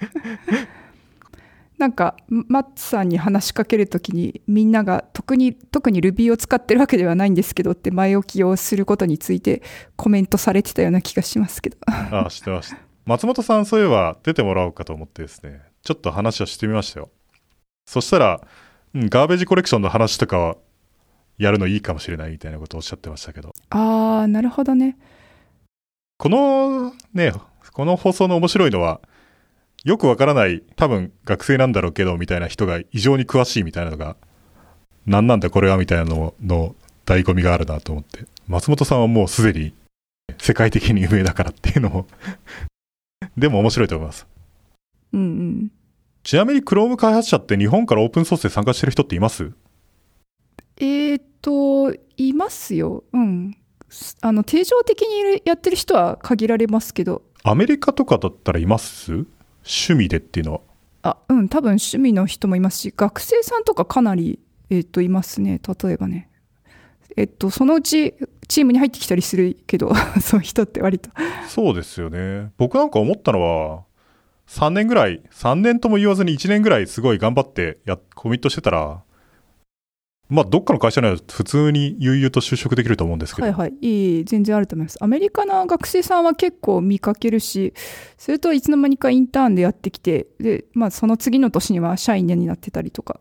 [1.79, 9.63] なんか、マッツさんに話しかけるときに、みんなが特に、特に Ruby を使ってるわけではないんですけどって前置きをすることについて
[9.97, 11.77] コメントされてたような気がしますけど。
[11.87, 12.79] ああ、知ってました。
[13.05, 17.11] 松本さんそういえば出てもらおうかと思ってですね、ちょっと話をしてみましたよ。
[17.87, 18.41] そしたら、
[18.95, 20.57] うん、ガーベージコレクションの話とかは
[21.39, 24.97] やるのいいかもしれないみたいなことをおっしゃってましたけど、あー、なるほどね。
[26.19, 27.33] このね、
[27.73, 29.01] この放送の面白いのは、
[29.87, 34.17] よくわからない、多分学生なんだろうけど、みたいな人が異常に詳しいみたいなのが、
[35.07, 36.75] 何なんだこれはみたいなのの
[37.07, 38.27] 醍醐味があるなと思って。
[38.49, 39.73] 松本さんはもうすでに
[40.39, 42.07] 世界的に有名だからっていうのも
[43.39, 44.27] でも面白いと思います。
[45.13, 45.73] うんうん。
[46.25, 49.53] ちなみに Chrome 開発者って日本からオープンソースで参加してる人っています？
[50.79, 53.05] えーっと、いますよ。
[53.13, 53.57] うん。
[53.89, 59.25] すあの、定常的にやってる人は限られますけど、アメリカとかだったらいます？
[59.67, 60.61] 趣味でっていうのは？
[61.03, 64.39] あ、うん、多分趣味の人もいますし、学生さんとかかなり、
[64.71, 65.61] えっと、いますね。
[65.83, 66.29] 例えばね。
[67.17, 68.15] えっと、そのうち
[68.47, 71.11] チームに入ってきたりするけど、 そういう人って割と。
[71.49, 72.51] そうですよね。
[72.59, 73.85] 僕なんか思ったのは、
[74.49, 79.03] 3年ぐらい、3年とも言わずに1年ぐらいすごい頑張ってや、コミットしてたら、
[80.29, 83.75] まあ、どっかの会社なら普通に悠々と就職できると思うんですけど、はいはい。
[83.81, 84.99] いい、全然あると思います。
[85.01, 87.73] アメリカの学生さんは結構見かけるし、
[88.19, 93.21] それといつの間にかインターンでやってきて、で、まあ、その次の年には社員になってたりとか。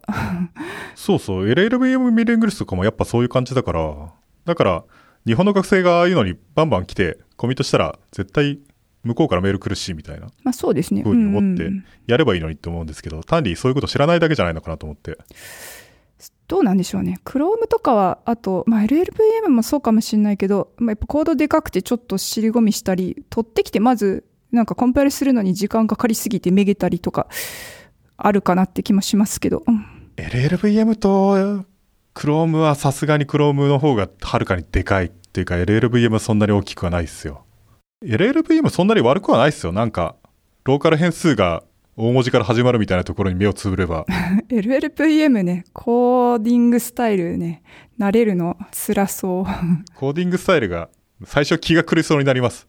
[0.95, 4.11] そうそう、LLVM ミレングルスとかもやっぱそういう感じだから、
[4.45, 4.83] だから、
[5.27, 8.59] 日本の学生がああいうのにバンバン来て、コミットしたら、絶対
[9.03, 11.03] 向こうからメール来るし、みたいな、まあ、そうですね。
[11.03, 11.69] ふうに思って
[12.07, 15.17] やればいいのにって思うんですけど、単にそういうこと知らないだけじゃないのかなと思って。
[16.47, 17.19] どうなんでしょうね。
[17.25, 27.27] Chrome とかは、あと、まあ、LLVM もそうかもしれないけど、まあ、やっぱコードでかくてちょっと尻込みしたり、取ってきてまず、なんかコンパイルするのに時間かかりすぎてめげたりとか、
[28.17, 29.63] あるかなって気もしますけど。
[29.67, 29.85] うん
[30.17, 31.65] LLVM と
[32.13, 37.43] Chrome はさすがに Chrome の方がはるかにでかいっていうか LLVM はそんなに大きくはないですよ。
[38.05, 39.73] LLVM そんなに悪くはないですよ。
[39.73, 40.15] なんか、
[40.63, 41.63] ローカル変数が
[41.97, 44.05] 大文字から始まるみたいなところに目をつぶれば、
[44.49, 47.63] LLVM ね、コーディングスタイルね、
[47.97, 49.45] 慣れるの辛そう。
[49.95, 50.89] コーディングスタイルが
[51.23, 52.67] 最初気が狂いそうになります。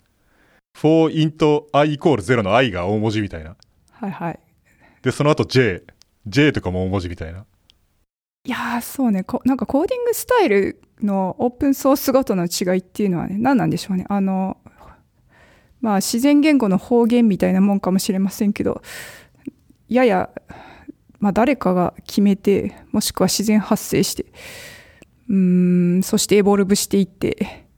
[0.81, 3.57] for int i イコール0の i が大文字みたいな。
[3.91, 4.39] はいはい。
[5.03, 5.83] で、その後 j、
[6.29, 7.45] j とかも大文字みたいな。
[8.45, 9.25] いやー、そうね。
[9.25, 14.05] こなんかコーディングスタイルのオープンソースごとの違いっていうのはね、何なんでしょうね。
[14.09, 14.59] あの、
[15.87, 18.83] まあ自然言語の方言みたいなもんかもしれませんけど、
[19.89, 20.31] やや、
[21.21, 24.27] まあ誰かが決めて、もしくは自然発生して、
[25.29, 27.69] うーん、そしてエボルブしていって、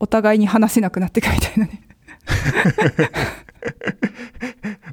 [0.00, 1.82] お互いに話せなくなっていくみたいなね。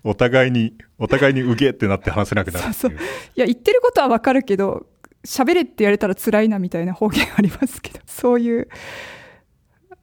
[0.04, 2.74] お互いに、お互いにうげってなって話せなくなるっていう。
[2.76, 2.96] そうい
[3.34, 4.86] や、言ってることはわかるけど、
[5.26, 8.70] 喋れって言われたら辛いなみたいな方言ありますけど、そういう、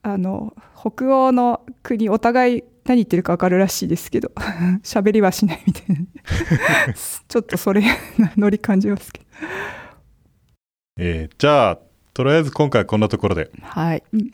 [0.03, 0.53] あの、
[0.89, 4.31] 北欧の国、お互い何言ってるかわかるらしいですけど、
[4.85, 5.97] 喋りはしないみたいな。
[6.95, 7.83] ちょっとそれ、
[8.37, 9.27] ノリ感じますけど。
[10.99, 11.79] えーじゃあ、
[12.15, 13.51] とりあえず今回はこんなところで。
[13.63, 14.03] はい。
[14.13, 14.31] うん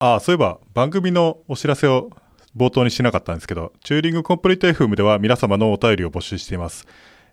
[0.00, 2.10] ああ、そういえば番組のお知らせを
[2.56, 6.86] 冒頭にしなかったんですけど、チューリングコンプリート FM では皆様のお便りを募集しています。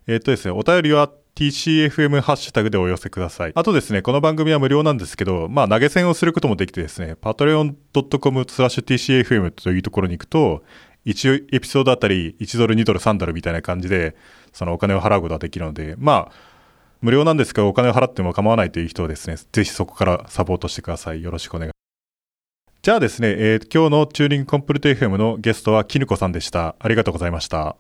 [0.08, 3.52] えっ、とですね、お便りは TCFM ハッシュタグでお寄せください。
[3.56, 10.64] あとですね、この番組は無料なんですけど、まあ投げ銭をすることもできてですね、patreon.com スラッシュ TCFM というところに行くと、
[11.06, 14.16] 1エピソードあたり1ドル、2ドル、3ドルみたいな感じで、
[14.54, 16.32] そのお金を払うことができるので、まあ、
[17.02, 21.22] 無料なんですけど、お金を払っても構わないという人はですね、ぜひそこからサポートしてください。
[21.22, 21.72] よろしくお願い
[22.82, 26.76] じゃあですね、えー今日のチューニングコンプリート FM のゲストはキヌコさんでした。
[26.80, 27.76] ありがとうございました。